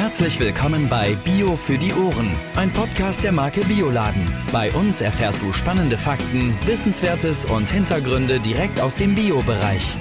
Herzlich 0.00 0.40
willkommen 0.40 0.88
bei 0.88 1.14
Bio 1.26 1.54
für 1.56 1.76
die 1.76 1.92
Ohren, 1.92 2.30
ein 2.56 2.72
Podcast 2.72 3.22
der 3.22 3.32
Marke 3.32 3.60
Bioladen. 3.66 4.26
Bei 4.50 4.72
uns 4.72 5.02
erfährst 5.02 5.42
du 5.42 5.52
spannende 5.52 5.98
Fakten, 5.98 6.54
Wissenswertes 6.64 7.44
und 7.44 7.70
Hintergründe 7.70 8.40
direkt 8.40 8.80
aus 8.80 8.94
dem 8.94 9.14
Bio-Bereich. 9.14 9.98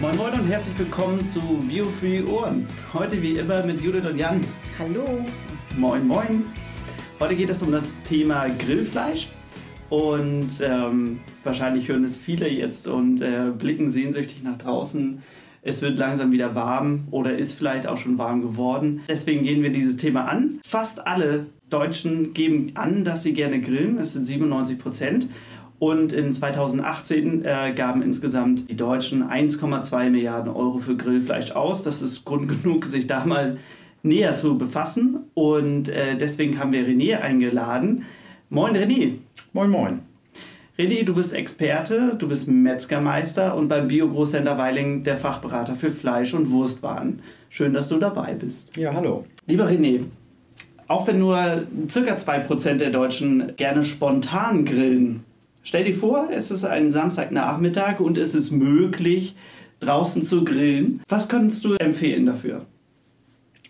Moin 0.00 0.16
Moin 0.16 0.32
und 0.32 0.48
herzlich 0.48 0.78
willkommen 0.78 1.26
zu 1.26 1.40
Bio 1.68 1.84
für 1.84 2.08
die 2.08 2.24
Ohren. 2.24 2.66
Heute 2.94 3.20
wie 3.20 3.32
immer 3.32 3.62
mit 3.66 3.82
Judith 3.82 4.06
und 4.06 4.16
Jan. 4.16 4.40
Hallo. 4.78 5.26
Moin 5.76 6.06
Moin. 6.06 6.46
Heute 7.20 7.36
geht 7.36 7.50
es 7.50 7.60
um 7.60 7.72
das 7.72 8.02
Thema 8.04 8.48
Grillfleisch. 8.48 9.28
Und 9.90 10.58
ähm, 10.62 11.20
wahrscheinlich 11.44 11.86
hören 11.86 12.04
es 12.04 12.16
viele 12.16 12.48
jetzt 12.48 12.88
und 12.88 13.20
äh, 13.20 13.50
blicken 13.50 13.90
sehnsüchtig 13.90 14.42
nach 14.42 14.56
draußen. 14.56 15.20
Es 15.62 15.82
wird 15.82 15.98
langsam 15.98 16.32
wieder 16.32 16.54
warm 16.54 17.08
oder 17.10 17.36
ist 17.36 17.54
vielleicht 17.54 17.86
auch 17.86 17.98
schon 17.98 18.16
warm 18.16 18.40
geworden. 18.40 19.02
Deswegen 19.08 19.42
gehen 19.42 19.62
wir 19.62 19.70
dieses 19.70 19.98
Thema 19.98 20.24
an. 20.24 20.58
Fast 20.64 21.06
alle 21.06 21.46
Deutschen 21.68 22.32
geben 22.32 22.72
an, 22.74 23.04
dass 23.04 23.22
sie 23.22 23.34
gerne 23.34 23.60
grillen. 23.60 23.98
Es 23.98 24.14
sind 24.14 24.24
97 24.24 24.78
Prozent. 24.78 25.28
Und 25.78 26.12
in 26.12 26.32
2018 26.32 27.44
äh, 27.44 27.72
gaben 27.74 28.02
insgesamt 28.02 28.70
die 28.70 28.76
Deutschen 28.76 29.24
1,2 29.24 30.10
Milliarden 30.10 30.52
Euro 30.52 30.78
für 30.78 30.96
Grillfleisch 30.96 31.52
aus. 31.52 31.82
Das 31.82 32.02
ist 32.02 32.24
Grund 32.24 32.48
genug, 32.48 32.86
sich 32.86 33.06
da 33.06 33.24
mal 33.24 33.58
näher 34.02 34.36
zu 34.36 34.56
befassen. 34.56 35.20
Und 35.34 35.88
äh, 35.88 36.16
deswegen 36.16 36.58
haben 36.58 36.72
wir 36.72 36.86
René 36.86 37.18
eingeladen. 37.20 38.04
Moin 38.48 38.76
René. 38.76 39.18
Moin 39.52 39.70
Moin. 39.70 40.09
René, 40.80 41.04
du 41.04 41.12
bist 41.12 41.34
Experte, 41.34 42.16
du 42.16 42.26
bist 42.26 42.48
Metzgermeister 42.48 43.54
und 43.54 43.68
beim 43.68 43.88
Bio-Großhändler 43.88 44.56
Weiling 44.56 45.02
der 45.02 45.18
Fachberater 45.18 45.74
für 45.74 45.90
Fleisch- 45.90 46.32
und 46.32 46.50
Wurstwaren. 46.50 47.20
Schön, 47.50 47.74
dass 47.74 47.90
du 47.90 47.98
dabei 47.98 48.32
bist. 48.32 48.74
Ja, 48.78 48.94
hallo. 48.94 49.26
Lieber 49.46 49.68
René, 49.68 50.04
auch 50.88 51.06
wenn 51.06 51.18
nur 51.18 51.36
ca. 51.36 52.00
2% 52.16 52.78
der 52.78 52.88
Deutschen 52.88 53.52
gerne 53.58 53.84
spontan 53.84 54.64
grillen, 54.64 55.22
stell 55.64 55.84
dir 55.84 55.94
vor, 55.94 56.30
es 56.32 56.50
ist 56.50 56.64
ein 56.64 56.90
Samstagnachmittag 56.90 58.00
und 58.00 58.16
es 58.16 58.34
ist 58.34 58.50
möglich, 58.50 59.36
draußen 59.80 60.22
zu 60.22 60.46
grillen. 60.46 61.02
Was 61.10 61.28
könntest 61.28 61.62
du 61.66 61.74
empfehlen 61.74 62.24
dafür? 62.24 62.64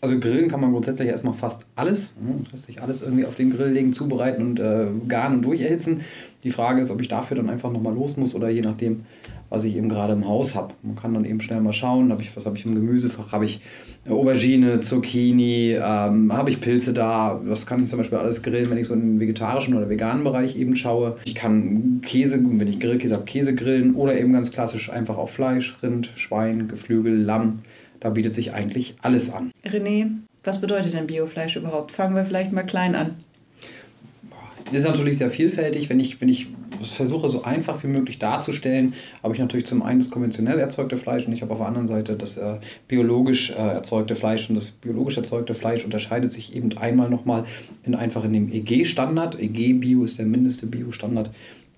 Also 0.02 0.18
grillen 0.18 0.48
kann 0.48 0.60
man 0.60 0.72
grundsätzlich 0.72 1.08
erstmal 1.08 1.34
fast 1.34 1.66
alles. 1.76 2.10
Ne? 2.20 2.44
Lässt 2.50 2.64
sich 2.64 2.80
alles 2.80 3.02
irgendwie 3.02 3.26
auf 3.26 3.36
den 3.36 3.50
Grill 3.50 3.70
legen, 3.70 3.92
zubereiten 3.92 4.42
und 4.42 4.60
äh, 4.60 4.86
garen 5.08 5.34
und 5.34 5.42
durcherhitzen. 5.42 6.00
Die 6.42 6.50
Frage 6.50 6.80
ist, 6.80 6.90
ob 6.90 7.02
ich 7.02 7.08
dafür 7.08 7.36
dann 7.36 7.50
einfach 7.50 7.70
nochmal 7.70 7.94
los 7.94 8.16
muss 8.16 8.34
oder 8.34 8.48
je 8.48 8.62
nachdem, 8.62 9.04
was 9.50 9.64
ich 9.64 9.76
eben 9.76 9.90
gerade 9.90 10.14
im 10.14 10.26
Haus 10.26 10.56
habe. 10.56 10.72
Man 10.82 10.96
kann 10.96 11.12
dann 11.12 11.26
eben 11.26 11.42
schnell 11.42 11.60
mal 11.60 11.74
schauen, 11.74 12.10
hab 12.12 12.20
ich, 12.22 12.34
was 12.34 12.46
habe 12.46 12.56
ich 12.56 12.64
im 12.64 12.74
Gemüsefach? 12.74 13.32
Habe 13.32 13.44
ich 13.44 13.60
Aubergine, 14.08 14.80
Zucchini, 14.80 15.72
ähm, 15.74 16.32
habe 16.32 16.48
ich 16.48 16.62
Pilze 16.62 16.94
da? 16.94 17.38
Das 17.46 17.66
kann 17.66 17.82
ich 17.82 17.90
zum 17.90 17.98
Beispiel 17.98 18.16
alles 18.16 18.42
grillen, 18.42 18.70
wenn 18.70 18.78
ich 18.78 18.86
so 18.86 18.94
in 18.94 19.00
den 19.00 19.20
vegetarischen 19.20 19.74
oder 19.74 19.90
veganen 19.90 20.24
Bereich 20.24 20.56
eben 20.56 20.76
schaue. 20.76 21.18
Ich 21.26 21.34
kann 21.34 22.00
Käse, 22.02 22.40
wenn 22.42 22.66
ich 22.66 22.80
Grillkäse 22.80 23.14
habe, 23.14 23.24
Käse 23.24 23.54
grillen 23.54 23.96
oder 23.96 24.18
eben 24.18 24.32
ganz 24.32 24.50
klassisch 24.50 24.90
einfach 24.90 25.18
auch 25.18 25.28
Fleisch, 25.28 25.76
Rind, 25.82 26.10
Schwein, 26.16 26.68
Geflügel, 26.68 27.20
Lamm. 27.20 27.58
Da 28.00 28.10
bietet 28.10 28.34
sich 28.34 28.52
eigentlich 28.52 28.94
alles 29.02 29.30
an. 29.30 29.52
René, 29.64 30.10
was 30.42 30.60
bedeutet 30.60 30.94
denn 30.94 31.06
Biofleisch 31.06 31.56
überhaupt? 31.56 31.92
Fangen 31.92 32.16
wir 32.16 32.24
vielleicht 32.24 32.52
mal 32.52 32.64
klein 32.64 32.94
an. 32.94 33.16
Das 34.66 34.82
ist 34.82 34.86
natürlich 34.86 35.18
sehr 35.18 35.30
vielfältig. 35.30 35.88
Wenn 35.90 35.98
ich, 35.98 36.20
wenn 36.20 36.28
ich 36.28 36.48
versuche, 36.82 37.28
so 37.28 37.42
einfach 37.42 37.82
wie 37.82 37.88
möglich 37.88 38.18
darzustellen, 38.18 38.94
habe 39.22 39.34
ich 39.34 39.40
natürlich 39.40 39.66
zum 39.66 39.82
einen 39.82 40.00
das 40.00 40.10
konventionell 40.10 40.58
erzeugte 40.58 40.96
Fleisch 40.96 41.26
und 41.26 41.32
ich 41.32 41.42
habe 41.42 41.52
auf 41.52 41.58
der 41.58 41.66
anderen 41.66 41.86
Seite 41.86 42.14
das 42.14 42.36
äh, 42.36 42.56
biologisch 42.86 43.50
äh, 43.50 43.54
erzeugte 43.54 44.14
Fleisch. 44.14 44.48
Und 44.48 44.54
das 44.54 44.70
biologisch 44.70 45.16
erzeugte 45.16 45.54
Fleisch 45.54 45.84
unterscheidet 45.84 46.32
sich 46.32 46.54
eben 46.54 46.76
einmal 46.78 47.10
nochmal 47.10 47.44
in 47.84 47.94
einfach 47.94 48.24
in 48.24 48.32
dem 48.32 48.52
EG-Standard. 48.52 49.40
EG-Bio 49.40 50.04
ist 50.04 50.18
der 50.18 50.26
mindeste 50.26 50.66
Bio-Standard, 50.66 51.30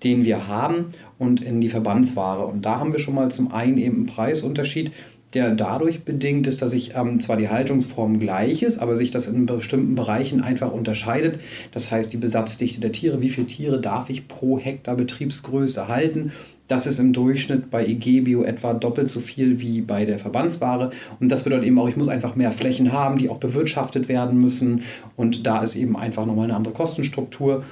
den 0.03 0.23
wir 0.23 0.47
haben 0.47 0.89
und 1.17 1.41
in 1.41 1.61
die 1.61 1.69
Verbandsware. 1.69 2.45
Und 2.45 2.63
da 2.63 2.79
haben 2.79 2.91
wir 2.91 2.99
schon 2.99 3.15
mal 3.15 3.31
zum 3.31 3.51
einen 3.51 3.77
eben 3.77 3.97
einen 3.97 4.05
Preisunterschied 4.05 4.91
der 5.33 5.55
dadurch 5.55 6.03
bedingt 6.03 6.47
ist, 6.47 6.61
dass 6.61 6.71
sich 6.71 6.93
ähm, 6.95 7.19
zwar 7.19 7.37
die 7.37 7.49
Haltungsform 7.49 8.19
gleich 8.19 8.63
ist, 8.63 8.79
aber 8.79 8.95
sich 8.95 9.11
das 9.11 9.27
in 9.27 9.45
bestimmten 9.45 9.95
Bereichen 9.95 10.41
einfach 10.41 10.71
unterscheidet. 10.71 11.39
Das 11.71 11.91
heißt, 11.91 12.13
die 12.13 12.17
Besatzdichte 12.17 12.81
der 12.81 12.91
Tiere, 12.91 13.21
wie 13.21 13.29
viele 13.29 13.47
Tiere 13.47 13.81
darf 13.81 14.09
ich 14.09 14.27
pro 14.27 14.59
Hektar 14.59 14.95
Betriebsgröße 14.95 15.87
halten, 15.87 16.31
das 16.67 16.87
ist 16.87 16.99
im 16.99 17.11
Durchschnitt 17.11 17.69
bei 17.69 17.85
EG-Bio 17.85 18.43
etwa 18.43 18.73
doppelt 18.73 19.09
so 19.09 19.19
viel 19.19 19.59
wie 19.59 19.81
bei 19.81 20.05
der 20.05 20.17
Verbandsware. 20.17 20.91
Und 21.19 21.29
das 21.29 21.43
bedeutet 21.43 21.67
eben 21.67 21.77
auch, 21.77 21.89
ich 21.89 21.97
muss 21.97 22.07
einfach 22.07 22.35
mehr 22.35 22.53
Flächen 22.53 22.93
haben, 22.93 23.17
die 23.17 23.29
auch 23.29 23.37
bewirtschaftet 23.37 24.07
werden 24.07 24.39
müssen. 24.39 24.83
Und 25.17 25.45
da 25.45 25.61
ist 25.61 25.75
eben 25.75 25.97
einfach 25.97 26.25
nochmal 26.25 26.45
eine 26.45 26.55
andere 26.55 26.73
Kostenstruktur. 26.73 27.63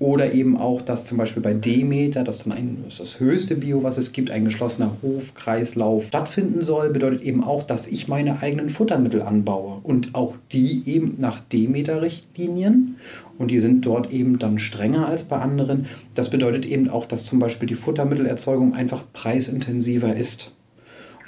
Oder 0.00 0.32
eben 0.32 0.56
auch, 0.56 0.80
dass 0.80 1.06
zum 1.06 1.18
Beispiel 1.18 1.42
bei 1.42 1.54
Demeter, 1.54 2.22
das 2.22 2.44
dann 2.44 2.52
ein, 2.52 2.84
das, 2.84 2.98
das 2.98 3.18
höchste 3.18 3.56
Bio, 3.56 3.82
was 3.82 3.98
es 3.98 4.12
gibt, 4.12 4.30
ein 4.30 4.44
geschlossener 4.44 4.92
Hofkreislauf 5.02 6.06
stattfinden 6.06 6.62
soll, 6.62 6.90
bedeutet 6.90 7.22
eben 7.22 7.42
auch, 7.42 7.64
dass 7.64 7.88
ich 7.88 8.06
meine 8.06 8.40
eigenen 8.40 8.70
Futtermittel 8.70 9.22
anbaue. 9.22 9.80
Und 9.82 10.14
auch 10.14 10.34
die 10.52 10.84
eben 10.86 11.16
nach 11.18 11.40
Demeter-Richtlinien. 11.40 12.96
Und 13.38 13.50
die 13.50 13.58
sind 13.58 13.84
dort 13.86 14.12
eben 14.12 14.38
dann 14.38 14.60
strenger 14.60 15.08
als 15.08 15.24
bei 15.24 15.38
anderen. 15.38 15.86
Das 16.14 16.30
bedeutet 16.30 16.64
eben 16.64 16.88
auch, 16.88 17.06
dass 17.06 17.26
zum 17.26 17.40
Beispiel 17.40 17.68
die 17.68 17.74
Futtermittelerzeugung 17.74 18.74
einfach 18.74 19.02
preisintensiver 19.12 20.14
ist. 20.14 20.52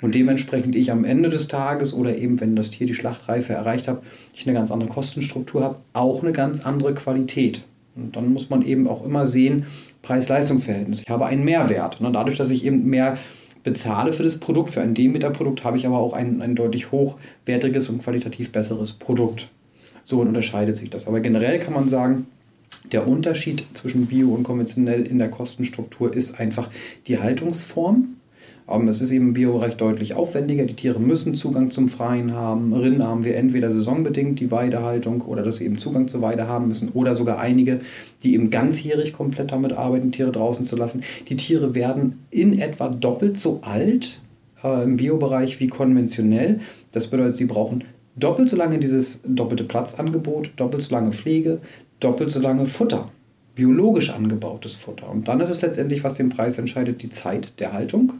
Und 0.00 0.14
dementsprechend 0.14 0.76
ich 0.76 0.92
am 0.92 1.04
Ende 1.04 1.28
des 1.28 1.48
Tages 1.48 1.92
oder 1.92 2.16
eben, 2.16 2.40
wenn 2.40 2.56
das 2.56 2.70
Tier 2.70 2.86
die 2.86 2.94
Schlachtreife 2.94 3.52
erreicht 3.52 3.88
hat, 3.88 4.02
ich 4.34 4.46
eine 4.46 4.54
ganz 4.54 4.70
andere 4.70 4.88
Kostenstruktur 4.88 5.62
habe, 5.62 5.76
auch 5.92 6.22
eine 6.22 6.32
ganz 6.32 6.64
andere 6.64 6.94
Qualität. 6.94 7.62
Und 8.00 8.16
dann 8.16 8.32
muss 8.32 8.50
man 8.50 8.62
eben 8.62 8.88
auch 8.88 9.04
immer 9.04 9.26
sehen, 9.26 9.66
Preis-Leistungs-Verhältnis. 10.02 11.02
Ich 11.02 11.10
habe 11.10 11.26
einen 11.26 11.44
Mehrwert. 11.44 12.00
Ne? 12.00 12.10
Dadurch, 12.12 12.38
dass 12.38 12.50
ich 12.50 12.64
eben 12.64 12.86
mehr 12.86 13.18
bezahle 13.62 14.12
für 14.12 14.22
das 14.22 14.38
Produkt, 14.38 14.70
für 14.70 14.80
ein 14.80 14.94
Demeter-Produkt, 14.94 15.64
habe 15.64 15.76
ich 15.76 15.86
aber 15.86 15.98
auch 15.98 16.12
ein, 16.12 16.40
ein 16.40 16.56
deutlich 16.56 16.90
hochwertiges 16.90 17.88
und 17.88 18.02
qualitativ 18.02 18.52
besseres 18.52 18.94
Produkt. 18.94 19.48
So 20.04 20.20
unterscheidet 20.20 20.76
sich 20.76 20.90
das. 20.90 21.06
Aber 21.06 21.20
generell 21.20 21.58
kann 21.58 21.74
man 21.74 21.88
sagen, 21.88 22.26
der 22.92 23.06
Unterschied 23.06 23.64
zwischen 23.74 24.06
Bio 24.06 24.30
und 24.30 24.42
konventionell 24.42 25.06
in 25.06 25.18
der 25.18 25.28
Kostenstruktur 25.28 26.14
ist 26.14 26.40
einfach 26.40 26.70
die 27.06 27.18
Haltungsform. 27.18 28.16
Ähm, 28.70 28.88
es 28.88 29.00
ist 29.00 29.10
eben 29.10 29.28
im 29.28 29.32
Biobereich 29.32 29.76
deutlich 29.76 30.14
aufwendiger. 30.14 30.64
Die 30.64 30.74
Tiere 30.74 31.00
müssen 31.00 31.34
Zugang 31.34 31.70
zum 31.70 31.88
Freien 31.88 32.32
haben. 32.34 32.72
Rinder 32.72 33.08
haben 33.08 33.24
wir 33.24 33.36
entweder 33.36 33.70
saisonbedingt 33.70 34.38
die 34.40 34.50
Weidehaltung 34.50 35.22
oder 35.22 35.42
dass 35.42 35.56
sie 35.56 35.66
eben 35.66 35.78
Zugang 35.78 36.08
zur 36.08 36.22
Weide 36.22 36.46
haben 36.46 36.68
müssen 36.68 36.90
oder 36.90 37.14
sogar 37.14 37.38
einige, 37.38 37.80
die 38.22 38.34
eben 38.34 38.50
ganzjährig 38.50 39.12
komplett 39.12 39.52
damit 39.52 39.72
arbeiten, 39.72 40.12
Tiere 40.12 40.32
draußen 40.32 40.64
zu 40.64 40.76
lassen. 40.76 41.02
Die 41.28 41.36
Tiere 41.36 41.74
werden 41.74 42.20
in 42.30 42.58
etwa 42.58 42.88
doppelt 42.88 43.38
so 43.38 43.60
alt 43.62 44.20
äh, 44.62 44.84
im 44.84 44.96
Biobereich 44.96 45.60
wie 45.60 45.66
konventionell. 45.66 46.60
Das 46.92 47.08
bedeutet, 47.08 47.36
sie 47.36 47.46
brauchen 47.46 47.84
doppelt 48.16 48.48
so 48.48 48.56
lange 48.56 48.78
dieses 48.78 49.20
doppelte 49.26 49.64
Platzangebot, 49.64 50.50
doppelt 50.56 50.82
so 50.82 50.94
lange 50.94 51.12
Pflege, 51.12 51.58
doppelt 52.00 52.30
so 52.30 52.40
lange 52.40 52.66
Futter 52.66 53.10
biologisch 53.60 54.08
angebautes 54.08 54.74
Futter. 54.74 55.10
Und 55.10 55.28
dann 55.28 55.40
ist 55.40 55.50
es 55.50 55.60
letztendlich, 55.60 56.02
was 56.02 56.14
den 56.14 56.30
Preis 56.30 56.58
entscheidet, 56.58 57.02
die 57.02 57.10
Zeit 57.10 57.52
der 57.60 57.74
Haltung 57.74 58.14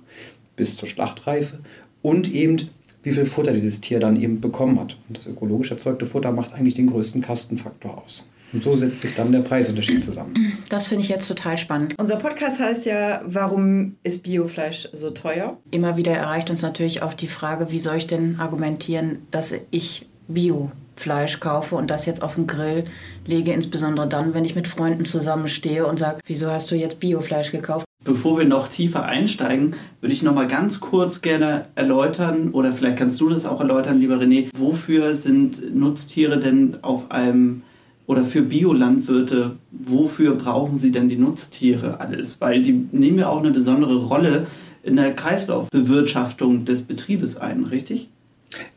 bis 0.61 0.77
zur 0.77 0.89
Schlachtreife 0.89 1.59
und 2.03 2.33
eben 2.33 2.69
wie 3.03 3.13
viel 3.13 3.25
Futter 3.25 3.53
dieses 3.53 3.81
Tier 3.81 3.99
dann 3.99 4.21
eben 4.21 4.43
bekommen 4.43 4.79
hat. 4.79 4.99
Und 5.09 5.17
das 5.17 5.27
ökologisch 5.27 5.71
erzeugte 5.71 6.05
Futter 6.05 6.33
macht 6.33 6.53
eigentlich 6.53 6.75
den 6.75 6.89
größten 6.89 7.23
Kostenfaktor 7.23 8.03
aus. 8.05 8.29
Und 8.53 8.63
so 8.63 8.77
setzt 8.77 9.01
sich 9.01 9.15
dann 9.15 9.33
der 9.33 9.41
Preisunterschied 9.41 10.03
zusammen. 10.03 10.35
Das 10.69 10.89
finde 10.89 11.05
ich 11.05 11.09
jetzt 11.09 11.27
total 11.29 11.57
spannend. 11.57 11.95
Unser 11.99 12.17
Podcast 12.17 12.61
heißt 12.61 12.85
ja, 12.85 13.23
warum 13.25 13.97
ist 14.03 14.23
Biofleisch 14.23 14.89
so 14.93 15.11
teuer? 15.11 15.57
Immer 15.71 15.97
wieder 15.97 16.13
erreicht 16.13 16.51
uns 16.51 16.61
natürlich 16.61 17.03
auch 17.03 17.15
die 17.15 17.29
Frage, 17.29 17.71
wie 17.71 17.79
soll 17.79 17.97
ich 17.97 18.07
denn 18.07 18.39
argumentieren, 18.39 19.21
dass 19.31 19.55
ich 19.71 20.07
Biofleisch 20.29 21.41
kaufe 21.41 21.77
und 21.77 21.91
das 21.91 22.05
jetzt 22.05 22.23
auf 22.23 22.35
den 22.35 22.47
Grill 22.47 22.85
lege, 23.27 23.53
insbesondere 23.53 24.09
dann, 24.09 24.35
wenn 24.35 24.45
ich 24.45 24.57
mit 24.57 24.69
Freunden 24.69 25.07
zusammenstehe 25.07 25.87
und 25.87 25.99
sage, 25.99 26.19
wieso 26.27 26.51
hast 26.51 26.71
du 26.71 26.77
jetzt 26.77 27.01
Biofleisch 27.01 27.53
gekauft? 27.53 27.87
Bevor 28.03 28.39
wir 28.39 28.47
noch 28.47 28.69
tiefer 28.69 29.05
einsteigen, 29.05 29.73
würde 30.01 30.15
ich 30.15 30.23
noch 30.23 30.35
mal 30.35 30.47
ganz 30.47 30.81
kurz 30.81 31.21
gerne 31.21 31.67
erläutern, 31.75 32.51
oder 32.53 32.73
vielleicht 32.73 32.97
kannst 32.97 33.21
du 33.21 33.29
das 33.29 33.45
auch 33.45 33.61
erläutern, 33.61 34.01
lieber 34.01 34.17
René, 34.17 34.49
wofür 34.57 35.15
sind 35.17 35.75
Nutztiere 35.75 36.39
denn 36.39 36.79
auf 36.83 37.11
einem 37.11 37.63
oder 38.07 38.25
für 38.25 38.41
Biolandwirte, 38.41 39.57
wofür 39.71 40.35
brauchen 40.35 40.79
sie 40.79 40.91
denn 40.91 41.11
die 41.11 41.17
Nutztiere 41.17 42.01
alles? 42.01 42.41
Weil 42.41 42.63
die 42.63 42.73
nehmen 42.73 43.19
ja 43.19 43.29
auch 43.29 43.41
eine 43.41 43.51
besondere 43.51 43.97
Rolle 43.97 44.47
in 44.83 44.97
der 44.97 45.15
Kreislaufbewirtschaftung 45.15 46.65
des 46.65 46.83
Betriebes 46.83 47.37
ein, 47.37 47.65
richtig? 47.65 48.09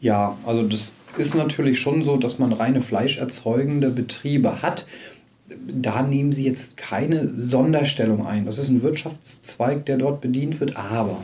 Ja, 0.01 0.37
also 0.45 0.63
das 0.63 0.93
ist 1.17 1.33
natürlich 1.33 1.79
schon 1.79 2.03
so, 2.03 2.17
dass 2.17 2.39
man 2.39 2.51
reine 2.51 2.81
fleischerzeugende 2.81 3.89
Betriebe 3.89 4.61
hat 4.61 4.85
da 5.67 6.01
nehmen 6.01 6.31
sie 6.31 6.45
jetzt 6.45 6.77
keine 6.77 7.31
Sonderstellung 7.37 8.25
ein. 8.25 8.45
Das 8.45 8.57
ist 8.57 8.69
ein 8.69 8.81
Wirtschaftszweig, 8.81 9.85
der 9.85 9.97
dort 9.97 10.21
bedient 10.21 10.59
wird. 10.59 10.77
Aber 10.77 11.17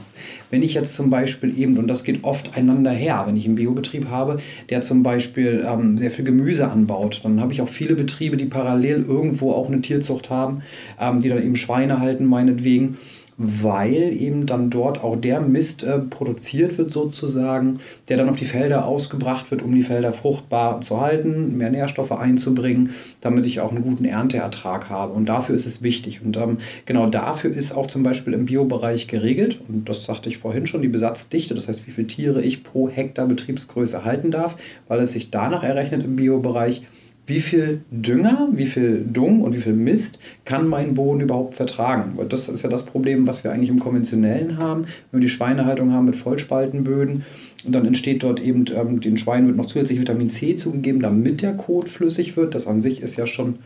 wenn 0.50 0.64
ich 0.64 0.74
jetzt 0.74 0.96
zum 0.96 1.10
Beispiel 1.10 1.58
eben, 1.58 1.78
und 1.78 1.88
das 1.88 2.04
geht 2.04 2.24
oft 2.24 2.56
einander 2.58 2.92
her, 2.92 3.24
wenn 3.26 3.38
ich 3.38 3.46
einen 3.46 3.56
Biobetrieb 3.56 4.10
habe, 4.10 4.40
der 4.70 4.82
zum 4.82 5.04
Beispiel 5.04 5.66
ähm, 5.68 5.98
sehr 5.98 6.12
viel 6.12 6.26
Gemüse 6.26 6.70
anbaut, 6.70 7.22
dann 7.24 7.42
habe 7.42 7.54
ich 7.54 7.62
auch 7.62 7.70
viele 7.70 7.96
Betriebe, 7.96 8.38
die 8.38 8.46
parallel 8.46 9.06
irgendwo 9.08 9.52
auch 9.54 9.68
eine 9.68 9.82
Tierzucht 9.82 10.30
haben, 10.30 10.62
ähm, 11.00 11.22
die 11.22 11.30
dann 11.30 11.44
eben 11.44 11.56
Schweine 11.56 12.00
halten, 12.00 12.26
meinetwegen 12.26 12.98
weil 13.42 14.12
eben 14.20 14.46
dann 14.46 14.70
dort 14.70 15.02
auch 15.02 15.16
der 15.16 15.40
Mist 15.40 15.84
äh, 15.84 15.98
produziert 15.98 16.78
wird 16.78 16.92
sozusagen, 16.92 17.80
der 18.10 18.18
dann 18.18 18.28
auf 18.28 18.36
die 18.36 18.44
Felder 18.44 18.86
ausgebracht 18.86 19.50
wird, 19.50 19.62
um 19.62 19.74
die 19.74 19.82
Felder 19.82 20.12
fruchtbar 20.12 20.82
zu 20.82 21.00
halten, 21.00 21.58
mehr 21.58 21.72
Nährstoffe 21.72 22.12
einzubringen, 22.12 22.90
damit 23.22 23.46
ich 23.46 23.62
auch 23.62 23.72
einen 23.72 23.82
guten 23.82 24.04
Ernteertrag 24.04 24.90
habe. 24.90 25.14
Und 25.14 25.30
dafür 25.30 25.56
ist 25.56 25.66
es 25.66 25.82
wichtig. 25.82 26.22
Und 26.22 26.36
ähm, 26.36 26.58
genau 26.86 27.08
dafür 27.08 27.56
ist 27.56 27.72
auch 27.72 27.88
zum 27.88 28.04
Beispiel 28.04 28.34
im 28.34 28.46
Biobereich 28.46 29.08
geregelt, 29.08 29.62
und 29.70 29.88
das 29.88 30.04
sagte 30.04 30.28
ich 30.28 30.38
vorhin 30.38 30.68
schon, 30.68 30.82
die 30.82 30.90
Besatzdichte, 30.90 31.56
das 31.56 31.70
heißt, 31.70 31.88
wie 31.88 31.92
viele 31.92 32.08
Tiere 32.08 32.42
ich 32.42 32.66
pro 32.66 32.90
Hektar 32.90 33.26
Betriebsgröße 33.26 34.04
halten 34.04 34.32
darf, 34.32 34.58
weil 34.90 35.00
es 35.00 35.14
sich 35.14 35.32
danach 35.32 35.64
errechnet 35.64 36.04
im 36.04 36.18
Biobereich, 36.18 36.82
wie 37.30 37.40
viel 37.40 37.82
Dünger, 37.92 38.50
wie 38.52 38.66
viel 38.66 39.06
Dung 39.06 39.42
und 39.44 39.56
wie 39.56 39.60
viel 39.60 39.74
Mist 39.74 40.18
kann 40.46 40.68
mein 40.68 40.96
Boden 40.96 41.22
überhaupt 41.22 41.54
vertragen? 41.54 42.14
Weil 42.16 42.28
das 42.28 42.50
ist 42.50 42.64
ja 42.64 42.70
das 42.70 42.86
Problem, 42.86 43.28
was 43.28 43.44
wir 43.44 43.52
eigentlich 43.52 43.70
im 43.70 43.80
Konventionellen 43.80 44.58
haben. 44.58 44.86
Wenn 45.12 45.22
wir 45.22 45.28
die 45.28 45.30
Schweinehaltung 45.30 45.94
haben 45.94 46.08
mit 46.08 46.16
Vollspaltenböden 46.16 47.24
und 47.66 47.72
dann 47.72 47.86
entsteht 47.86 48.24
dort 48.24 48.42
eben, 48.42 48.66
ähm, 48.76 49.00
den 49.00 49.18
Schweinen 49.18 49.48
wird 49.48 49.58
noch 49.58 49.68
zusätzlich 49.68 50.02
Vitamin 50.02 50.30
C 50.30 50.56
zugegeben, 50.56 51.02
damit 51.02 51.44
der 51.44 51.54
Kot 51.54 51.88
flüssig 51.88 52.36
wird. 52.36 52.56
Das 52.56 52.66
an 52.66 52.82
sich 52.82 53.02
ist 53.02 53.16
ja 53.16 53.28
schon, 53.28 53.60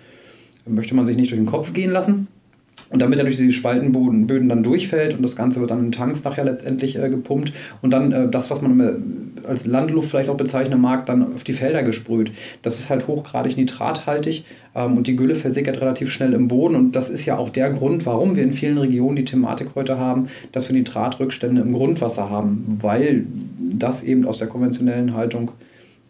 möchte 0.65 0.94
man 0.94 1.06
sich 1.06 1.15
nicht 1.15 1.31
durch 1.31 1.39
den 1.39 1.48
Kopf 1.48 1.74
gehen 1.74 1.92
lassen. 1.92 2.27
Und 2.94 3.00
damit 3.00 3.18
er 3.18 3.25
durch 3.25 3.38
diese 3.38 3.51
Spaltenböden 3.51 4.28
Böden 4.28 4.50
dann 4.50 4.62
durchfällt 4.62 5.16
und 5.16 5.24
das 5.24 5.36
Ganze 5.36 5.60
wird 5.60 5.72
dann 5.72 5.84
in 5.84 5.92
Tanks 5.92 6.24
nachher 6.24 6.45
letztendlich 6.45 6.95
äh, 6.95 7.10
gepumpt 7.10 7.51
und 7.81 7.92
dann 7.92 8.12
äh, 8.12 8.30
das, 8.30 8.51
was 8.51 8.62
man 8.62 9.34
als 9.48 9.66
Landluft 9.66 10.12
vielleicht 10.12 10.30
auch 10.30 10.38
bezeichnen 10.38 10.80
mag, 10.80 11.07
dann 11.07 11.34
auf 11.34 11.44
die 11.44 11.54
Felder 11.54 11.81
gesprüht. 11.81 12.31
Das 12.62 12.78
ist 12.80 12.92
halt 12.92 13.07
hochgradig 13.07 13.57
nitrathaltig 13.57 14.45
ähm, 14.75 14.98
und 14.98 15.07
die 15.07 15.16
Gülle 15.16 15.34
versickert 15.34 15.81
relativ 15.81 16.12
schnell 16.12 16.34
im 16.34 16.48
Boden 16.48 16.75
und 16.75 16.95
das 16.95 17.10
ist 17.10 17.25
ja 17.25 17.36
auch 17.36 17.50
der 17.50 17.72
Grund, 17.72 18.06
warum 18.06 18.36
wir 18.36 18.44
in 18.44 18.54
vielen 18.54 18.78
Regionen 18.78 19.16
die 19.16 19.25
Thematik 19.25 19.69
heute 19.74 19.98
haben, 19.98 20.28
dass 20.51 20.69
wir 20.69 20.75
Nitratrückstände 20.75 21.62
im 21.62 21.74
Grundwasser 21.74 22.30
haben, 22.30 22.78
weil 22.80 23.25
das 23.57 24.04
eben 24.04 24.25
aus 24.25 24.38
der 24.38 24.48
konventionellen 24.48 25.16
Haltung 25.16 25.50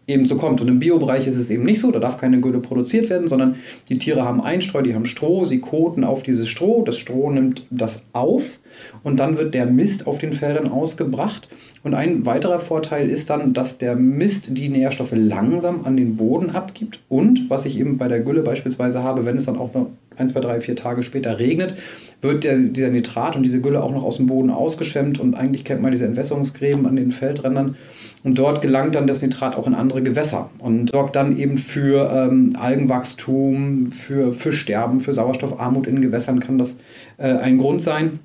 eben 0.06 0.26
so 0.26 0.36
kommt. 0.36 0.60
Und 0.60 0.68
im 0.68 0.78
Biobereich 0.78 1.26
ist 1.26 1.36
es 1.36 1.50
eben 1.50 1.64
nicht 1.64 1.80
so, 1.80 1.90
da 1.90 1.98
darf 1.98 2.18
keine 2.18 2.40
Gülle 2.40 2.60
produziert 2.60 3.10
werden, 3.10 3.28
sondern 3.28 3.56
die 3.88 3.98
Tiere 3.98 4.24
haben 4.24 4.40
Einstreu, 4.40 4.82
die 4.82 4.94
haben 4.94 5.06
Stroh, 5.06 5.44
sie 5.44 5.60
koten 5.60 6.04
auf 6.04 6.22
dieses 6.22 6.48
Stroh, 6.48 6.82
das 6.82 6.98
Stroh 6.98 7.30
nimmt 7.30 7.66
das 7.70 8.04
auf 8.12 8.58
und 9.02 9.20
dann 9.20 9.38
wird 9.38 9.54
der 9.54 9.66
Mist 9.66 10.06
auf 10.06 10.18
den 10.18 10.32
Feldern 10.32 10.68
ausgebracht. 10.68 11.48
Und 11.82 11.94
ein 11.94 12.26
weiterer 12.26 12.60
Vorteil 12.60 13.08
ist 13.08 13.30
dann, 13.30 13.54
dass 13.54 13.78
der 13.78 13.96
Mist 13.96 14.56
die 14.56 14.68
Nährstoffe 14.68 15.12
langsam 15.14 15.84
an 15.84 15.96
den 15.96 16.16
Boden 16.16 16.50
abgibt 16.50 17.00
und, 17.08 17.48
was 17.48 17.66
ich 17.66 17.78
eben 17.78 17.98
bei 17.98 18.08
der 18.08 18.20
Gülle 18.20 18.42
beispielsweise 18.42 19.02
habe, 19.02 19.24
wenn 19.24 19.36
es 19.36 19.46
dann 19.46 19.58
auch 19.58 19.74
noch 19.74 19.88
ein, 20.16 20.28
zwei, 20.28 20.40
drei, 20.40 20.60
vier 20.60 20.76
Tage 20.76 21.02
später 21.02 21.38
regnet, 21.38 21.74
wird 22.20 22.44
der, 22.44 22.56
dieser 22.56 22.88
Nitrat 22.88 23.36
und 23.36 23.42
diese 23.42 23.60
Gülle 23.60 23.82
auch 23.82 23.92
noch 23.92 24.02
aus 24.02 24.16
dem 24.16 24.26
Boden 24.26 24.50
ausgeschwemmt 24.50 25.20
und 25.20 25.34
eigentlich 25.34 25.64
kennt 25.64 25.82
man 25.82 25.92
diese 25.92 26.06
Entwässerungsgräben 26.06 26.86
an 26.86 26.96
den 26.96 27.10
Feldrändern 27.10 27.76
und 28.22 28.38
dort 28.38 28.62
gelangt 28.62 28.94
dann 28.94 29.06
das 29.06 29.22
Nitrat 29.22 29.56
auch 29.56 29.66
in 29.66 29.74
andere 29.74 30.02
Gewässer 30.02 30.50
und 30.58 30.90
sorgt 30.90 31.16
dann 31.16 31.36
eben 31.36 31.58
für 31.58 32.10
ähm, 32.10 32.56
Algenwachstum, 32.58 33.88
für 33.88 34.32
Fischsterben, 34.32 35.00
für 35.00 35.12
Sauerstoffarmut 35.12 35.86
in 35.86 36.00
Gewässern 36.00 36.40
kann 36.40 36.58
das 36.58 36.78
äh, 37.18 37.28
ein 37.28 37.58
Grund 37.58 37.82
sein. 37.82 38.20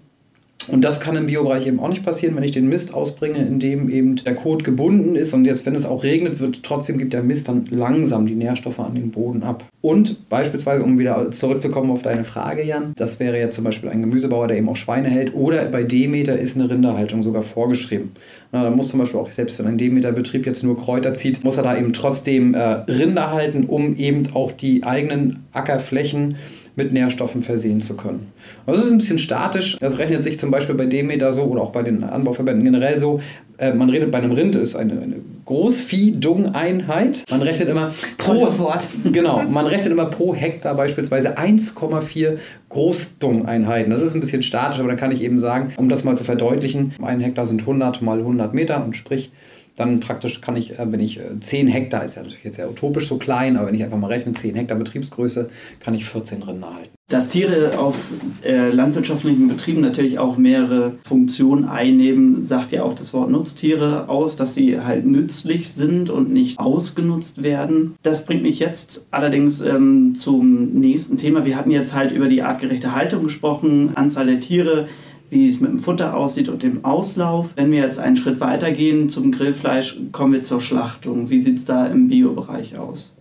Und 0.68 0.82
das 0.82 1.00
kann 1.00 1.16
im 1.16 1.26
Biobereich 1.26 1.68
eben 1.68 1.80
auch 1.80 1.88
nicht 1.88 2.04
passieren, 2.04 2.36
wenn 2.36 2.44
ich 2.44 2.52
den 2.52 2.68
Mist 2.68 2.94
ausbringe, 2.94 3.40
in 3.40 3.60
dem 3.60 3.90
eben 3.90 4.18
der 4.18 4.36
Kot 4.36 4.64
gebunden 4.64 5.16
ist 5.16 5.34
und 5.34 5.46
jetzt, 5.46 5.66
wenn 5.66 5.74
es 5.74 5.86
auch 5.86 6.04
regnet, 6.04 6.40
wird 6.40 6.64
trotzdem 6.64 6.98
gibt 6.98 7.14
der 7.14 7.24
Mist 7.24 7.48
dann 7.48 7.66
langsam 7.72 8.28
die 8.28 8.36
Nährstoffe 8.36 8.80
an 8.80 8.96
den 8.96 9.12
Boden 9.12 9.42
ab. 9.44 9.64
Und 9.82 10.28
beispielsweise, 10.28 10.84
um 10.84 11.00
wieder 11.00 11.32
zurückzukommen 11.32 11.90
auf 11.92 12.02
deine 12.02 12.26
Frage, 12.26 12.64
Jan, 12.64 12.94
das 12.98 13.20
wäre 13.22 13.38
jetzt 13.38 13.56
zum 13.56 13.64
Beispiel 13.64 13.90
ein 13.90 14.02
Gemüsebauer, 14.02 14.50
der 14.50 14.58
eben 14.58 14.68
auch 14.68 14.76
Schweine 14.76 15.10
hält 15.10 15.34
oder 15.34 15.66
bei 15.70 15.84
Demeter 15.84 16.38
ist 16.38 16.58
eine 16.58 16.70
Rinderhaltung 16.70 17.24
sogar 17.24 17.44
vorgeschrieben. 17.44 18.12
Na, 18.52 18.64
da 18.64 18.72
muss 18.72 18.90
zum 18.90 19.00
Beispiel 19.00 19.20
auch, 19.20 19.32
selbst 19.32 19.58
wenn 19.60 19.68
ein 19.68 19.78
Demeter-Betrieb 19.78 20.46
jetzt 20.46 20.64
nur 20.64 20.78
Kräuter 20.78 21.14
zieht, 21.14 21.46
muss 21.46 21.58
er 21.58 21.64
da 21.64 21.78
eben 21.78 21.94
trotzdem 21.94 22.54
äh, 22.54 22.60
Rinder 22.60 23.32
halten, 23.32 23.66
um 23.66 23.96
eben 23.96 24.24
auch 24.34 24.52
die 24.52 24.84
eigenen 24.84 25.40
Ackerflächen 25.54 26.36
mit 26.80 26.92
Nährstoffen 26.92 27.44
versehen 27.44 27.82
zu 27.82 27.96
können. 27.96 28.32
Also 28.66 28.80
das 28.80 28.88
ist 28.88 28.92
ein 28.94 28.98
bisschen 28.98 29.20
statisch. 29.20 29.78
Das 29.80 30.00
rechnet 30.00 30.24
sich 30.24 30.40
zum 30.40 30.50
Beispiel 30.50 30.76
bei 30.76 30.86
Demeter 30.86 31.32
so 31.32 31.44
oder 31.44 31.62
auch 31.62 31.72
bei 31.72 31.84
den 31.84 32.04
Anbauverbänden 32.04 32.64
generell 32.64 32.98
so. 32.98 33.20
Äh, 33.58 33.74
man 33.74 33.90
redet 33.90 34.10
bei 34.10 34.18
einem 34.18 34.32
Rind, 34.32 34.56
ist 34.56 34.76
eine, 34.76 34.94
eine 34.94 35.18
Großvieh-Dung-Einheit. 35.46 37.24
Man 37.30 37.42
rechnet 37.42 37.70
immer 37.70 37.92
pro, 38.18 38.40
Wort. 38.58 38.88
Genau, 39.12 39.44
man 39.44 39.66
rechnet 39.66 39.92
immer 39.92 40.06
pro 40.06 40.34
Hektar 40.34 40.76
beispielsweise 40.76 41.38
1,4 41.38 42.38
Großdung-Einheiten. 42.70 43.92
Das 43.92 44.02
ist 44.02 44.14
ein 44.16 44.22
bisschen 44.22 44.44
statisch, 44.44 44.80
aber 44.80 44.88
dann 44.88 44.98
kann 44.98 45.12
ich 45.12 45.22
eben 45.22 45.40
sagen, 45.40 45.74
um 45.76 45.90
das 45.90 46.04
mal 46.04 46.18
zu 46.18 46.24
verdeutlichen, 46.24 46.94
ein 47.02 47.20
Hektar 47.20 47.46
sind 47.46 47.62
100 47.62 48.02
mal 48.02 48.20
100 48.20 48.54
Meter 48.54 48.84
und 48.84 48.96
sprich 48.96 49.32
dann 49.80 50.00
praktisch 50.02 50.42
kann 50.42 50.58
ich, 50.58 50.78
äh, 50.78 50.92
wenn 50.92 51.00
ich 51.00 51.20
10 51.42 51.68
äh, 51.68 51.72
Hektar, 51.72 52.04
ist 52.04 52.16
ja 52.16 52.24
natürlich 52.24 52.44
jetzt 52.44 52.58
sehr 52.58 52.70
utopisch 52.70 53.08
so 53.08 53.18
klein, 53.18 53.58
aber 53.58 53.68
wenn 53.68 53.76
ich 53.76 53.84
einfach 53.84 53.98
mal 53.98 54.08
rechne, 54.08 54.34
10 54.34 54.56
Hektar 54.56 54.78
Betriebsgröße, 54.78 55.50
kann 55.80 55.94
ich 55.94 56.06
14 56.06 56.44
Rinder 56.44 56.74
halten. 56.74 56.90
Dass 57.10 57.28
Tiere 57.28 57.80
auf 57.80 57.96
äh, 58.44 58.70
landwirtschaftlichen 58.70 59.48
Betrieben 59.48 59.82
natürlich 59.82 60.20
auch 60.20 60.38
mehrere 60.38 60.94
Funktionen 61.04 61.66
einnehmen, 61.66 62.40
sagt 62.40 62.72
ja 62.72 62.84
auch 62.84 62.94
das 62.94 63.16
Wort 63.16 63.32
Nutztiere 63.32 64.10
aus, 64.10 64.36
dass 64.36 64.54
sie 64.54 64.80
halt 64.80 65.08
nützlich 65.08 65.74
sind 65.74 66.12
und 66.12 66.32
nicht 66.32 66.60
ausgenutzt 66.60 67.42
werden. 67.42 67.96
Das 68.04 68.28
bringt 68.28 68.44
mich 68.44 68.60
jetzt 68.60 69.08
allerdings 69.10 69.62
ähm, 69.62 70.14
zum 70.14 70.74
nächsten 70.74 71.18
Thema. 71.18 71.46
Wir 71.46 71.56
hatten 71.56 71.72
jetzt 71.72 71.96
halt 71.96 72.12
über 72.12 72.28
die 72.28 72.44
artgerechte 72.44 72.94
Haltung 72.94 73.24
gesprochen, 73.24 73.92
Anzahl 73.96 74.28
der 74.28 74.40
Tiere, 74.40 74.86
wie 75.30 75.48
es 75.48 75.60
mit 75.60 75.72
dem 75.72 75.80
Futter 75.80 76.16
aussieht 76.16 76.50
und 76.50 76.64
dem 76.64 76.84
Auslauf. 76.86 77.54
Wenn 77.56 77.72
wir 77.72 77.80
jetzt 77.80 78.00
einen 78.00 78.16
Schritt 78.16 78.40
weiter 78.40 78.72
gehen 78.72 79.10
zum 79.10 79.32
Grillfleisch, 79.32 79.98
kommen 80.12 80.34
wir 80.34 80.42
zur 80.42 80.62
Schlachtung. 80.62 81.30
Wie 81.30 81.42
sieht 81.42 81.58
es 81.58 81.66
da 81.66 81.88
im 81.88 82.08
Biobereich 82.08 82.78
aus? 82.78 83.16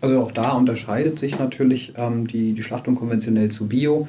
Also 0.00 0.20
auch 0.20 0.32
da 0.32 0.52
unterscheidet 0.52 1.18
sich 1.18 1.38
natürlich 1.38 1.94
ähm, 1.96 2.26
die, 2.26 2.52
die 2.52 2.62
Schlachtung 2.62 2.96
konventionell 2.96 3.50
zu 3.50 3.66
Bio 3.66 4.08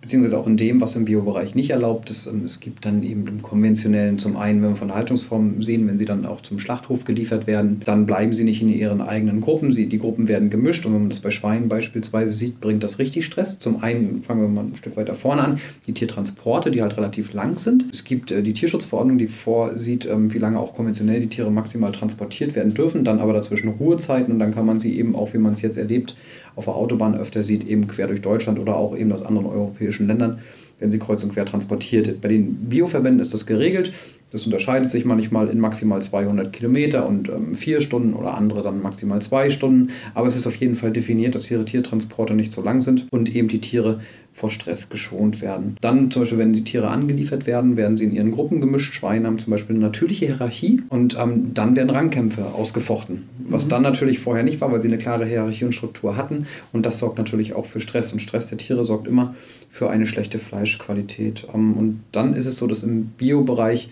beziehungsweise 0.00 0.38
auch 0.38 0.46
in 0.46 0.56
dem, 0.56 0.80
was 0.80 0.96
im 0.96 1.04
Biobereich 1.04 1.54
nicht 1.54 1.70
erlaubt 1.70 2.10
ist. 2.10 2.26
Ähm, 2.26 2.44
es 2.44 2.60
gibt 2.60 2.84
dann 2.84 3.02
eben 3.02 3.26
im 3.26 3.42
konventionellen 3.42 4.18
zum 4.18 4.36
einen, 4.36 4.62
wenn 4.62 4.70
wir 4.70 4.76
von 4.76 4.94
Haltungsformen 4.94 5.62
sehen, 5.62 5.86
wenn 5.88 5.98
sie 5.98 6.04
dann 6.04 6.26
auch 6.26 6.40
zum 6.40 6.58
Schlachthof 6.58 7.04
geliefert 7.04 7.46
werden, 7.46 7.80
dann 7.84 8.06
bleiben 8.06 8.32
sie 8.32 8.44
nicht 8.44 8.62
in 8.62 8.68
ihren 8.68 9.00
eigenen 9.00 9.40
Gruppen. 9.40 9.72
Sie, 9.72 9.86
die 9.86 9.98
Gruppen 9.98 10.28
werden 10.28 10.50
gemischt 10.50 10.86
und 10.86 10.94
wenn 10.94 11.00
man 11.02 11.10
das 11.10 11.20
bei 11.20 11.30
Schweinen 11.30 11.68
beispielsweise 11.68 12.32
sieht, 12.32 12.60
bringt 12.60 12.82
das 12.82 12.98
richtig 12.98 13.26
Stress. 13.26 13.58
Zum 13.58 13.82
einen 13.82 14.22
fangen 14.22 14.40
wir 14.42 14.48
mal 14.48 14.64
ein 14.64 14.76
Stück 14.76 14.96
weiter 14.96 15.14
vorne 15.14 15.42
an, 15.42 15.60
die 15.86 15.92
Tiertransporte, 15.92 16.70
die 16.70 16.82
halt 16.82 16.96
relativ 16.96 17.32
lang 17.32 17.58
sind. 17.58 17.84
Es 17.92 18.04
gibt 18.04 18.30
äh, 18.30 18.42
die 18.42 18.54
Tierschutzverordnung, 18.54 19.18
die 19.18 19.28
vorsieht, 19.28 20.06
ähm, 20.06 20.32
wie 20.32 20.38
lange 20.38 20.58
auch 20.58 20.74
konventionell 20.74 21.20
die 21.20 21.28
Tiere 21.28 21.50
maximal 21.50 21.92
transportiert 21.92 22.54
werden 22.54 22.74
dürfen, 22.74 23.04
dann 23.04 23.18
aber 23.18 23.32
dazwischen 23.32 23.68
Ruhezeiten 23.68 24.32
und 24.32 24.38
dann 24.38 24.54
kann 24.54 24.66
man 24.66 24.80
sie 24.80 24.98
eben 24.98 25.16
auch, 25.16 25.34
wie 25.34 25.38
man 25.38 25.54
es 25.54 25.62
jetzt 25.62 25.78
erlebt, 25.78 26.14
auf 26.58 26.64
der 26.64 26.74
Autobahn 26.74 27.16
öfter 27.16 27.42
sieht, 27.44 27.66
eben 27.66 27.86
quer 27.86 28.08
durch 28.08 28.20
Deutschland 28.20 28.58
oder 28.58 28.76
auch 28.76 28.96
eben 28.96 29.12
aus 29.12 29.22
anderen 29.22 29.46
europäischen 29.46 30.08
Ländern, 30.08 30.40
werden 30.78 30.90
sie 30.90 30.98
kreuz 30.98 31.22
und 31.24 31.32
quer 31.32 31.46
transportiert. 31.46 32.20
Bei 32.20 32.28
den 32.28 32.68
Bioverbänden 32.68 33.20
ist 33.20 33.32
das 33.32 33.46
geregelt. 33.46 33.92
Das 34.30 34.44
unterscheidet 34.44 34.90
sich 34.90 35.04
manchmal 35.04 35.48
in 35.48 35.58
maximal 35.58 36.02
200 36.02 36.52
Kilometer 36.52 37.06
und 37.06 37.28
ähm, 37.30 37.54
vier 37.54 37.80
Stunden 37.80 38.12
oder 38.12 38.34
andere 38.34 38.62
dann 38.62 38.82
maximal 38.82 39.22
zwei 39.22 39.48
Stunden. 39.48 39.90
Aber 40.14 40.26
es 40.26 40.36
ist 40.36 40.46
auf 40.46 40.56
jeden 40.56 40.74
Fall 40.74 40.90
definiert, 40.90 41.34
dass 41.34 41.50
ihre 41.50 41.64
Tiertransporte 41.64 42.34
nicht 42.34 42.52
so 42.52 42.62
lang 42.62 42.82
sind 42.82 43.06
und 43.10 43.34
eben 43.34 43.48
die 43.48 43.60
Tiere 43.60 44.00
vor 44.38 44.50
Stress 44.50 44.88
geschont 44.88 45.40
werden. 45.40 45.76
Dann 45.80 46.10
zum 46.10 46.22
Beispiel, 46.22 46.38
wenn 46.38 46.52
die 46.52 46.64
Tiere 46.64 46.88
angeliefert 46.88 47.46
werden, 47.46 47.76
werden 47.76 47.96
sie 47.96 48.04
in 48.04 48.12
ihren 48.12 48.30
Gruppen 48.30 48.60
gemischt. 48.60 48.94
Schweine 48.94 49.26
haben 49.26 49.38
zum 49.38 49.50
Beispiel 49.50 49.76
eine 49.76 49.84
natürliche 49.84 50.26
Hierarchie 50.26 50.82
und 50.88 51.18
ähm, 51.18 51.52
dann 51.54 51.76
werden 51.76 51.90
Rangkämpfe 51.90 52.46
ausgefochten. 52.54 53.24
Was 53.48 53.66
mhm. 53.66 53.70
dann 53.70 53.82
natürlich 53.82 54.20
vorher 54.20 54.44
nicht 54.44 54.60
war, 54.60 54.70
weil 54.72 54.80
sie 54.80 54.88
eine 54.88 54.98
klare 54.98 55.26
Hierarchie 55.26 55.64
und 55.64 55.74
Struktur 55.74 56.16
hatten. 56.16 56.46
Und 56.72 56.86
das 56.86 56.98
sorgt 56.98 57.18
natürlich 57.18 57.54
auch 57.54 57.66
für 57.66 57.80
Stress. 57.80 58.12
Und 58.12 58.20
Stress 58.20 58.46
der 58.46 58.58
Tiere 58.58 58.84
sorgt 58.84 59.08
immer 59.08 59.34
für 59.70 59.90
eine 59.90 60.06
schlechte 60.06 60.38
Fleischqualität. 60.38 61.46
Ähm, 61.52 61.76
und 61.76 62.00
dann 62.12 62.34
ist 62.34 62.46
es 62.46 62.56
so, 62.56 62.66
dass 62.66 62.84
im 62.84 63.06
Biobereich 63.18 63.90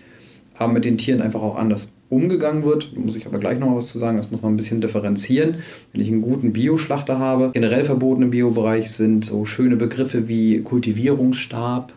äh, 0.59 0.67
mit 0.67 0.85
den 0.85 0.97
Tieren 0.97 1.21
einfach 1.21 1.41
auch 1.41 1.55
anders 1.55 1.91
umgegangen 2.09 2.63
wird. 2.63 2.91
Da 2.95 2.99
muss 2.99 3.15
ich 3.15 3.25
aber 3.25 3.39
gleich 3.39 3.59
noch 3.59 3.75
was 3.75 3.87
zu 3.87 3.99
sagen, 3.99 4.17
das 4.17 4.31
muss 4.31 4.41
man 4.41 4.53
ein 4.53 4.57
bisschen 4.57 4.81
differenzieren. 4.81 5.55
Wenn 5.91 6.01
ich 6.01 6.07
einen 6.07 6.21
guten 6.21 6.53
Bioschlachter 6.53 7.19
habe, 7.19 7.51
generell 7.53 7.83
verboten 7.83 8.23
im 8.23 8.31
Biobereich 8.31 8.91
sind 8.91 9.25
so 9.25 9.45
schöne 9.45 9.75
Begriffe 9.75 10.27
wie 10.27 10.61
Kultivierungsstab, 10.61 11.93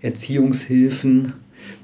Erziehungshilfen. 0.00 1.32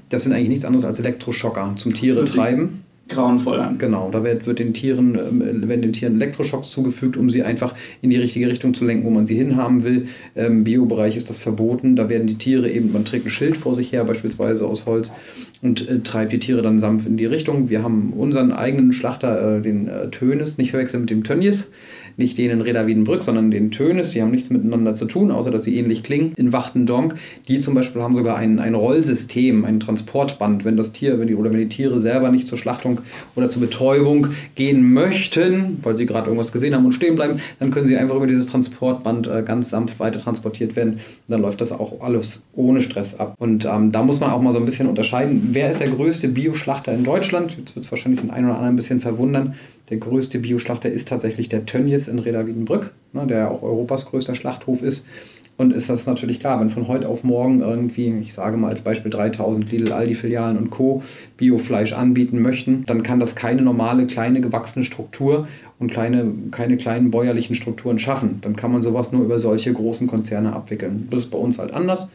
Das 0.09 0.23
sind 0.23 0.33
eigentlich 0.33 0.49
nichts 0.49 0.65
anderes 0.65 0.85
als 0.85 0.99
Elektroschocker 0.99 1.73
zum 1.77 1.93
Tiere 1.93 2.25
treiben. 2.25 2.82
Grauenvoll 3.09 3.59
an. 3.59 3.77
Genau, 3.77 4.09
da 4.11 4.23
wird, 4.23 4.45
wird 4.45 4.59
den 4.59 4.73
Tieren, 4.73 5.15
ähm, 5.15 5.67
werden 5.67 5.81
den 5.81 5.93
Tieren 5.93 6.15
Elektroschocks 6.15 6.69
zugefügt, 6.69 7.17
um 7.17 7.29
sie 7.29 7.43
einfach 7.43 7.75
in 8.01 8.09
die 8.09 8.17
richtige 8.17 8.47
Richtung 8.47 8.73
zu 8.73 8.85
lenken, 8.85 9.05
wo 9.05 9.09
man 9.09 9.25
sie 9.25 9.35
hinhaben 9.35 9.83
will. 9.83 10.07
Im 10.35 10.63
Biobereich 10.63 11.17
ist 11.17 11.29
das 11.29 11.37
verboten. 11.37 11.95
Da 11.95 12.09
werden 12.09 12.27
die 12.27 12.37
Tiere 12.37 12.69
eben, 12.69 12.93
man 12.93 13.05
trägt 13.05 13.25
ein 13.25 13.29
Schild 13.29 13.57
vor 13.57 13.75
sich 13.75 13.91
her, 13.91 14.05
beispielsweise 14.05 14.65
aus 14.65 14.85
Holz, 14.85 15.13
und 15.61 15.87
äh, 15.87 15.99
treibt 15.99 16.31
die 16.31 16.39
Tiere 16.39 16.61
dann 16.61 16.79
sanft 16.79 17.05
in 17.05 17.17
die 17.17 17.25
Richtung. 17.25 17.69
Wir 17.69 17.83
haben 17.83 18.13
unseren 18.13 18.51
eigenen 18.51 18.93
Schlachter, 18.93 19.57
äh, 19.57 19.61
den 19.61 19.87
äh, 19.87 20.09
Tönes, 20.09 20.57
nicht 20.57 20.71
verwechseln 20.71 21.01
mit 21.01 21.09
dem 21.09 21.23
Tönnies 21.23 21.71
nicht 22.17 22.37
den 22.37 22.51
in 22.51 22.61
Reda 22.61 22.87
Wiedenbrück, 22.87 23.23
sondern 23.23 23.51
den 23.51 23.71
Tönes. 23.71 24.11
Die 24.11 24.21
haben 24.21 24.31
nichts 24.31 24.49
miteinander 24.49 24.95
zu 24.95 25.05
tun, 25.05 25.31
außer 25.31 25.51
dass 25.51 25.63
sie 25.63 25.77
ähnlich 25.77 26.03
klingen. 26.03 26.33
In 26.37 26.53
Wachtendonk, 26.53 27.15
die 27.47 27.59
zum 27.59 27.73
Beispiel 27.73 28.01
haben 28.01 28.15
sogar 28.15 28.37
ein, 28.37 28.59
ein 28.59 28.75
Rollsystem, 28.75 29.65
ein 29.65 29.79
Transportband. 29.79 30.65
Wenn 30.65 30.77
das 30.77 30.91
Tier 30.91 31.19
wenn 31.19 31.27
die, 31.27 31.35
oder 31.35 31.51
wenn 31.51 31.59
die 31.59 31.69
Tiere 31.69 31.99
selber 31.99 32.31
nicht 32.31 32.47
zur 32.47 32.57
Schlachtung 32.57 33.01
oder 33.35 33.49
zur 33.49 33.61
Betäubung 33.61 34.27
gehen 34.55 34.93
möchten, 34.93 35.79
weil 35.83 35.97
sie 35.97 36.05
gerade 36.05 36.27
irgendwas 36.27 36.51
gesehen 36.51 36.75
haben 36.75 36.85
und 36.85 36.93
stehen 36.93 37.15
bleiben, 37.15 37.39
dann 37.59 37.71
können 37.71 37.87
sie 37.87 37.97
einfach 37.97 38.15
über 38.15 38.27
dieses 38.27 38.47
Transportband 38.47 39.27
äh, 39.27 39.43
ganz 39.43 39.69
sanft 39.69 39.99
weiter 39.99 40.19
transportiert 40.21 40.75
werden. 40.75 40.99
dann 41.27 41.41
läuft 41.41 41.61
das 41.61 41.71
auch 41.71 42.01
alles 42.01 42.43
ohne 42.55 42.81
Stress 42.81 43.19
ab. 43.19 43.35
Und 43.39 43.65
ähm, 43.65 43.91
da 43.91 44.03
muss 44.03 44.19
man 44.19 44.31
auch 44.31 44.41
mal 44.41 44.53
so 44.53 44.59
ein 44.59 44.65
bisschen 44.65 44.87
unterscheiden, 44.87 45.49
wer 45.51 45.69
ist 45.69 45.79
der 45.79 45.89
größte 45.89 46.27
Bioschlachter 46.27 46.93
in 46.93 47.03
Deutschland? 47.03 47.57
Jetzt 47.57 47.75
wird 47.75 47.85
es 47.85 47.91
wahrscheinlich 47.91 48.21
den 48.21 48.31
einen 48.31 48.45
oder 48.45 48.55
anderen 48.55 48.73
ein 48.73 48.75
bisschen 48.75 48.99
verwundern. 48.99 49.55
Der 49.89 49.97
größte 49.97 50.39
Bioschlachter 50.39 50.89
ist 50.89 51.09
tatsächlich 51.09 51.49
der 51.49 51.65
Tönnies 51.65 52.07
in 52.07 52.19
Reda 52.19 52.43
ne, 52.43 53.27
der 53.27 53.51
auch 53.51 53.63
Europas 53.63 54.05
größter 54.05 54.35
Schlachthof 54.35 54.81
ist. 54.81 55.07
Und 55.55 55.71
ist 55.71 55.89
das 55.89 56.07
natürlich 56.07 56.39
klar, 56.39 56.59
wenn 56.59 56.69
von 56.69 56.87
heute 56.87 57.07
auf 57.07 57.23
morgen 57.23 57.61
irgendwie, 57.61 58.11
ich 58.21 58.33
sage 58.33 58.57
mal 58.57 58.69
als 58.69 58.81
Beispiel 58.81 59.11
3000 59.11 59.71
Lidl, 59.71 59.91
Aldi-Filialen 59.91 60.57
und 60.57 60.71
Co. 60.71 61.03
Biofleisch 61.37 61.93
anbieten 61.93 62.41
möchten, 62.41 62.85
dann 62.87 63.03
kann 63.03 63.19
das 63.19 63.35
keine 63.35 63.61
normale, 63.61 64.07
kleine, 64.07 64.41
gewachsene 64.41 64.83
Struktur 64.83 65.47
und 65.77 65.91
kleine, 65.91 66.31
keine 66.49 66.77
kleinen 66.77 67.11
bäuerlichen 67.11 67.55
Strukturen 67.55 67.99
schaffen. 67.99 68.39
Dann 68.41 68.55
kann 68.55 68.71
man 68.71 68.81
sowas 68.81 69.11
nur 69.11 69.23
über 69.23 69.39
solche 69.39 69.71
großen 69.71 70.07
Konzerne 70.07 70.53
abwickeln. 70.53 71.07
Das 71.11 71.19
ist 71.19 71.29
bei 71.31 71.37
uns 71.37 71.59
halt 71.59 71.71
anders. 71.71 72.09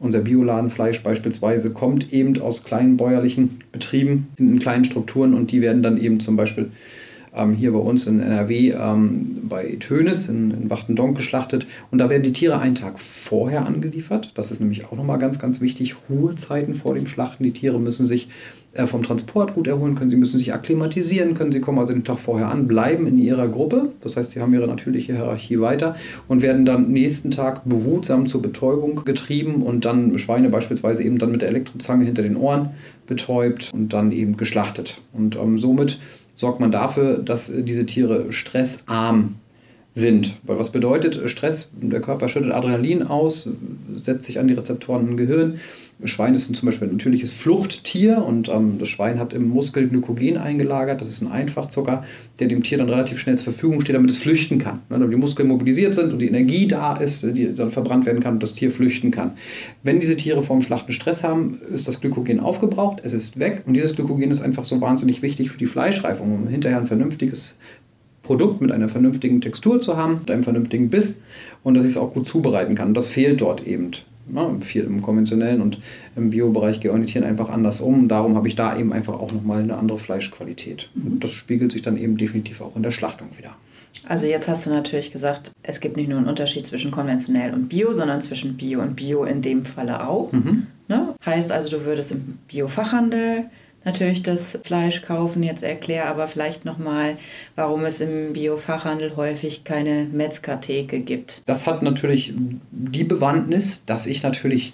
Unser 0.00 0.20
Bioladenfleisch 0.20 1.02
beispielsweise 1.02 1.70
kommt 1.72 2.12
eben 2.12 2.40
aus 2.40 2.64
kleinen 2.64 2.96
bäuerlichen 2.96 3.58
Betrieben 3.70 4.28
in 4.36 4.58
kleinen 4.58 4.84
Strukturen 4.84 5.34
und 5.34 5.52
die 5.52 5.60
werden 5.60 5.82
dann 5.82 6.00
eben 6.00 6.20
zum 6.20 6.36
Beispiel 6.36 6.72
ähm, 7.34 7.54
hier 7.54 7.72
bei 7.72 7.78
uns 7.78 8.06
in 8.06 8.20
NRW 8.20 8.70
ähm, 8.72 9.38
bei 9.48 9.76
Tönes 9.80 10.28
in, 10.28 10.50
in 10.50 10.70
Wachtendonk 10.70 11.16
geschlachtet. 11.16 11.66
Und 11.90 11.98
da 11.98 12.10
werden 12.10 12.22
die 12.22 12.32
Tiere 12.32 12.58
einen 12.58 12.74
Tag 12.74 12.98
vorher 12.98 13.66
angeliefert. 13.66 14.32
Das 14.34 14.50
ist 14.50 14.60
nämlich 14.60 14.86
auch 14.86 14.92
nochmal 14.92 15.18
ganz, 15.18 15.38
ganz 15.38 15.60
wichtig. 15.60 15.96
Ruhezeiten 16.08 16.74
vor 16.74 16.94
dem 16.94 17.06
Schlachten. 17.06 17.44
Die 17.44 17.52
Tiere 17.52 17.78
müssen 17.78 18.06
sich 18.06 18.28
äh, 18.72 18.86
vom 18.86 19.02
Transport 19.02 19.54
gut 19.54 19.66
erholen 19.66 19.96
können, 19.96 20.10
sie 20.10 20.16
müssen 20.16 20.38
sich 20.38 20.54
akklimatisieren 20.54 21.34
können, 21.34 21.50
sie 21.50 21.60
kommen 21.60 21.80
also 21.80 21.92
den 21.92 22.04
Tag 22.04 22.20
vorher 22.20 22.48
an, 22.48 22.68
bleiben 22.68 23.08
in 23.08 23.18
ihrer 23.18 23.48
Gruppe, 23.48 23.88
das 24.00 24.16
heißt, 24.16 24.30
sie 24.30 24.40
haben 24.40 24.54
ihre 24.54 24.68
natürliche 24.68 25.12
Hierarchie 25.12 25.60
weiter 25.60 25.96
und 26.28 26.40
werden 26.40 26.64
dann 26.64 26.88
nächsten 26.92 27.32
Tag 27.32 27.68
behutsam 27.68 28.28
zur 28.28 28.42
Betäubung 28.42 29.04
getrieben 29.04 29.64
und 29.64 29.84
dann 29.84 30.16
Schweine 30.20 30.50
beispielsweise 30.50 31.02
eben 31.02 31.18
dann 31.18 31.32
mit 31.32 31.42
der 31.42 31.48
Elektrozange 31.48 32.04
hinter 32.04 32.22
den 32.22 32.36
Ohren 32.36 32.70
betäubt 33.08 33.72
und 33.74 33.92
dann 33.92 34.12
eben 34.12 34.36
geschlachtet. 34.36 35.00
Und 35.12 35.34
ähm, 35.34 35.58
somit 35.58 35.98
sorgt 36.34 36.60
man 36.60 36.70
dafür, 36.70 37.18
dass 37.18 37.50
äh, 37.50 37.62
diese 37.62 37.86
Tiere 37.86 38.32
stressarm 38.32 39.36
sind. 39.92 40.36
Weil 40.44 40.58
was 40.58 40.70
bedeutet 40.70 41.30
Stress? 41.30 41.68
Der 41.72 42.00
Körper 42.00 42.28
schüttet 42.28 42.52
Adrenalin 42.52 43.02
aus, 43.02 43.48
setzt 43.96 44.24
sich 44.24 44.38
an 44.38 44.46
die 44.46 44.54
Rezeptoren 44.54 45.08
im 45.08 45.16
Gehirn. 45.16 45.58
Schwein 46.04 46.34
ist 46.34 46.54
zum 46.54 46.66
Beispiel 46.66 46.88
ein 46.88 46.92
natürliches 46.92 47.30
Fluchttier 47.30 48.24
und 48.24 48.48
ähm, 48.48 48.78
das 48.78 48.88
Schwein 48.88 49.18
hat 49.18 49.32
im 49.32 49.48
Muskel 49.48 49.88
Glykogen 49.88 50.38
eingelagert. 50.38 51.00
Das 51.00 51.08
ist 51.08 51.20
ein 51.20 51.30
Einfachzucker, 51.30 52.04
der 52.38 52.48
dem 52.48 52.62
Tier 52.62 52.78
dann 52.78 52.88
relativ 52.88 53.18
schnell 53.18 53.36
zur 53.36 53.52
Verfügung 53.52 53.82
steht, 53.82 53.96
damit 53.96 54.10
es 54.10 54.16
flüchten 54.16 54.58
kann. 54.58 54.76
Ne, 54.88 54.98
damit 54.98 55.12
die 55.12 55.18
Muskeln 55.18 55.48
mobilisiert 55.48 55.94
sind 55.94 56.12
und 56.12 56.20
die 56.20 56.28
Energie 56.28 56.66
da 56.66 56.96
ist, 56.96 57.22
die 57.22 57.54
dann 57.54 57.70
verbrannt 57.70 58.06
werden 58.06 58.22
kann 58.22 58.34
und 58.34 58.42
das 58.42 58.54
Tier 58.54 58.70
flüchten 58.70 59.10
kann. 59.10 59.32
Wenn 59.82 60.00
diese 60.00 60.16
Tiere 60.16 60.42
vorm 60.42 60.62
Schlachten 60.62 60.92
Stress 60.92 61.22
haben, 61.22 61.60
ist 61.72 61.86
das 61.86 62.00
Glykogen 62.00 62.40
aufgebraucht, 62.40 63.00
es 63.02 63.12
ist 63.12 63.38
weg 63.38 63.64
und 63.66 63.74
dieses 63.74 63.94
Glykogen 63.94 64.30
ist 64.30 64.40
einfach 64.40 64.64
so 64.64 64.80
wahnsinnig 64.80 65.20
wichtig 65.20 65.50
für 65.50 65.58
die 65.58 65.66
Fleischreifung, 65.66 66.32
um 66.32 66.48
hinterher 66.48 66.78
ein 66.78 66.86
vernünftiges 66.86 67.56
Produkt 68.30 68.60
mit 68.60 68.70
einer 68.70 68.86
vernünftigen 68.86 69.40
Textur 69.40 69.80
zu 69.80 69.96
haben, 69.96 70.20
mit 70.20 70.30
einem 70.30 70.44
vernünftigen 70.44 70.88
Biss 70.88 71.20
und 71.64 71.74
dass 71.74 71.84
ich 71.84 71.90
es 71.90 71.96
auch 71.96 72.14
gut 72.14 72.28
zubereiten 72.28 72.76
kann. 72.76 72.94
Das 72.94 73.08
fehlt 73.08 73.40
dort 73.40 73.66
eben. 73.66 73.90
Ne, 74.28 74.56
viel 74.60 74.84
im 74.84 75.02
konventionellen 75.02 75.60
und 75.60 75.80
im 76.14 76.30
Biobereich 76.30 76.78
georientieren 76.78 77.24
einfach 77.24 77.48
anders 77.48 77.80
um. 77.80 78.06
Darum 78.06 78.36
habe 78.36 78.46
ich 78.46 78.54
da 78.54 78.78
eben 78.78 78.92
einfach 78.92 79.14
auch 79.14 79.32
nochmal 79.32 79.64
eine 79.64 79.76
andere 79.76 79.98
Fleischqualität. 79.98 80.90
Und 80.94 81.24
das 81.24 81.32
spiegelt 81.32 81.72
sich 81.72 81.82
dann 81.82 81.96
eben 81.96 82.16
definitiv 82.16 82.60
auch 82.60 82.76
in 82.76 82.84
der 82.84 82.92
Schlachtung 82.92 83.26
wieder. 83.36 83.56
Also 84.06 84.26
jetzt 84.26 84.46
hast 84.46 84.64
du 84.64 84.70
natürlich 84.70 85.10
gesagt, 85.10 85.50
es 85.64 85.80
gibt 85.80 85.96
nicht 85.96 86.08
nur 86.08 86.18
einen 86.18 86.28
Unterschied 86.28 86.64
zwischen 86.68 86.92
konventionell 86.92 87.52
und 87.52 87.68
Bio, 87.68 87.92
sondern 87.92 88.20
zwischen 88.20 88.56
Bio 88.56 88.80
und 88.80 88.94
Bio 88.94 89.24
in 89.24 89.42
dem 89.42 89.64
Falle 89.64 90.06
auch. 90.06 90.30
Mhm. 90.30 90.68
Ne? 90.86 91.14
Heißt 91.26 91.50
also, 91.50 91.68
du 91.68 91.84
würdest 91.84 92.12
im 92.12 92.38
Biofachhandel 92.46 93.46
natürlich 93.84 94.22
das 94.22 94.58
Fleisch 94.62 95.02
kaufen. 95.02 95.42
Jetzt 95.42 95.62
erklär 95.62 96.06
aber 96.06 96.28
vielleicht 96.28 96.64
nochmal, 96.64 97.16
warum 97.56 97.84
es 97.84 98.00
im 98.00 98.32
Biofachhandel 98.32 99.16
häufig 99.16 99.64
keine 99.64 100.06
Metzgertheke 100.12 101.00
gibt. 101.00 101.42
Das 101.46 101.66
hat 101.66 101.82
natürlich 101.82 102.32
die 102.70 103.04
Bewandtnis, 103.04 103.84
dass 103.84 104.06
ich 104.06 104.22
natürlich 104.22 104.72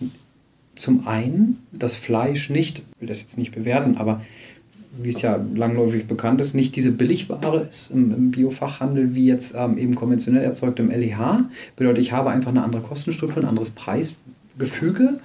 zum 0.75 1.07
einen 1.07 1.67
das 1.73 1.97
Fleisch 1.97 2.51
nicht, 2.51 2.81
ich 2.81 3.01
will 3.01 3.09
das 3.09 3.21
jetzt 3.21 3.39
nicht 3.39 3.55
bewerten, 3.55 3.97
aber 3.97 4.21
wie 4.99 5.11
es 5.11 5.23
ja 5.23 5.39
langläufig 5.55 6.07
bekannt 6.07 6.41
ist, 6.41 6.55
nicht 6.55 6.75
diese 6.77 6.91
Billigware 6.91 7.67
ist 7.69 7.91
im, 7.91 8.13
im 8.15 8.31
Biofachhandel 8.31 9.15
wie 9.15 9.27
jetzt 9.27 9.55
ähm, 9.57 9.77
eben 9.79 9.95
konventionell 9.95 10.43
erzeugt 10.43 10.79
im 10.79 10.91
LEH. 10.91 11.45
Bedeutet, 11.77 12.03
ich 12.03 12.13
habe 12.13 12.31
einfach 12.31 12.51
eine 12.51 12.63
andere 12.63 12.83
Kostenstruktur, 12.83 13.43
ein 13.43 13.49
anderes 13.49 13.71
Preisgefüge 14.57 15.19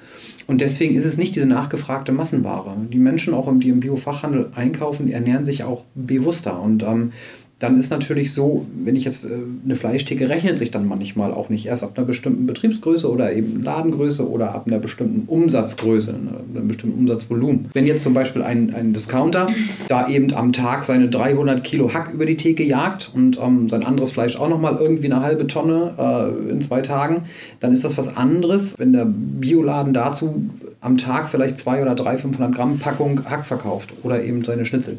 und 0.47 0.61
deswegen 0.61 0.95
ist 0.95 1.05
es 1.05 1.17
nicht 1.17 1.35
diese 1.35 1.45
nachgefragte 1.45 2.11
Massenware. 2.11 2.75
Die 2.91 2.99
Menschen, 2.99 3.33
auch 3.33 3.51
die 3.59 3.69
im 3.69 3.79
Biofachhandel 3.79 4.51
einkaufen, 4.55 5.09
ernähren 5.09 5.45
sich 5.45 5.63
auch 5.63 5.85
bewusster. 5.95 6.61
Und 6.61 6.83
ähm, 6.83 7.13
dann 7.61 7.77
ist 7.77 7.91
natürlich 7.91 8.33
so, 8.33 8.65
wenn 8.83 8.95
ich 8.95 9.03
jetzt 9.05 9.23
äh, 9.23 9.29
eine 9.63 9.75
Fleischtheke 9.75 10.27
rechnet 10.27 10.57
sich 10.57 10.71
dann 10.71 10.87
manchmal 10.87 11.31
auch 11.31 11.49
nicht 11.49 11.67
erst 11.67 11.83
ab 11.83 11.93
einer 11.95 12.07
bestimmten 12.07 12.47
Betriebsgröße 12.47 13.09
oder 13.09 13.33
eben 13.33 13.63
Ladengröße 13.63 14.27
oder 14.27 14.55
ab 14.55 14.65
einer 14.65 14.79
bestimmten 14.79 15.27
Umsatzgröße, 15.27 16.13
ne, 16.13 16.39
einem 16.55 16.67
bestimmten 16.67 16.97
Umsatzvolumen. 16.97 17.69
Wenn 17.73 17.85
jetzt 17.85 18.01
zum 18.01 18.15
Beispiel 18.15 18.41
ein, 18.41 18.73
ein 18.73 18.93
Discounter 18.93 19.45
da 19.87 20.07
eben 20.07 20.33
am 20.33 20.53
Tag 20.53 20.85
seine 20.85 21.07
300 21.09 21.63
Kilo 21.63 21.93
Hack 21.93 22.11
über 22.11 22.25
die 22.25 22.35
Theke 22.35 22.63
jagt 22.63 23.11
und 23.13 23.39
ähm, 23.39 23.69
sein 23.69 23.85
anderes 23.85 24.09
Fleisch 24.09 24.37
auch 24.37 24.49
nochmal 24.49 24.77
irgendwie 24.79 25.11
eine 25.11 25.21
halbe 25.21 25.45
Tonne 25.45 25.93
äh, 25.99 26.51
in 26.51 26.61
zwei 26.63 26.81
Tagen, 26.81 27.27
dann 27.59 27.71
ist 27.73 27.85
das 27.85 27.95
was 27.95 28.17
anderes, 28.17 28.73
wenn 28.79 28.91
der 28.91 29.05
Bioladen 29.05 29.93
dazu 29.93 30.49
am 30.79 30.97
Tag 30.97 31.29
vielleicht 31.29 31.59
zwei 31.59 31.83
oder 31.83 31.93
drei 31.93 32.17
500 32.17 32.55
Gramm 32.55 32.79
Packung 32.79 33.23
Hack 33.29 33.45
verkauft 33.45 33.93
oder 34.01 34.23
eben 34.23 34.43
seine 34.43 34.65
Schnitzel 34.65 34.97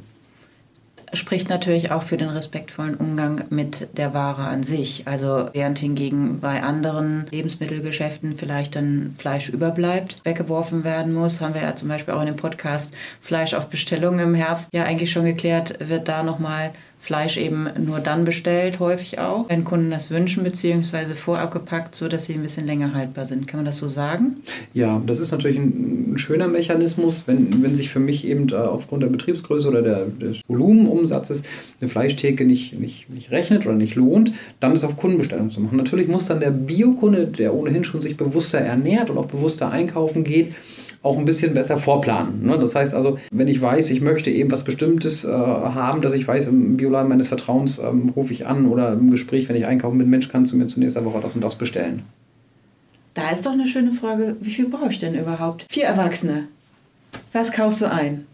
spricht 1.12 1.49
natürlich 1.49 1.90
auch 1.90 2.02
für 2.02 2.16
den 2.16 2.28
respektvollen 2.28 2.97
Umgang 2.97 3.45
mit 3.50 3.88
der 3.97 4.14
Ware 4.14 4.42
an 4.42 4.62
sich. 4.62 5.07
Also 5.07 5.49
während 5.52 5.78
hingegen 5.78 6.40
bei 6.40 6.62
anderen 6.62 7.26
Lebensmittelgeschäften 7.31 8.37
vielleicht 8.37 8.76
dann 8.76 9.14
Fleisch 9.19 9.49
überbleibt, 9.49 10.16
weggeworfen 10.25 10.85
werden 10.85 11.12
muss, 11.12 11.40
haben 11.40 11.54
wir 11.54 11.62
ja 11.62 11.75
zum 11.75 11.88
Beispiel 11.88 12.14
auch 12.14 12.21
in 12.21 12.26
dem 12.26 12.37
Podcast 12.37 12.95
Fleisch 13.21 13.54
auf 13.54 13.69
Bestellung 13.69 14.19
im 14.19 14.35
Herbst 14.35 14.71
ja 14.73 14.85
eigentlich 14.85 15.11
schon 15.11 15.25
geklärt, 15.25 15.76
wird 15.81 16.09
da 16.09 16.23
nochmal 16.23 16.73
Fleisch 17.03 17.37
eben 17.37 17.67
nur 17.85 17.99
dann 17.99 18.25
bestellt, 18.25 18.79
häufig 18.79 19.19
auch, 19.19 19.49
wenn 19.49 19.65
Kunden 19.65 19.91
das 19.91 20.09
wünschen, 20.09 20.45
beziehungsweise 20.45 21.17
vorab 21.17 21.51
gepackt, 21.51 21.97
sodass 21.97 22.27
sie 22.27 22.35
ein 22.35 22.43
bisschen 22.43 22.65
länger 22.65 22.95
haltbar 22.95 23.27
sind. 23.27 23.49
Kann 23.49 23.59
man 23.59 23.65
das 23.65 23.79
so 23.79 23.89
sagen? 23.89 24.37
Ja, 24.73 25.03
das 25.05 25.19
ist 25.19 25.33
natürlich 25.33 25.59
ein, 25.59 26.13
ein 26.13 26.19
schöner 26.19 26.47
Mechanismus, 26.47 27.25
wenn, 27.27 27.61
wenn 27.61 27.75
sich 27.75 27.91
für 27.91 27.99
mich 27.99 28.25
eben 28.25 28.49
äh, 28.51 28.55
aufgrund 28.55 29.03
der 29.03 29.09
Betriebsgröße 29.09 29.67
oder 29.67 29.83
der, 29.83 30.05
des 30.05 30.43
Volumenumsatzes 30.47 31.43
eine 31.81 31.91
Fleischtheke 31.91 32.45
nicht, 32.45 32.79
nicht, 32.79 33.11
nicht 33.11 33.33
rechnet 33.33 33.67
oder 33.67 33.75
nicht 33.75 33.97
lohnt, 33.97 34.31
dann 34.61 34.73
ist 34.73 34.85
auf 34.85 34.97
Kundenbestellung 34.97 35.51
zu 35.51 35.61
machen. 35.61 35.79
Natürlich 35.79 36.07
muss 36.07 36.27
dann 36.27 36.39
der 36.39 36.53
Biokunde, 36.53 37.27
der 37.27 37.53
ohnehin 37.53 37.83
schon 37.83 38.01
sich 38.01 38.17
bewusster 38.17 38.59
ernährt 38.59 39.11
und 39.11 39.19
auch 39.19 39.27
bewusster 39.27 39.73
einkaufen 39.73 40.23
geht, 40.23 40.55
auch 41.03 41.19
ein 41.19 41.25
bisschen 41.25 41.55
besser 41.55 41.79
vorplanen. 41.79 42.47
Ne? 42.47 42.59
Das 42.59 42.75
heißt 42.75 42.95
also, 42.95 43.19
wenn 43.31 43.49
ich 43.49 43.61
weiß, 43.61 43.91
ich 43.91 44.01
möchte 44.01 44.31
eben 44.31 44.51
was 44.51 44.65
Bestimmtes 44.65 45.25
äh, 45.25 45.29
haben, 45.29 46.01
dass 46.01 46.15
ich 46.15 46.27
weiß, 46.27 46.47
im 46.47 46.77
Bioladen 46.77 47.09
meines 47.09 47.29
Vertrauens 47.29 47.79
ähm, 47.79 48.13
rufe 48.15 48.33
ich 48.33 48.47
an 48.47 48.69
oder 48.69 48.93
im 48.93 49.11
Gespräch, 49.11 49.49
wenn 49.49 49.57
ich 49.57 49.67
einkaufen 49.67 49.99
mit 49.99 50.07
Mensch, 50.07 50.29
kannst 50.29 50.53
du 50.53 50.57
mir 50.57 50.67
zunächst 50.69 50.97
eine 50.97 51.07
Woche 51.07 51.21
das 51.21 51.35
und 51.35 51.41
das 51.41 51.57
bestellen. 51.57 52.03
Da 53.15 53.31
ist 53.31 53.45
doch 53.45 53.53
eine 53.53 53.67
schöne 53.67 53.93
Frage, 53.93 54.37
wie 54.41 54.51
viel 54.51 54.69
brauche 54.69 54.91
ich 54.91 54.99
denn 54.99 55.15
überhaupt? 55.15 55.67
Vier 55.69 55.85
Erwachsene. 55.85 56.49
Was 57.33 57.53
kaufst 57.53 57.83
du 57.83 57.91
ein? 57.91 58.27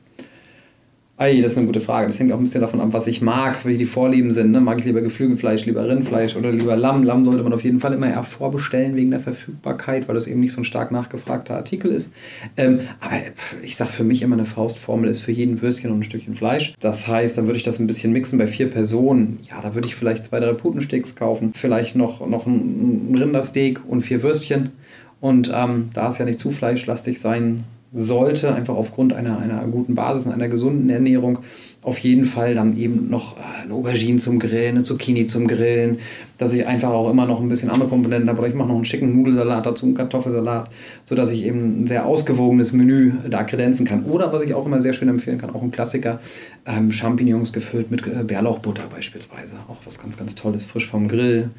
Ei, 1.20 1.40
das 1.40 1.52
ist 1.52 1.58
eine 1.58 1.66
gute 1.66 1.80
Frage. 1.80 2.06
Das 2.06 2.20
hängt 2.20 2.30
auch 2.30 2.36
ein 2.36 2.44
bisschen 2.44 2.60
davon 2.60 2.80
ab, 2.80 2.90
was 2.92 3.08
ich 3.08 3.20
mag, 3.20 3.64
welche 3.64 3.80
die 3.80 3.86
Vorlieben 3.86 4.30
sind. 4.30 4.52
Ne? 4.52 4.60
Mag 4.60 4.78
ich 4.78 4.84
lieber 4.84 5.00
Geflügelfleisch, 5.00 5.66
lieber 5.66 5.88
Rindfleisch 5.88 6.36
oder 6.36 6.52
lieber 6.52 6.76
Lamm? 6.76 7.02
Lamm 7.02 7.24
sollte 7.24 7.42
man 7.42 7.52
auf 7.52 7.64
jeden 7.64 7.80
Fall 7.80 7.92
immer 7.92 8.08
eher 8.08 8.22
vorbestellen 8.22 8.94
wegen 8.94 9.10
der 9.10 9.18
Verfügbarkeit, 9.18 10.06
weil 10.06 10.14
das 10.14 10.28
eben 10.28 10.38
nicht 10.38 10.52
so 10.52 10.60
ein 10.60 10.64
stark 10.64 10.92
nachgefragter 10.92 11.56
Artikel 11.56 11.90
ist. 11.90 12.14
Ähm, 12.56 12.82
aber 13.00 13.16
ich 13.64 13.74
sage 13.74 13.90
für 13.90 14.04
mich 14.04 14.22
immer 14.22 14.36
eine 14.36 14.44
Faustformel 14.44 15.10
ist 15.10 15.18
für 15.18 15.32
jeden 15.32 15.60
Würstchen 15.60 15.90
und 15.90 15.98
ein 15.98 16.04
Stückchen 16.04 16.36
Fleisch. 16.36 16.74
Das 16.78 17.08
heißt, 17.08 17.36
dann 17.36 17.46
würde 17.46 17.56
ich 17.56 17.64
das 17.64 17.80
ein 17.80 17.88
bisschen 17.88 18.12
mixen 18.12 18.38
bei 18.38 18.46
vier 18.46 18.70
Personen. 18.70 19.40
Ja, 19.50 19.60
da 19.60 19.74
würde 19.74 19.88
ich 19.88 19.96
vielleicht 19.96 20.24
zwei, 20.24 20.38
drei 20.38 20.52
Putensteaks 20.52 21.16
kaufen, 21.16 21.50
vielleicht 21.52 21.96
noch, 21.96 22.24
noch 22.28 22.46
ein 22.46 23.16
Rindersteak 23.18 23.80
und 23.88 24.02
vier 24.02 24.22
Würstchen. 24.22 24.70
Und 25.20 25.50
ähm, 25.52 25.90
da 25.94 26.10
es 26.10 26.18
ja 26.18 26.24
nicht 26.24 26.38
zu 26.38 26.52
fleischlastig 26.52 27.18
sein 27.18 27.64
sollte, 27.92 28.54
einfach 28.54 28.76
aufgrund 28.76 29.12
einer, 29.12 29.38
einer 29.38 29.66
guten 29.66 29.94
Basis 29.94 30.26
einer 30.26 30.48
gesunden 30.48 30.90
Ernährung, 30.90 31.38
auf 31.82 31.98
jeden 31.98 32.24
Fall 32.24 32.54
dann 32.54 32.76
eben 32.76 33.08
noch 33.08 33.36
äh, 33.36 33.62
eine 33.62 33.74
Aubergine 33.74 34.18
zum 34.18 34.38
Grillen, 34.38 34.76
eine 34.76 34.82
Zucchini 34.82 35.26
zum 35.26 35.46
Grillen, 35.46 35.98
dass 36.36 36.52
ich 36.52 36.66
einfach 36.66 36.90
auch 36.90 37.10
immer 37.10 37.26
noch 37.26 37.40
ein 37.40 37.48
bisschen 37.48 37.70
andere 37.70 37.88
Komponenten 37.88 38.28
habe. 38.28 38.40
Oder 38.40 38.48
ich 38.48 38.54
mache 38.54 38.68
noch 38.68 38.74
einen 38.74 38.84
schicken 38.84 39.16
Nudelsalat 39.16 39.64
dazu, 39.64 39.86
einen 39.86 39.94
Kartoffelsalat, 39.94 40.70
sodass 41.04 41.30
ich 41.30 41.44
eben 41.44 41.82
ein 41.82 41.86
sehr 41.86 42.06
ausgewogenes 42.06 42.72
Menü 42.72 43.12
da 43.28 43.44
kredenzen 43.44 43.86
kann. 43.86 44.04
Oder 44.04 44.32
was 44.32 44.42
ich 44.42 44.54
auch 44.54 44.66
immer 44.66 44.80
sehr 44.80 44.92
schön 44.92 45.08
empfehlen 45.08 45.38
kann, 45.38 45.50
auch 45.50 45.62
ein 45.62 45.70
Klassiker, 45.70 46.20
ähm, 46.66 46.90
Champignons 46.90 47.52
gefüllt 47.52 47.90
mit 47.90 48.06
äh, 48.06 48.24
Bärlauchbutter 48.24 48.84
beispielsweise. 48.92 49.56
Auch 49.68 49.78
was 49.84 50.00
ganz, 50.00 50.16
ganz 50.16 50.34
Tolles, 50.34 50.66
frisch 50.66 50.86
vom 50.86 51.08
Grill. 51.08 51.50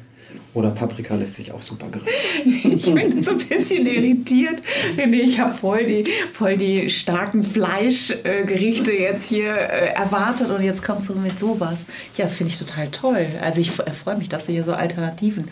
Oder 0.52 0.70
Paprika 0.70 1.14
lässt 1.14 1.36
sich 1.36 1.52
auch 1.52 1.62
super 1.62 1.86
grillen. 1.90 2.06
Ich 2.80 2.92
bin 2.92 3.22
so 3.22 3.32
ein 3.32 3.38
bisschen 3.38 3.86
irritiert. 3.86 4.62
Ich 4.96 5.38
habe 5.38 5.54
voll 5.54 5.84
die, 5.86 6.04
voll 6.32 6.56
die 6.56 6.90
starken 6.90 7.44
Fleischgerichte 7.44 8.92
jetzt 8.92 9.28
hier 9.28 9.52
äh, 9.52 9.94
erwartet 10.10 10.50
und 10.50 10.62
jetzt 10.62 10.82
kommst 10.82 11.08
du 11.08 11.14
mit 11.14 11.38
sowas. 11.38 11.84
Ja, 12.16 12.24
das 12.24 12.34
finde 12.34 12.52
ich 12.52 12.58
total 12.58 12.88
toll. 12.88 13.26
Also 13.42 13.60
ich 13.60 13.70
freue 13.70 14.16
mich, 14.16 14.28
dass 14.28 14.46
du 14.46 14.52
hier 14.52 14.64
so 14.64 14.72
Alternativen 14.72 15.44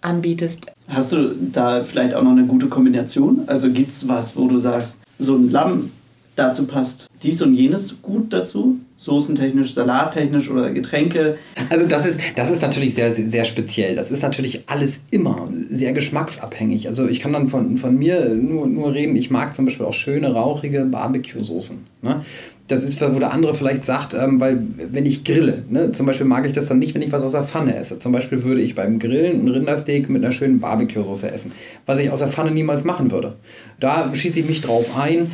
anbietest. 0.00 0.60
Hast 0.88 1.12
du 1.12 1.34
da 1.52 1.84
vielleicht 1.84 2.14
auch 2.14 2.22
noch 2.22 2.32
eine 2.32 2.46
gute 2.46 2.66
Kombination? 2.66 3.42
Also 3.46 3.70
gibt 3.70 3.90
es 3.90 4.08
was, 4.08 4.36
wo 4.36 4.46
du 4.48 4.58
sagst, 4.58 4.98
so 5.18 5.34
ein 5.34 5.50
Lamm 5.50 5.90
dazu 6.36 6.66
passt 6.66 7.06
dies 7.22 7.40
und 7.42 7.54
jenes 7.54 8.02
gut 8.02 8.32
dazu? 8.32 8.78
Soßentechnisch, 8.98 9.74
salattechnisch 9.74 10.50
oder 10.50 10.70
Getränke? 10.70 11.36
Also 11.68 11.86
das 11.86 12.06
ist, 12.06 12.20
das 12.34 12.50
ist 12.50 12.62
natürlich 12.62 12.94
sehr, 12.94 13.14
sehr 13.14 13.44
speziell. 13.44 13.94
Das 13.94 14.10
ist 14.10 14.22
natürlich 14.22 14.62
alles 14.68 15.00
immer 15.10 15.48
sehr 15.70 15.92
geschmacksabhängig. 15.92 16.88
Also 16.88 17.06
ich 17.06 17.20
kann 17.20 17.32
dann 17.32 17.48
von, 17.48 17.76
von 17.76 17.96
mir 17.96 18.34
nur, 18.34 18.66
nur 18.66 18.94
reden, 18.94 19.16
ich 19.16 19.30
mag 19.30 19.54
zum 19.54 19.66
Beispiel 19.66 19.84
auch 19.84 19.94
schöne, 19.94 20.32
rauchige 20.32 20.84
Barbecue-Soßen. 20.84 21.86
Ne? 22.02 22.24
Das 22.68 22.82
ist, 22.82 23.00
wo 23.00 23.18
der 23.18 23.32
andere 23.32 23.54
vielleicht 23.54 23.84
sagt, 23.84 24.14
ähm, 24.14 24.40
weil 24.40 24.60
wenn 24.90 25.06
ich 25.06 25.24
grille, 25.24 25.64
ne, 25.70 25.92
zum 25.92 26.06
Beispiel 26.06 26.26
mag 26.26 26.46
ich 26.46 26.52
das 26.52 26.66
dann 26.66 26.78
nicht, 26.78 26.94
wenn 26.94 27.02
ich 27.02 27.12
was 27.12 27.22
aus 27.22 27.32
der 27.32 27.44
Pfanne 27.44 27.76
esse. 27.76 27.98
Zum 27.98 28.12
Beispiel 28.12 28.42
würde 28.42 28.60
ich 28.60 28.74
beim 28.74 28.98
Grillen 28.98 29.44
ein 29.44 29.48
Rindersteak 29.48 30.08
mit 30.08 30.24
einer 30.24 30.32
schönen 30.32 30.58
Barbecue-Soße 30.58 31.30
essen, 31.30 31.52
was 31.86 31.98
ich 31.98 32.10
aus 32.10 32.18
der 32.18 32.28
Pfanne 32.28 32.50
niemals 32.50 32.84
machen 32.84 33.10
würde. 33.12 33.36
Da 33.78 34.14
schieße 34.14 34.40
ich 34.40 34.48
mich 34.48 34.60
drauf 34.62 34.98
ein 34.98 35.30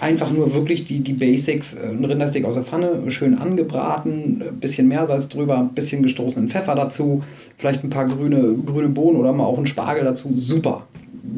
einfach 0.00 0.30
nur 0.30 0.54
wirklich 0.54 0.84
die, 0.84 1.00
die 1.00 1.12
Basics, 1.12 1.74
äh, 1.74 1.88
ein 1.88 2.04
Rindersteak 2.04 2.44
aus 2.44 2.54
der 2.54 2.64
Pfanne, 2.64 3.10
schön 3.10 3.36
angebraten, 3.38 4.42
ein 4.46 4.60
bisschen 4.60 4.88
Meersalz 4.88 5.28
drüber, 5.28 5.58
ein 5.58 5.74
bisschen 5.74 6.02
gestoßenen 6.02 6.48
Pfeffer 6.48 6.74
dazu, 6.74 7.22
vielleicht 7.58 7.84
ein 7.84 7.90
paar 7.90 8.06
grüne, 8.06 8.54
grüne 8.64 8.88
Bohnen 8.88 9.18
oder 9.18 9.32
mal 9.32 9.44
auch 9.44 9.56
einen 9.56 9.66
Spargel 9.66 10.04
dazu. 10.04 10.30
Super. 10.34 10.86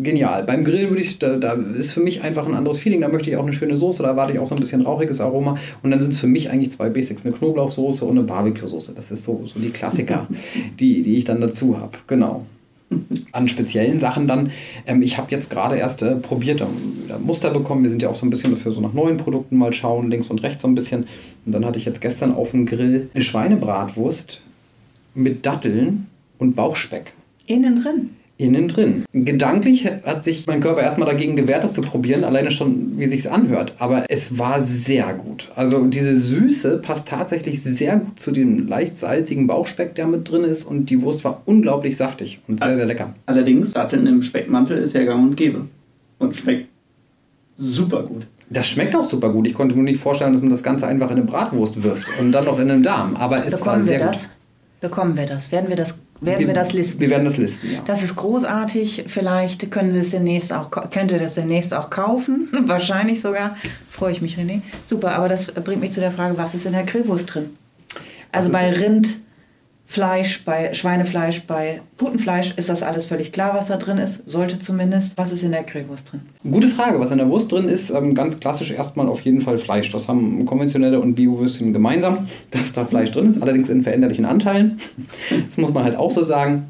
Genial. 0.02 0.42
Beim 0.42 0.64
Grillen 0.64 0.90
würde 0.90 1.00
ich, 1.00 1.18
da, 1.18 1.36
da 1.36 1.52
ist 1.52 1.92
für 1.92 2.00
mich 2.00 2.22
einfach 2.22 2.46
ein 2.46 2.54
anderes 2.54 2.78
Feeling. 2.78 3.02
Da 3.02 3.08
möchte 3.08 3.30
ich 3.30 3.36
auch 3.36 3.44
eine 3.44 3.52
schöne 3.52 3.76
Soße, 3.76 4.02
da 4.02 4.10
erwarte 4.10 4.32
ich 4.32 4.38
auch 4.38 4.46
so 4.46 4.54
ein 4.54 4.60
bisschen 4.60 4.82
rauchiges 4.82 5.20
Aroma. 5.20 5.58
Und 5.82 5.90
dann 5.90 6.00
sind 6.00 6.14
es 6.14 6.20
für 6.20 6.26
mich 6.26 6.50
eigentlich 6.50 6.72
zwei 6.72 6.88
Basics: 6.88 7.24
eine 7.24 7.34
Knoblauchsoße 7.34 8.04
und 8.04 8.18
eine 8.18 8.26
Barbecue-Soße. 8.26 8.94
Das 8.94 9.10
ist 9.10 9.24
so, 9.24 9.44
so 9.46 9.60
die 9.60 9.70
Klassiker, 9.70 10.26
die, 10.80 11.02
die 11.02 11.16
ich 11.16 11.24
dann 11.24 11.40
dazu 11.40 11.78
habe. 11.78 11.92
Genau 12.08 12.44
an 13.32 13.48
speziellen 13.48 14.00
Sachen 14.00 14.26
dann. 14.26 14.50
Ähm, 14.86 15.02
ich 15.02 15.18
habe 15.18 15.30
jetzt 15.30 15.50
gerade 15.50 15.76
erst 15.76 16.02
äh, 16.02 16.16
probiert, 16.16 16.60
ähm, 16.60 17.24
Muster 17.24 17.50
bekommen. 17.50 17.82
Wir 17.82 17.90
sind 17.90 18.02
ja 18.02 18.08
auch 18.08 18.14
so 18.14 18.26
ein 18.26 18.30
bisschen, 18.30 18.50
dass 18.50 18.64
wir 18.64 18.72
so 18.72 18.80
nach 18.80 18.92
neuen 18.92 19.16
Produkten 19.16 19.56
mal 19.56 19.72
schauen, 19.72 20.10
links 20.10 20.30
und 20.30 20.42
rechts 20.42 20.62
so 20.62 20.68
ein 20.68 20.74
bisschen. 20.74 21.06
Und 21.44 21.52
dann 21.52 21.64
hatte 21.64 21.78
ich 21.78 21.84
jetzt 21.84 22.00
gestern 22.00 22.34
auf 22.34 22.50
dem 22.50 22.66
Grill 22.66 23.08
eine 23.14 23.22
Schweinebratwurst 23.22 24.40
mit 25.14 25.46
Datteln 25.46 26.06
und 26.38 26.54
Bauchspeck. 26.54 27.12
Innen 27.46 27.76
drin 27.76 28.10
innen 28.38 28.68
drin. 28.68 29.04
Gedanklich 29.12 29.86
hat 29.86 30.24
sich 30.24 30.46
mein 30.46 30.60
Körper 30.60 30.82
erstmal 30.82 31.08
dagegen 31.08 31.36
gewehrt, 31.36 31.64
das 31.64 31.72
zu 31.72 31.80
probieren, 31.80 32.24
alleine 32.24 32.50
schon, 32.50 32.98
wie 32.98 33.06
sich's 33.06 33.26
anhört. 33.26 33.72
Aber 33.78 34.04
es 34.08 34.38
war 34.38 34.60
sehr 34.62 35.14
gut. 35.14 35.48
Also 35.56 35.86
diese 35.86 36.16
Süße 36.16 36.78
passt 36.78 37.08
tatsächlich 37.08 37.62
sehr 37.62 37.96
gut 37.96 38.20
zu 38.20 38.32
dem 38.32 38.68
leicht 38.68 38.98
salzigen 38.98 39.46
Bauchspeck, 39.46 39.94
der 39.94 40.06
mit 40.06 40.30
drin 40.30 40.44
ist. 40.44 40.64
Und 40.64 40.90
die 40.90 41.00
Wurst 41.00 41.24
war 41.24 41.42
unglaublich 41.46 41.96
saftig 41.96 42.40
und 42.46 42.60
sehr, 42.60 42.76
sehr 42.76 42.86
lecker. 42.86 43.14
Allerdings, 43.26 43.72
Datteln 43.72 44.06
im 44.06 44.20
Speckmantel 44.22 44.78
ist 44.78 44.92
ja 44.92 45.04
gang 45.04 45.22
und 45.30 45.36
gäbe. 45.36 45.62
Und 46.18 46.36
schmeckt 46.36 46.68
super 47.56 48.02
gut. 48.02 48.26
Das 48.48 48.66
schmeckt 48.68 48.94
auch 48.94 49.04
super 49.04 49.30
gut. 49.32 49.46
Ich 49.48 49.54
konnte 49.54 49.74
mir 49.74 49.82
nicht 49.82 50.00
vorstellen, 50.00 50.32
dass 50.32 50.42
man 50.42 50.50
das 50.50 50.62
Ganze 50.62 50.86
einfach 50.86 51.10
in 51.10 51.16
eine 51.16 51.26
Bratwurst 51.26 51.82
wirft 51.82 52.06
und 52.20 52.32
dann 52.32 52.44
noch 52.44 52.60
in 52.60 52.70
einen 52.70 52.82
Darm. 52.82 53.16
Aber 53.16 53.44
es 53.44 53.58
Bekommen 53.58 53.80
war 53.80 53.86
sehr 53.86 54.00
wir 54.00 54.06
das? 54.06 54.22
gut. 54.24 54.32
Bekommen 54.82 55.16
wir 55.16 55.26
das? 55.26 55.50
Werden 55.50 55.68
wir 55.68 55.76
das 55.76 55.94
werden 56.20 56.40
wir, 56.40 56.46
wir, 56.48 56.54
das 56.54 56.72
listen. 56.72 57.00
Wir 57.00 57.10
werden 57.10 57.24
das 57.24 57.36
listen, 57.36 57.72
ja. 57.72 57.82
Das 57.86 58.02
ist 58.02 58.16
großartig. 58.16 59.04
Vielleicht 59.06 59.70
können 59.70 59.92
Sie 59.92 60.00
es 60.00 60.10
demnächst 60.10 60.52
auch, 60.52 60.70
könnt 60.90 61.10
ihr 61.10 61.18
das 61.18 61.34
demnächst 61.34 61.74
auch 61.74 61.90
kaufen. 61.90 62.48
Wahrscheinlich 62.66 63.20
sogar. 63.20 63.56
Freue 63.88 64.12
ich 64.12 64.22
mich, 64.22 64.36
René. 64.36 64.62
Super, 64.86 65.12
aber 65.12 65.28
das 65.28 65.46
bringt 65.52 65.80
mich 65.80 65.92
zu 65.92 66.00
der 66.00 66.10
Frage, 66.10 66.38
was 66.38 66.54
ist 66.54 66.66
in 66.66 66.72
der 66.72 66.84
Grillwurst 66.84 67.34
drin? 67.34 67.50
Also 68.32 68.50
bei 68.50 68.70
Rind, 68.70 69.20
Fleisch, 69.88 70.44
bei 70.44 70.74
Schweinefleisch, 70.74 71.42
bei 71.42 71.80
Putenfleisch 71.96 72.52
ist 72.56 72.68
das 72.68 72.82
alles 72.82 73.06
völlig 73.06 73.32
klar, 73.32 73.54
was 73.54 73.68
da 73.68 73.76
drin 73.76 73.98
ist. 73.98 74.28
Sollte 74.28 74.58
zumindest. 74.58 75.16
Was 75.16 75.32
ist 75.32 75.44
in 75.44 75.52
der 75.52 75.62
Grillwurst 75.62 76.12
drin? 76.12 76.22
Gute 76.50 76.68
Frage. 76.68 76.98
Was 76.98 77.12
in 77.12 77.18
der 77.18 77.28
Wurst 77.28 77.52
drin 77.52 77.68
ist, 77.68 77.90
ähm, 77.90 78.14
ganz 78.14 78.40
klassisch 78.40 78.72
erstmal 78.72 79.08
auf 79.08 79.20
jeden 79.20 79.40
Fall 79.40 79.58
Fleisch. 79.58 79.92
Das 79.92 80.08
haben 80.08 80.44
konventionelle 80.44 81.00
und 81.00 81.14
Bio-Würstchen 81.14 81.72
gemeinsam, 81.72 82.26
dass 82.50 82.72
da 82.72 82.84
Fleisch 82.84 83.12
drin 83.12 83.28
ist, 83.28 83.40
allerdings 83.40 83.68
in 83.68 83.82
veränderlichen 83.82 84.24
Anteilen. 84.24 84.78
Das 85.46 85.56
muss 85.56 85.72
man 85.72 85.84
halt 85.84 85.96
auch 85.96 86.10
so 86.10 86.22
sagen. 86.22 86.66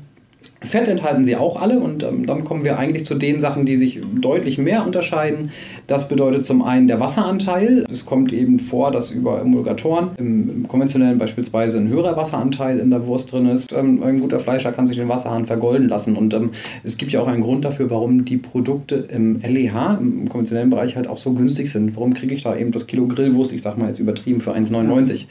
Fett 0.66 0.88
enthalten 0.88 1.24
sie 1.24 1.36
auch 1.36 1.60
alle 1.60 1.78
und 1.78 2.02
ähm, 2.02 2.26
dann 2.26 2.44
kommen 2.44 2.64
wir 2.64 2.78
eigentlich 2.78 3.06
zu 3.06 3.14
den 3.14 3.40
Sachen, 3.40 3.64
die 3.64 3.76
sich 3.76 4.00
deutlich 4.20 4.58
mehr 4.58 4.84
unterscheiden. 4.84 5.50
Das 5.86 6.08
bedeutet 6.08 6.44
zum 6.44 6.62
einen 6.62 6.88
der 6.88 7.00
Wasseranteil. 7.00 7.86
Es 7.90 8.04
kommt 8.04 8.32
eben 8.32 8.58
vor, 8.58 8.90
dass 8.90 9.10
über 9.10 9.40
Emulgatoren 9.40 10.10
im, 10.18 10.50
im 10.50 10.68
konventionellen 10.68 11.18
beispielsweise 11.18 11.78
ein 11.78 11.88
höherer 11.88 12.16
Wasseranteil 12.16 12.78
in 12.78 12.90
der 12.90 13.06
Wurst 13.06 13.32
drin 13.32 13.46
ist. 13.46 13.72
Ähm, 13.72 14.02
ein 14.02 14.20
guter 14.20 14.40
Fleischer 14.40 14.72
kann 14.72 14.86
sich 14.86 14.96
den 14.96 15.08
Wasserhahn 15.08 15.46
vergolden 15.46 15.88
lassen 15.88 16.16
und 16.16 16.34
ähm, 16.34 16.50
es 16.84 16.98
gibt 16.98 17.12
ja 17.12 17.20
auch 17.20 17.28
einen 17.28 17.42
Grund 17.42 17.64
dafür, 17.64 17.88
warum 17.90 18.24
die 18.24 18.36
Produkte 18.36 18.96
im 18.96 19.40
LEH, 19.40 19.98
im 20.00 20.28
konventionellen 20.28 20.70
Bereich 20.70 20.96
halt 20.96 21.06
auch 21.06 21.16
so 21.16 21.32
günstig 21.32 21.70
sind. 21.70 21.96
Warum 21.96 22.14
kriege 22.14 22.34
ich 22.34 22.42
da 22.42 22.56
eben 22.56 22.72
das 22.72 22.86
Kilo 22.86 23.06
Grillwurst, 23.06 23.52
ich 23.52 23.62
sag 23.62 23.78
mal 23.78 23.88
jetzt 23.88 24.00
übertrieben, 24.00 24.40
für 24.40 24.54
1,99? 24.54 25.26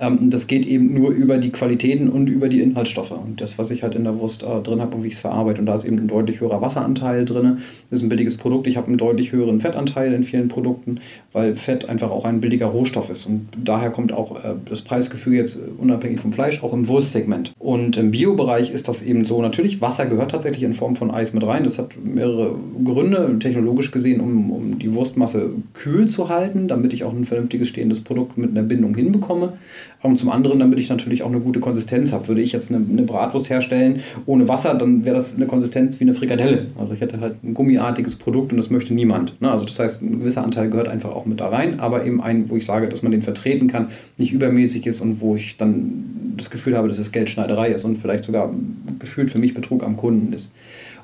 Ähm, 0.00 0.30
das 0.30 0.46
geht 0.46 0.66
eben 0.66 0.94
nur 0.94 1.10
über 1.10 1.38
die 1.38 1.50
Qualitäten 1.50 2.08
und 2.08 2.28
über 2.28 2.48
die 2.48 2.60
Inhaltsstoffe 2.60 3.10
und 3.10 3.40
das, 3.40 3.58
was 3.58 3.70
ich 3.70 3.82
halt 3.82 3.94
in 3.94 4.04
der 4.04 4.18
Wurst 4.18 4.42
äh, 4.42 4.60
drin 4.62 4.80
habe 4.80 4.96
und 4.96 5.04
wie 5.04 5.08
ich 5.08 5.14
es 5.14 5.20
verarbeite. 5.20 5.60
Und 5.60 5.66
da 5.66 5.74
ist 5.74 5.84
eben 5.84 5.98
ein 5.98 6.08
deutlich 6.08 6.40
höherer 6.40 6.62
Wasseranteil 6.62 7.24
drin. 7.26 7.58
Das 7.90 8.00
ist 8.00 8.06
ein 8.06 8.08
billiges 8.08 8.38
Produkt. 8.38 8.66
Ich 8.66 8.76
habe 8.78 8.86
einen 8.86 8.96
deutlich 8.96 9.32
höheren 9.32 9.60
Fettanteil 9.60 10.12
in 10.14 10.24
vielen 10.24 10.48
Produkten, 10.48 11.00
weil 11.32 11.54
Fett 11.54 11.88
einfach 11.88 12.10
auch 12.10 12.24
ein 12.24 12.40
billiger 12.40 12.66
Rohstoff 12.66 13.10
ist. 13.10 13.26
Und 13.26 13.48
daher 13.62 13.90
kommt 13.90 14.12
auch 14.12 14.42
äh, 14.42 14.54
das 14.64 14.80
Preisgefühl 14.80 15.34
jetzt 15.34 15.56
äh, 15.56 15.68
unabhängig 15.78 16.20
vom 16.20 16.32
Fleisch 16.32 16.62
auch 16.62 16.72
im 16.72 16.88
Wurstsegment. 16.88 17.52
Und 17.58 17.98
im 17.98 18.10
Biobereich 18.10 18.70
ist 18.70 18.88
das 18.88 19.02
eben 19.02 19.26
so. 19.26 19.42
Natürlich, 19.42 19.82
Wasser 19.82 20.06
gehört 20.06 20.30
tatsächlich 20.30 20.62
in 20.62 20.72
Form 20.72 20.96
von 20.96 21.10
Eis 21.10 21.34
mit 21.34 21.46
rein. 21.46 21.64
Das 21.64 21.78
hat 21.78 21.90
mehrere 22.02 22.54
Gründe, 22.82 23.36
technologisch 23.38 23.90
gesehen, 23.90 24.20
um, 24.20 24.50
um 24.50 24.78
die 24.78 24.94
Wurstmasse 24.94 25.50
kühl 25.74 26.08
zu 26.08 26.30
halten, 26.30 26.68
damit 26.68 26.94
ich 26.94 27.04
auch 27.04 27.12
ein 27.12 27.26
vernünftiges 27.26 27.68
stehendes 27.68 28.00
Produkt 28.00 28.38
mit 28.38 28.50
einer 28.50 28.62
Bindung 28.62 28.94
hinbekomme. 28.94 29.54
Und 30.02 30.18
zum 30.18 30.30
anderen, 30.30 30.58
damit 30.60 30.78
ich 30.80 30.88
natürlich 30.88 31.22
auch 31.22 31.28
eine 31.28 31.40
gute 31.40 31.60
Konsistenz 31.60 32.12
habe. 32.12 32.28
Würde 32.28 32.40
ich 32.40 32.52
jetzt 32.52 32.72
eine, 32.72 32.84
eine 32.90 33.02
Bratwurst 33.02 33.50
herstellen 33.50 34.00
ohne 34.24 34.48
Wasser, 34.48 34.74
dann 34.74 35.04
wäre 35.04 35.16
das 35.16 35.36
eine 35.36 35.46
Konsistenz 35.46 36.00
wie 36.00 36.04
eine 36.04 36.14
Frikadelle. 36.14 36.68
Also 36.78 36.94
ich 36.94 37.00
hätte 37.00 37.20
halt 37.20 37.42
ein 37.44 37.52
gummiartiges 37.52 38.16
Produkt 38.16 38.52
und 38.52 38.56
das 38.56 38.70
möchte 38.70 38.94
niemand. 38.94 39.40
Ne? 39.42 39.50
Also 39.50 39.66
das 39.66 39.78
heißt, 39.78 40.02
ein 40.02 40.20
gewisser 40.20 40.42
Anteil 40.42 40.70
gehört 40.70 40.88
einfach 40.88 41.10
auch 41.10 41.26
mit 41.26 41.40
da 41.40 41.48
rein, 41.48 41.80
aber 41.80 42.06
eben 42.06 42.22
ein, 42.22 42.48
wo 42.48 42.56
ich 42.56 42.64
sage, 42.64 42.88
dass 42.88 43.02
man 43.02 43.12
den 43.12 43.22
vertreten 43.22 43.68
kann, 43.68 43.88
nicht 44.16 44.32
übermäßig 44.32 44.86
ist 44.86 45.02
und 45.02 45.20
wo 45.20 45.36
ich 45.36 45.58
dann 45.58 46.34
das 46.36 46.50
Gefühl 46.50 46.76
habe, 46.76 46.88
dass 46.88 46.98
es 46.98 47.12
Geldschneiderei 47.12 47.70
ist 47.70 47.84
und 47.84 47.98
vielleicht 47.98 48.24
sogar 48.24 48.50
gefühlt 48.98 49.30
für 49.30 49.38
mich 49.38 49.52
Betrug 49.52 49.84
am 49.84 49.96
Kunden 49.98 50.32
ist. 50.32 50.52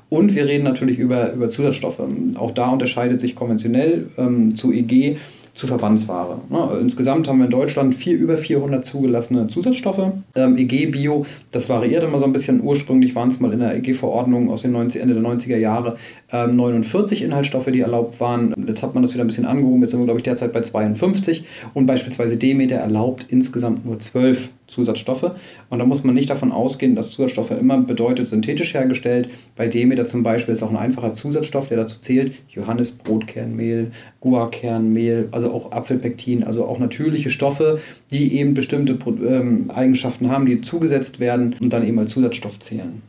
Und 0.09 0.35
wir 0.35 0.45
reden 0.45 0.63
natürlich 0.63 0.99
über, 0.99 1.33
über 1.33 1.49
Zusatzstoffe. 1.49 1.99
Auch 2.35 2.51
da 2.51 2.69
unterscheidet 2.69 3.19
sich 3.19 3.35
konventionell 3.35 4.07
ähm, 4.17 4.55
zu 4.55 4.71
EG 4.71 5.17
zu 5.57 5.65
Verbandsware. 5.65 6.39
Ne? 6.49 6.77
Insgesamt 6.79 7.27
haben 7.27 7.39
wir 7.39 7.45
in 7.45 7.51
Deutschland 7.51 7.95
viel 7.95 8.15
über 8.15 8.37
400 8.37 8.85
zugelassene 8.85 9.47
Zusatzstoffe. 9.47 10.11
Ähm, 10.35 10.55
EG 10.55 10.85
Bio, 10.85 11.25
das 11.51 11.67
variiert 11.67 12.03
immer 12.03 12.19
so 12.19 12.25
ein 12.25 12.31
bisschen. 12.31 12.61
Ursprünglich 12.61 13.15
waren 13.15 13.29
es 13.29 13.39
mal 13.39 13.51
in 13.51 13.59
der 13.59 13.75
EG-Verordnung 13.75 14.51
aus 14.51 14.61
den 14.61 14.71
90, 14.71 15.01
Ende 15.01 15.15
der 15.15 15.23
90er 15.23 15.57
Jahre 15.57 15.97
ähm, 16.31 16.55
49 16.55 17.23
Inhaltsstoffe, 17.23 17.65
die 17.65 17.79
erlaubt 17.79 18.19
waren. 18.19 18.53
Jetzt 18.67 18.83
hat 18.83 18.93
man 18.93 19.01
das 19.01 19.15
wieder 19.15 19.23
ein 19.23 19.27
bisschen 19.27 19.45
angehoben. 19.45 19.81
Jetzt 19.81 19.91
sind 19.91 19.99
wir, 19.99 20.05
glaube 20.05 20.19
ich, 20.19 20.25
derzeit 20.25 20.53
bei 20.53 20.61
52 20.61 21.43
und 21.73 21.87
beispielsweise 21.87 22.37
Demeter 22.37 22.75
erlaubt 22.75 23.25
insgesamt 23.29 23.83
nur 23.83 23.99
12 23.99 24.49
Zusatzstoffe. 24.67 25.31
Und 25.69 25.79
da 25.79 25.85
muss 25.85 26.03
man 26.03 26.13
nicht 26.13 26.29
davon 26.29 26.51
ausgehen, 26.51 26.95
dass 26.95 27.11
Zusatzstoffe 27.11 27.51
immer 27.51 27.77
bedeutet 27.79 28.27
synthetisch 28.27 28.73
hergestellt. 28.73 29.29
Bei 29.55 29.67
Demeter 29.67 30.05
zum 30.05 30.23
Beispiel 30.23 30.53
ist 30.53 30.63
auch 30.63 30.69
ein 30.69 30.77
einfacher 30.77 31.13
Zusatzstoff, 31.13 31.69
der 31.69 31.77
dazu 31.77 31.99
zählt. 31.99 32.33
Johannisbrotkernmehl, 32.49 33.91
Guarkernmehl, 34.19 35.29
also 35.31 35.51
auch 35.51 35.71
Apfelpektin, 35.71 36.43
also 36.43 36.65
auch 36.65 36.79
natürliche 36.79 37.29
Stoffe, 37.29 37.79
die 38.11 38.35
eben 38.35 38.53
bestimmte 38.53 38.97
ähm, 39.25 39.71
Eigenschaften 39.71 40.29
haben, 40.29 40.45
die 40.45 40.61
zugesetzt 40.61 41.19
werden 41.19 41.55
und 41.59 41.71
dann 41.71 41.87
eben 41.87 41.97
als 41.99 42.11
Zusatzstoff 42.11 42.59
zählen. 42.59 43.01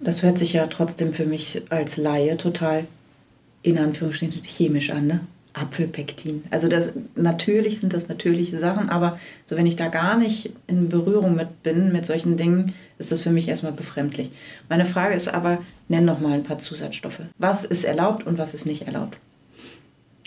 Das 0.00 0.22
hört 0.22 0.38
sich 0.38 0.52
ja 0.52 0.66
trotzdem 0.66 1.12
für 1.12 1.26
mich 1.26 1.62
als 1.70 1.96
Laie 1.96 2.36
total 2.36 2.84
in 3.62 3.78
Anführungsstrichen 3.78 4.42
chemisch 4.44 4.90
an, 4.90 5.06
ne? 5.06 5.20
Apfelpektin. 5.54 6.44
Also 6.50 6.68
das 6.68 6.92
natürlich 7.14 7.78
sind 7.78 7.92
das 7.92 8.08
natürliche 8.08 8.58
Sachen, 8.58 8.90
aber 8.90 9.18
so 9.44 9.56
wenn 9.56 9.66
ich 9.66 9.76
da 9.76 9.88
gar 9.88 10.18
nicht 10.18 10.52
in 10.66 10.88
Berührung 10.88 11.36
mit 11.36 11.62
bin 11.62 11.92
mit 11.92 12.04
solchen 12.04 12.36
Dingen, 12.36 12.74
ist 12.98 13.12
das 13.12 13.22
für 13.22 13.30
mich 13.30 13.48
erstmal 13.48 13.72
befremdlich. 13.72 14.30
Meine 14.68 14.84
Frage 14.84 15.14
ist 15.14 15.32
aber, 15.32 15.58
nenn 15.88 16.04
noch 16.04 16.20
mal 16.20 16.32
ein 16.32 16.42
paar 16.42 16.58
Zusatzstoffe. 16.58 17.20
Was 17.38 17.64
ist 17.64 17.84
erlaubt 17.84 18.26
und 18.26 18.36
was 18.36 18.52
ist 18.52 18.66
nicht 18.66 18.86
erlaubt? 18.86 19.16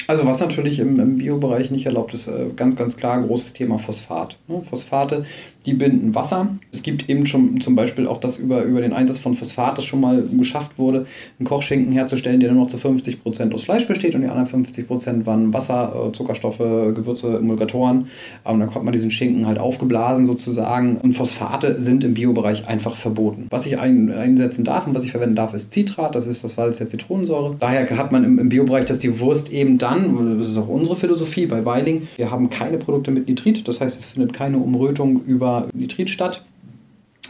Also 0.08 0.26
was 0.26 0.40
natürlich 0.40 0.80
im, 0.80 1.00
im 1.00 1.18
Biobereich 1.18 1.70
nicht 1.70 1.86
erlaubt 1.86 2.14
ist, 2.14 2.28
äh, 2.28 2.48
ganz, 2.56 2.78
ganz 2.78 2.96
klar 2.96 3.22
großes 3.22 3.54
Thema 3.54 3.78
Phosphat. 3.78 4.38
Ne? 4.48 4.62
Phosphate, 4.62 5.26
die 5.68 5.74
binden 5.74 6.16
Wasser. 6.16 6.48
Es 6.72 6.82
gibt 6.82 7.10
eben 7.10 7.28
schon 7.28 7.62
zum 7.62 7.76
Beispiel 7.76 8.08
auch 8.08 8.20
das 8.20 8.38
über, 8.38 8.64
über 8.64 8.82
den 8.82 8.94
Einsatz 8.94 9.20
von 9.20 9.36
Phosphat, 9.36 9.78
das 9.78 9.86
schon 9.86 10.02
mal 10.02 10.24
geschafft 10.24 10.80
wurde, 10.80 11.06
einen 11.38 11.48
Kochschinken 11.48 11.92
herzustellen, 11.92 12.40
der 12.40 12.52
nur 12.52 12.64
noch 12.64 12.70
zu 12.70 12.78
50 12.78 13.22
Prozent 13.22 13.54
aus 13.54 13.66
Fleisch 13.66 13.88
besteht 13.88 14.16
und 14.16 14.22
die 14.22 14.28
anderen 14.28 14.48
50 14.48 14.88
Prozent 14.88 15.26
waren 15.26 15.54
Wasser, 15.54 16.08
äh, 16.08 16.12
Zuckerstoffe, 16.14 16.58
Gewürze, 16.58 17.38
Emulgatoren. 17.38 18.08
Und 18.44 18.60
dann 18.60 18.68
konnte 18.68 18.86
man 18.86 18.94
diesen 18.94 19.12
Schinken 19.12 19.46
halt 19.46 19.60
aufgeblasen 19.60 20.26
sozusagen. 20.26 20.98
Und 20.98 21.14
Phosphate 21.14 21.82
sind 21.82 22.04
im 22.04 22.16
Biobereich 22.16 22.68
einfach 22.68 22.96
verboten. 22.96 23.48
Was 23.50 23.66
ich 23.66 23.78
ein, 23.78 24.12
einsetzen 24.12 24.64
darf 24.64 24.88
und 24.88 24.96
was 24.96 25.04
ich 25.04 25.12
verwenden 25.12 25.36
darf, 25.36 25.54
ist 25.54 25.74
Citrat, 25.74 26.16
das 26.16 26.26
ist 26.26 26.44
das 26.44 26.56
Salz 26.56 26.78
der 26.78 26.88
Zitronensäure. 26.88 27.56
Daher 27.60 27.90
hat 27.98 28.12
man 28.12 28.24
im, 28.24 28.40
im 28.40 28.50
Biobereich, 28.50 28.86
dass 28.86 29.00
die 29.00 29.20
Wurst 29.20 29.52
eben 29.52 29.78
dann 29.78 29.98
an, 29.98 30.40
das 30.40 30.50
ist 30.50 30.58
auch 30.58 30.68
unsere 30.68 30.96
Philosophie 30.96 31.46
bei 31.46 31.66
Weiling, 31.66 32.08
wir 32.16 32.32
haben 32.32 32.50
keine 32.50 32.78
Produkte 32.78 33.12
mit 33.12 33.28
Nitrit, 33.28 33.68
das 33.68 33.82
heißt, 33.82 34.00
es 34.00 34.06
findet 34.06 34.34
keine 34.34 34.58
Umrötung 34.58 35.22
über 35.26 35.57
Nitrit 35.74 36.10
statt. 36.10 36.44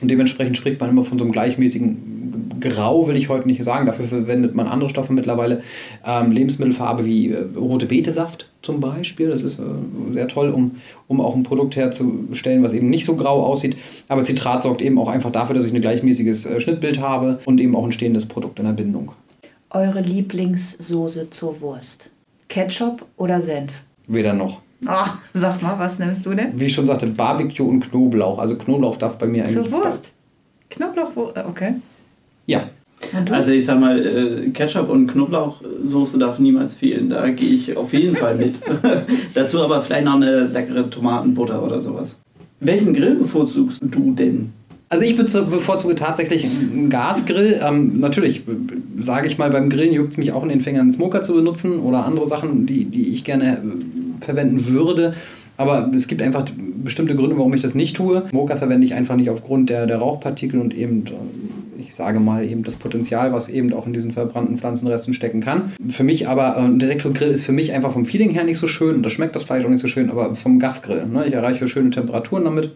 Und 0.01 0.09
dementsprechend 0.09 0.57
spricht 0.57 0.79
man 0.79 0.89
immer 0.89 1.03
von 1.03 1.17
so 1.17 1.25
einem 1.25 1.31
gleichmäßigen 1.31 2.17
Grau, 2.59 3.07
will 3.07 3.15
ich 3.15 3.29
heute 3.29 3.47
nicht 3.47 3.63
sagen. 3.63 3.85
Dafür 3.85 4.07
verwendet 4.07 4.55
man 4.55 4.67
andere 4.67 4.89
Stoffe 4.89 5.13
mittlerweile. 5.13 5.61
Ähm, 6.05 6.31
Lebensmittelfarbe 6.31 7.05
wie 7.05 7.31
äh, 7.31 7.45
rote 7.55 7.85
Betesaft 7.85 8.49
zum 8.61 8.79
Beispiel. 8.79 9.29
Das 9.29 9.41
ist 9.41 9.59
äh, 9.59 9.63
sehr 10.11 10.27
toll, 10.27 10.49
um, 10.49 10.77
um 11.07 11.21
auch 11.21 11.35
ein 11.35 11.43
Produkt 11.43 11.75
herzustellen, 11.75 12.63
was 12.63 12.73
eben 12.73 12.89
nicht 12.89 13.05
so 13.05 13.15
grau 13.15 13.43
aussieht. 13.43 13.77
Aber 14.07 14.23
Zitrat 14.23 14.63
sorgt 14.63 14.81
eben 14.81 14.99
auch 14.99 15.09
einfach 15.09 15.31
dafür, 15.31 15.55
dass 15.55 15.65
ich 15.65 15.73
ein 15.73 15.81
gleichmäßiges 15.81 16.45
äh, 16.45 16.59
Schnittbild 16.59 16.99
habe 16.99 17.39
und 17.45 17.59
eben 17.59 17.75
auch 17.75 17.85
ein 17.85 17.91
stehendes 17.91 18.25
Produkt 18.25 18.59
in 18.59 18.65
der 18.65 18.73
Bindung. 18.73 19.11
Eure 19.69 20.01
Lieblingssoße 20.01 21.29
zur 21.29 21.59
Wurst? 21.61 22.09
Ketchup 22.47 23.05
oder 23.17 23.41
Senf? 23.41 23.83
Weder 24.07 24.33
noch. 24.33 24.61
Oh, 24.85 25.07
sag 25.33 25.61
mal, 25.61 25.79
was 25.79 25.97
nimmst 25.97 26.25
du 26.25 26.33
denn? 26.33 26.59
Wie 26.59 26.65
ich 26.65 26.73
schon 26.73 26.85
sagte, 26.85 27.07
Barbecue 27.07 27.67
und 27.67 27.79
Knoblauch. 27.79 28.37
Also 28.37 28.55
Knoblauch 28.55 28.97
darf 28.97 29.17
bei 29.17 29.25
mir 29.25 29.43
eigentlich. 29.43 29.55
Zur 29.55 29.71
Wurst? 29.71 30.11
Knoblauch, 30.69 31.09
okay. 31.47 31.75
Ja. 32.45 32.69
Also 33.31 33.51
ich 33.51 33.65
sag 33.65 33.79
mal, 33.79 33.99
äh, 34.05 34.49
Ketchup 34.49 34.89
und 34.89 35.07
Knoblauchsoße 35.07 36.17
darf 36.17 36.39
niemals 36.39 36.75
fehlen. 36.75 37.09
Da 37.09 37.29
gehe 37.29 37.49
ich 37.49 37.77
auf 37.77 37.93
jeden 37.93 38.15
Fall 38.15 38.35
mit. 38.35 38.59
Dazu 39.33 39.61
aber 39.61 39.81
vielleicht 39.81 40.05
noch 40.05 40.15
eine 40.15 40.45
leckere 40.45 40.89
Tomatenbutter 40.89 41.61
oder 41.61 41.79
sowas. 41.79 42.17
Welchen 42.59 42.93
Grill 42.93 43.15
bevorzugst 43.15 43.81
du 43.83 44.13
denn? 44.13 44.51
Also 44.89 45.03
ich 45.03 45.17
bevorzuge 45.17 45.95
tatsächlich 45.95 46.45
einen 46.45 46.89
Gasgrill. 46.89 47.59
Ähm, 47.61 47.99
natürlich, 47.99 48.43
sage 49.01 49.27
ich 49.27 49.37
mal, 49.37 49.49
beim 49.51 49.69
Grillen 49.69 49.93
juckt 49.93 50.11
es 50.11 50.17
mich 50.17 50.31
auch 50.31 50.43
in 50.43 50.49
den 50.49 50.61
Fingern, 50.61 50.83
einen 50.83 50.91
Smoker 50.93 51.23
zu 51.23 51.33
benutzen 51.33 51.79
oder 51.79 52.05
andere 52.05 52.29
Sachen, 52.29 52.65
die, 52.65 52.85
die 52.85 53.09
ich 53.09 53.25
gerne 53.25 53.57
äh, 53.57 53.61
verwenden 54.21 54.67
würde. 54.67 55.15
Aber 55.57 55.91
es 55.95 56.07
gibt 56.07 56.21
einfach 56.21 56.45
bestimmte 56.83 57.15
Gründe, 57.15 57.37
warum 57.37 57.53
ich 57.55 57.63
das 57.63 57.73
nicht 57.73 57.95
tue. 57.95 58.27
Smoker 58.29 58.57
verwende 58.57 58.85
ich 58.85 58.93
einfach 58.93 59.15
nicht 59.15 59.31
aufgrund 59.31 59.69
der, 59.71 59.87
der 59.87 59.97
Rauchpartikel 59.97 60.59
und 60.61 60.75
eben, 60.75 61.03
ich 61.79 61.95
sage 61.95 62.19
mal, 62.19 62.45
eben 62.45 62.63
das 62.63 62.75
Potenzial, 62.75 63.33
was 63.33 63.49
eben 63.49 63.73
auch 63.73 63.87
in 63.87 63.93
diesen 63.93 64.11
verbrannten 64.11 64.59
Pflanzenresten 64.59 65.15
stecken 65.15 65.41
kann. 65.41 65.73
Für 65.89 66.03
mich 66.03 66.27
aber, 66.27 66.57
äh, 66.57 66.61
ein 66.61 66.79
Elektrogrill 66.79 67.29
ist 67.29 67.43
für 67.43 67.53
mich 67.53 67.73
einfach 67.73 67.91
vom 67.91 68.05
Feeling 68.05 68.29
her 68.29 68.43
nicht 68.43 68.59
so 68.59 68.67
schön 68.67 68.95
und 68.97 69.03
das 69.03 69.13
schmeckt 69.13 69.35
das 69.35 69.43
Fleisch 69.43 69.65
auch 69.65 69.69
nicht 69.69 69.81
so 69.81 69.87
schön, 69.87 70.11
aber 70.11 70.35
vom 70.35 70.59
Gasgrill. 70.59 71.07
Ne? 71.07 71.25
Ich 71.25 71.33
erreiche 71.33 71.67
schöne 71.67 71.89
Temperaturen 71.89 72.43
damit 72.43 72.75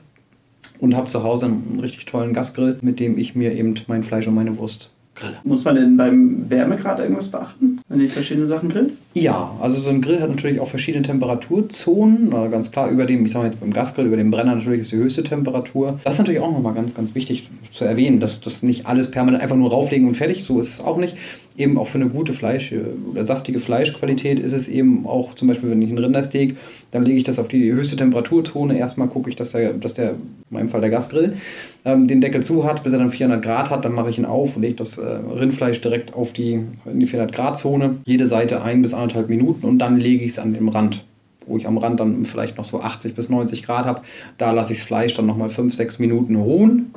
und 0.80 0.96
habe 0.96 1.08
zu 1.08 1.24
Hause 1.24 1.46
einen 1.46 1.80
richtig 1.82 2.06
tollen 2.08 2.34
Gasgrill, 2.34 2.80
mit 2.82 3.00
dem 3.00 3.20
ich 3.20 3.36
mir 3.36 3.54
eben 3.54 3.76
mein 3.88 4.04
Fleisch 4.04 4.28
und 4.28 4.34
meine 4.34 4.58
Wurst 4.58 4.90
grille. 5.22 5.38
Muss 5.44 5.64
man 5.64 5.76
denn 5.76 5.98
beim 5.98 6.50
Wärmegrad 6.50 7.00
irgendwas 7.00 7.28
beachten, 7.28 7.80
wenn 7.88 8.02
ich 8.02 8.12
verschiedene 8.12 8.48
Sachen 8.48 8.70
grill? 8.70 8.92
Ja, 9.14 9.52
also 9.62 9.80
so 9.80 9.90
ein 9.90 10.02
Grill 10.02 10.22
hat 10.22 10.30
natürlich 10.30 10.60
auch 10.60 10.68
verschiedene 10.68 11.04
Temperaturzonen. 11.04 12.32
Ganz 12.52 12.72
klar, 12.72 12.90
über 12.90 13.06
dem, 13.06 13.26
ich 13.26 13.32
sage 13.32 13.46
jetzt 13.46 13.60
beim 13.60 13.72
Gasgrill, 13.74 14.06
über 14.06 14.18
dem 14.18 14.32
Brenner 14.32 14.56
natürlich 14.56 14.82
ist 14.82 14.92
die 14.92 14.98
höchste 14.98 15.24
Temperatur. 15.24 16.00
Das 16.04 16.16
ist 16.16 16.20
natürlich 16.20 16.42
auch 16.42 16.52
nochmal 16.52 16.74
ganz, 16.74 16.96
ganz 16.96 17.14
wichtig 17.16 17.50
zu 17.72 17.86
erwähnen, 17.86 18.20
dass 18.20 18.42
das 18.42 18.64
nicht 18.64 18.86
alles 18.86 19.12
permanent 19.12 19.44
einfach 19.44 19.56
nur 19.56 19.70
rauflegen 19.70 20.08
und 20.08 20.16
fertig, 20.16 20.44
so 20.44 20.60
ist 20.60 20.74
es 20.74 20.82
auch 20.82 20.98
nicht 20.98 21.16
eben 21.62 21.78
auch 21.78 21.88
für 21.88 22.00
eine 22.00 22.10
gute 22.10 22.34
Fleisch- 22.34 22.74
oder 23.10 23.24
saftige 23.24 23.60
Fleischqualität 23.60 24.40
ist 24.40 24.54
es 24.54 24.68
eben 24.68 25.06
auch, 25.06 25.36
zum 25.36 25.48
Beispiel, 25.48 25.70
wenn 25.70 25.82
ich 25.82 25.90
ein 25.90 25.98
Rindersteak, 25.98 26.58
dann 26.92 27.06
lege 27.06 27.18
ich 27.18 27.24
das 27.24 27.40
auf 27.40 27.48
die 27.48 27.72
höchste 27.72 27.96
Temperaturzone. 27.96 28.78
Erstmal 28.78 29.08
gucke 29.08 29.30
ich, 29.30 29.36
dass 29.36 29.52
der, 29.52 29.74
dass 29.74 29.94
der, 29.94 30.12
in 30.12 30.18
meinem 30.50 30.70
Fall 30.70 30.82
der 30.82 30.90
Gasgrill, 30.90 31.38
ähm, 31.86 32.08
den 32.08 32.22
Deckel 32.22 32.44
zu 32.44 32.64
hat, 32.64 32.84
bis 32.84 32.94
er 32.94 33.00
dann 33.00 33.12
400 33.12 33.44
Grad 33.44 33.70
hat. 33.70 33.86
Dann 33.86 33.94
mache 33.94 34.10
ich 34.10 34.18
ihn 34.18 34.26
auf 34.26 34.56
und 34.56 34.64
lege 34.64 34.76
das 34.76 34.98
äh, 34.98 35.06
Rindfleisch 35.06 35.80
direkt 35.82 36.14
auf 36.14 36.34
die, 36.34 36.60
in 36.86 37.00
die 37.00 37.06
400 37.06 37.34
Grad 37.34 37.58
Zone. 37.58 37.98
Jede 38.06 38.26
Seite 38.26 38.62
ein 38.62 38.82
bis 38.82 38.94
anderthalb 38.94 39.30
Minuten 39.30 39.66
und 39.66 39.80
dann 39.80 39.98
lege 39.98 40.26
ich 40.26 40.32
es 40.32 40.40
an 40.40 40.54
den 40.54 40.68
Rand 40.68 41.06
wo 41.48 41.58
ich 41.58 41.68
am 41.68 41.80
Rand 41.80 42.00
dann 42.00 42.24
vielleicht 42.24 42.58
noch 42.60 42.66
so 42.66 42.82
80 42.82 43.16
bis 43.16 43.28
90 43.28 43.64
Grad 43.64 43.86
habe. 43.86 44.02
Da 44.38 44.52
lasse 44.52 44.74
ich 44.74 44.80
das 44.80 44.88
Fleisch 44.88 45.16
dann 45.16 45.26
nochmal 45.26 45.50
5, 45.50 45.74
6 45.74 45.98
Minuten 45.98 46.36
ruhen 46.36 46.94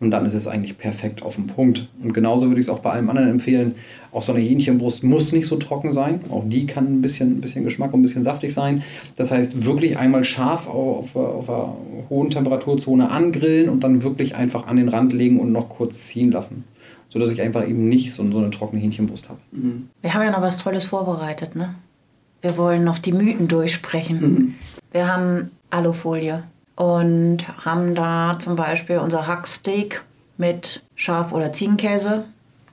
und 0.00 0.12
dann 0.12 0.24
ist 0.26 0.34
es 0.34 0.46
eigentlich 0.46 0.78
perfekt 0.78 1.22
auf 1.22 1.34
dem 1.34 1.48
Punkt. 1.48 1.88
Und 2.02 2.12
genauso 2.12 2.46
würde 2.46 2.60
ich 2.60 2.66
es 2.66 2.70
auch 2.70 2.78
bei 2.78 2.90
allem 2.90 3.10
anderen 3.10 3.30
empfehlen. 3.30 3.74
Auch 4.12 4.22
so 4.22 4.32
eine 4.32 4.42
Hähnchenbrust 4.42 5.02
muss 5.02 5.32
nicht 5.32 5.46
so 5.46 5.56
trocken 5.56 5.90
sein. 5.90 6.20
Auch 6.30 6.44
die 6.46 6.66
kann 6.66 6.86
ein 6.86 7.02
bisschen, 7.02 7.32
ein 7.32 7.40
bisschen 7.40 7.64
Geschmack 7.64 7.92
und 7.92 8.00
ein 8.00 8.02
bisschen 8.02 8.22
saftig 8.22 8.54
sein. 8.54 8.84
Das 9.16 9.32
heißt, 9.32 9.64
wirklich 9.64 9.98
einmal 9.98 10.22
scharf 10.22 10.68
auf, 10.68 11.16
auf 11.16 11.50
einer 11.50 11.76
hohen 12.08 12.30
Temperaturzone 12.30 13.10
angrillen 13.10 13.68
und 13.68 13.82
dann 13.82 14.04
wirklich 14.04 14.36
einfach 14.36 14.68
an 14.68 14.76
den 14.76 14.88
Rand 14.88 15.12
legen 15.12 15.40
und 15.40 15.50
noch 15.50 15.68
kurz 15.68 16.06
ziehen 16.06 16.30
lassen. 16.30 16.64
Sodass 17.10 17.32
ich 17.32 17.42
einfach 17.42 17.66
eben 17.66 17.88
nicht 17.88 18.12
so, 18.12 18.30
so 18.30 18.38
eine 18.38 18.50
trockene 18.50 18.80
Hähnchenbrust 18.80 19.28
habe. 19.28 19.40
Mhm. 19.50 19.88
Wir 20.00 20.14
haben 20.14 20.22
ja 20.22 20.30
noch 20.30 20.42
was 20.42 20.58
Tolles 20.58 20.84
vorbereitet, 20.84 21.56
ne? 21.56 21.74
Wir 22.40 22.56
wollen 22.56 22.84
noch 22.84 22.98
die 22.98 23.12
Mythen 23.12 23.48
durchsprechen. 23.48 24.20
Mhm. 24.20 24.54
Wir 24.92 25.12
haben 25.12 25.50
Alufolie 25.70 26.44
und 26.78 27.38
haben 27.64 27.96
da 27.96 28.36
zum 28.38 28.54
Beispiel 28.54 28.98
unser 28.98 29.26
Hacksteak 29.26 30.04
mit 30.36 30.84
Schaf- 30.94 31.32
oder 31.32 31.52
Ziegenkäse. 31.52 32.24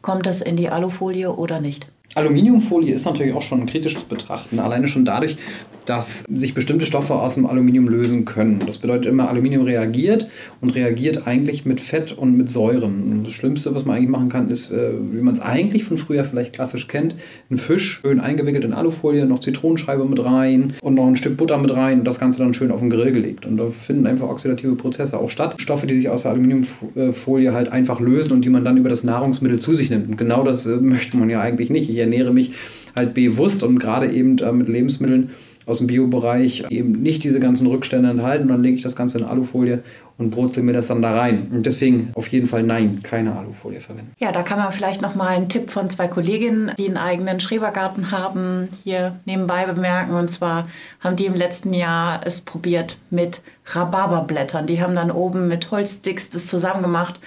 Kommt 0.04 0.28
das 0.28 0.42
in 0.42 0.56
die 0.56 0.70
Alufolie 0.70 1.32
oder 1.32 1.60
nicht? 1.60 1.88
Aluminiumfolie 2.14 2.94
ist 2.94 3.06
natürlich 3.06 3.34
auch 3.34 3.42
schon 3.42 3.66
kritisch 3.66 3.96
zu 3.96 4.06
betrachten. 4.06 4.60
Alleine 4.60 4.88
schon 4.88 5.06
dadurch, 5.06 5.38
dass 5.86 6.26
sich 6.34 6.54
bestimmte 6.54 6.86
Stoffe 6.86 7.16
aus 7.16 7.36
dem 7.36 7.46
Aluminium 7.46 7.88
lösen 7.88 8.26
können. 8.26 8.60
Das 8.66 8.78
bedeutet 8.78 9.06
immer, 9.06 9.30
Aluminium 9.30 9.64
reagiert 9.64 10.28
und 10.62 10.76
reagiert 10.76 11.28
eigentlich 11.28 11.66
mit 11.66 11.80
Fett 11.80 12.12
und 12.12 12.38
mit 12.38 12.50
Säuren. 12.50 13.04
Und 13.04 13.28
das 13.28 13.34
Schlimmste, 13.34 13.74
was 13.76 13.86
man 13.86 13.98
eigentlich 13.98 14.10
machen 14.10 14.30
kann, 14.30 14.50
ist, 14.50 14.72
äh, 14.72 14.92
wie 15.12 15.22
man 15.22 15.34
es 15.34 15.42
eigentlich 15.42 15.84
von 15.84 15.98
früher 15.98 16.24
vielleicht 16.24 16.54
klassisch 16.54 16.88
kennt, 16.88 17.16
ein 17.50 17.58
Fisch 17.58 18.00
schön 18.02 18.20
eingewickelt 18.20 18.66
in 18.66 18.74
Alufolie, 18.74 19.26
noch 19.26 19.40
Zitronenscheibe 19.40 20.06
mit 20.06 20.24
rein 20.24 20.74
und 20.82 20.96
noch 20.96 21.08
ein 21.08 21.16
Stück 21.16 21.38
Butter 21.38 21.58
mit 21.58 21.76
rein 21.76 22.00
und 22.00 22.06
das 22.06 22.20
Ganze 22.20 22.40
dann 22.40 22.54
schön 22.54 22.72
auf 22.72 22.80
den 22.80 22.90
Grill 22.90 23.12
gelegt. 23.12 23.46
Und 23.46 23.58
da 23.58 23.68
finden 23.68 24.08
einfach 24.08 24.30
oxidative 24.30 24.76
Prozesse 24.76 25.18
auch 25.18 25.30
statt. 25.30 25.56
Stoffe, 25.58 25.88
die 25.88 25.96
sich 25.96 26.10
aus 26.10 26.24
der 26.24 26.32
Aluminiumfolie 26.32 27.54
halt 27.54 27.72
einfach 27.72 28.00
lösen 28.00 28.34
und 28.34 28.44
die 28.44 28.50
man 28.50 28.64
dann 28.64 28.78
über 28.78 28.90
das 28.90 29.04
Nahrungsmittel 29.04 29.60
zu 29.60 29.74
sich 29.74 29.90
nimmt. 29.90 30.10
Und 30.10 30.18
genau 30.18 30.44
das 30.44 30.66
äh, 30.66 30.78
möchte 30.82 31.18
man 31.18 31.30
ja 31.30 31.42
eigentlich 31.42 31.70
nicht. 31.70 31.90
Ich 31.90 31.98
ernähre 31.98 32.34
mich 32.34 32.52
halt 32.96 33.14
bewusst 33.14 33.64
und 33.64 33.80
gerade 33.80 34.12
eben 34.12 34.38
äh, 34.38 34.52
mit 34.52 34.70
Lebensmitteln 34.70 35.32
aus 35.66 35.80
dem 35.80 35.88
Biobereich 35.88 36.66
eben 36.70 37.02
nicht 37.02 37.24
diese 37.24 37.40
ganzen 37.40 37.68
Rückstände 37.68 38.10
enthalten. 38.10 38.48
Dann 38.48 38.62
lege 38.62 38.78
ich 38.78 38.84
das 38.84 38.96
Ganze 38.96 39.18
in 39.18 39.24
Alufolie 39.24 39.84
und 40.18 40.30
brutzel 40.30 40.64
mir 40.64 40.74
das 40.74 40.88
dann 40.88 41.02
da 41.02 41.14
rein. 41.14 41.50
Und 41.52 41.66
deswegen 41.66 42.12
auf 42.14 42.28
jeden 42.28 42.48
Fall 42.48 42.64
nein, 42.64 43.02
keine 43.04 43.36
Alufolie 43.36 43.82
verwenden. 43.82 44.14
Ja, 44.20 44.32
da 44.32 44.44
kann 44.44 44.60
man 44.60 44.72
vielleicht 44.72 45.02
noch 45.02 45.16
mal 45.16 45.28
einen 45.28 45.50
Tipp 45.50 45.70
von 45.70 45.90
zwei 45.90 46.08
Kolleginnen, 46.08 46.72
die 46.78 46.88
einen 46.88 46.98
eigenen 46.98 47.40
Schrebergarten 47.40 48.12
haben, 48.12 48.70
hier 48.84 49.20
nebenbei 49.26 49.66
bemerken. 49.66 50.14
Und 50.14 50.30
zwar 50.30 50.68
haben 51.02 51.16
die 51.16 51.26
im 51.26 51.36
letzten 51.36 51.74
Jahr 51.74 52.22
es 52.26 52.42
probiert 52.42 52.98
mit 53.10 53.42
Rhabarberblättern. 53.66 54.68
Die 54.68 54.82
haben 54.82 54.96
dann 54.96 55.12
oben 55.12 55.48
mit 55.48 55.72
Holzsticks 55.72 56.30
das 56.30 56.48
zusammen 56.48 56.82
gemacht. 56.82 57.20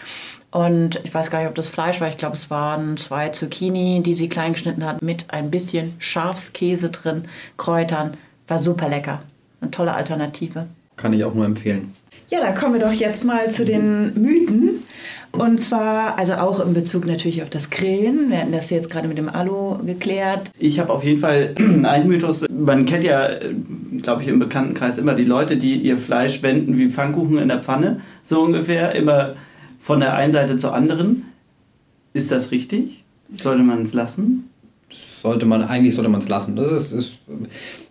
Und 0.51 1.01
ich 1.05 1.13
weiß 1.13 1.31
gar 1.31 1.41
nicht, 1.41 1.49
ob 1.49 1.55
das 1.55 1.69
Fleisch 1.69 2.01
war. 2.01 2.09
Ich 2.09 2.17
glaube, 2.17 2.35
es 2.35 2.49
waren 2.51 2.97
zwei 2.97 3.29
Zucchini, 3.29 4.03
die 4.03 4.15
sie 4.15 4.31
klein 4.31 4.55
geschnitten 4.55 4.85
hat, 4.85 5.03
mit 5.03 5.27
ein 5.29 5.51
bisschen 5.51 5.95
Schafskäse 5.99 6.89
drin, 6.89 7.25
Kräutern. 7.59 8.17
War 8.49 8.59
super 8.59 8.89
lecker. 8.89 9.23
Eine 9.61 9.71
tolle 9.71 9.95
Alternative. 9.95 10.67
Kann 10.97 11.13
ich 11.13 11.25
auch 11.25 11.35
nur 11.35 11.45
empfehlen. 11.45 11.95
Ja, 12.31 12.41
dann 12.41 12.55
kommen 12.55 12.75
wir 12.75 12.81
doch 12.81 12.93
jetzt 12.93 13.25
mal 13.25 13.51
zu 13.51 13.65
den 13.65 14.21
Mythen. 14.21 14.83
Und 15.33 15.61
zwar, 15.61 16.19
also 16.19 16.35
auch 16.35 16.61
in 16.61 16.75
Bezug 16.75 17.07
natürlich 17.07 17.43
auf 17.43 17.51
das 17.51 17.71
Grillen. 17.71 18.31
Wir 18.31 18.39
hatten 18.39 18.53
das 18.53 18.71
jetzt 18.71 18.91
gerade 18.91 19.09
mit 19.09 19.17
dem 19.17 19.29
Alu 19.29 19.79
geklärt. 19.85 20.51
Ich 20.59 20.79
habe 20.79 20.93
auf 20.93 21.05
jeden 21.05 21.21
Fall 21.21 21.55
einen 21.59 22.09
Mythos. 22.09 22.45
Man 22.51 22.85
kennt 22.87 23.05
ja, 23.05 23.31
glaube 24.03 24.23
ich, 24.23 24.29
im 24.29 24.39
Bekanntenkreis 24.39 24.99
immer 24.99 25.15
die 25.15 25.25
Leute, 25.25 25.57
die 25.57 25.77
ihr 25.77 25.97
Fleisch 25.97 26.43
wenden 26.43 26.77
wie 26.77 26.91
Pfannkuchen 26.91 27.39
in 27.39 27.49
der 27.49 27.63
Pfanne. 27.63 28.01
So 28.23 28.43
ungefähr. 28.43 28.95
Immer 28.95 29.35
von 29.81 30.01
der 30.01 30.15
einen 30.15 30.33
Seite 30.33 30.57
zur 30.57 30.75
anderen. 30.75 31.25
Ist 32.13 32.31
das 32.31 32.51
richtig? 32.51 33.05
Sollte 33.37 33.63
man 33.63 33.83
es 33.83 33.95
lassen? 33.95 34.48
Sollte 34.91 35.47
man, 35.47 35.63
eigentlich 35.63 35.95
sollte 35.95 36.09
man 36.09 36.21
es 36.21 36.29
lassen. 36.29 36.57
Das 36.57 36.73
ist, 36.73 36.93
ist, 36.93 37.19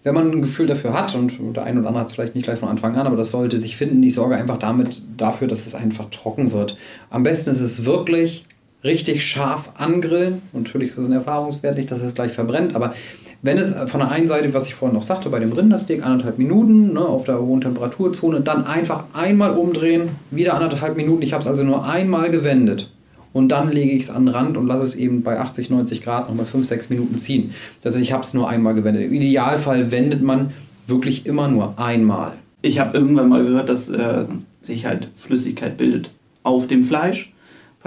wenn 0.03 0.13
man 0.13 0.31
ein 0.31 0.41
Gefühl 0.41 0.67
dafür 0.67 0.93
hat, 0.93 1.13
und 1.15 1.33
der 1.55 1.63
eine 1.63 1.79
oder 1.79 1.89
andere 1.89 2.01
hat 2.01 2.07
es 2.07 2.13
vielleicht 2.13 2.35
nicht 2.35 2.45
gleich 2.45 2.59
von 2.59 2.69
Anfang 2.69 2.95
an, 2.95 3.07
aber 3.07 3.17
das 3.17 3.31
sollte 3.31 3.57
sich 3.57 3.77
finden. 3.77 4.01
Ich 4.03 4.15
sorge 4.15 4.35
einfach 4.35 4.57
damit 4.57 5.01
dafür, 5.17 5.47
dass 5.47 5.65
es 5.65 5.75
einfach 5.75 6.09
trocken 6.09 6.51
wird. 6.51 6.77
Am 7.09 7.23
besten 7.23 7.49
ist 7.49 7.61
es 7.61 7.85
wirklich 7.85 8.45
richtig 8.83 9.25
scharf 9.25 9.71
angrillen. 9.77 10.41
Natürlich 10.53 10.89
ist 10.89 10.97
es 10.97 11.07
ein 11.07 11.13
Erfahrungswert, 11.13 11.77
nicht, 11.77 11.91
dass 11.91 12.01
es 12.01 12.15
gleich 12.15 12.31
verbrennt, 12.31 12.75
aber 12.75 12.93
wenn 13.43 13.59
es 13.59 13.75
von 13.85 13.99
der 13.99 14.09
einen 14.09 14.27
Seite, 14.27 14.51
was 14.55 14.67
ich 14.67 14.73
vorhin 14.73 14.97
noch 14.97 15.03
sagte, 15.03 15.29
bei 15.29 15.39
dem 15.39 15.51
Rindersteak 15.51 16.03
anderthalb 16.03 16.39
Minuten 16.39 16.93
ne, 16.93 17.01
auf 17.01 17.25
der 17.25 17.39
hohen 17.39 17.61
Temperaturzone, 17.61 18.41
dann 18.41 18.65
einfach 18.65 19.03
einmal 19.13 19.55
umdrehen, 19.55 20.09
wieder 20.31 20.55
anderthalb 20.55 20.97
Minuten. 20.97 21.21
Ich 21.21 21.33
habe 21.33 21.41
es 21.41 21.47
also 21.47 21.63
nur 21.63 21.85
einmal 21.85 22.31
gewendet 22.31 22.89
und 23.37 23.49
dann 23.49 23.71
lege 23.71 23.91
ich 23.91 24.01
es 24.01 24.09
an 24.09 24.25
den 24.25 24.33
Rand 24.33 24.57
und 24.57 24.65
lasse 24.65 24.83
es 24.83 24.95
eben 24.95 25.21
bei 25.21 25.39
80, 25.39 25.69
90 25.69 26.01
Grad 26.01 26.27
nochmal 26.27 26.47
5, 26.47 26.67
6 26.67 26.89
Minuten 26.89 27.17
ziehen. 27.19 27.51
Das 27.83 27.93
heißt, 27.93 28.03
ich 28.03 28.11
habe 28.11 28.23
es 28.23 28.33
nur 28.33 28.49
einmal 28.49 28.73
gewendet. 28.73 29.03
Im 29.03 29.13
Idealfall 29.13 29.91
wendet 29.91 30.23
man 30.23 30.51
wirklich 30.87 31.25
immer 31.27 31.47
nur 31.47 31.77
einmal. 31.77 32.33
Ich 32.63 32.79
habe 32.79 32.97
irgendwann 32.97 33.29
mal 33.29 33.43
gehört, 33.43 33.69
dass 33.69 33.89
äh, 33.89 34.25
sich 34.61 34.85
halt 34.85 35.09
Flüssigkeit 35.15 35.77
bildet 35.77 36.09
auf 36.41 36.65
dem 36.65 36.83
Fleisch 36.83 37.31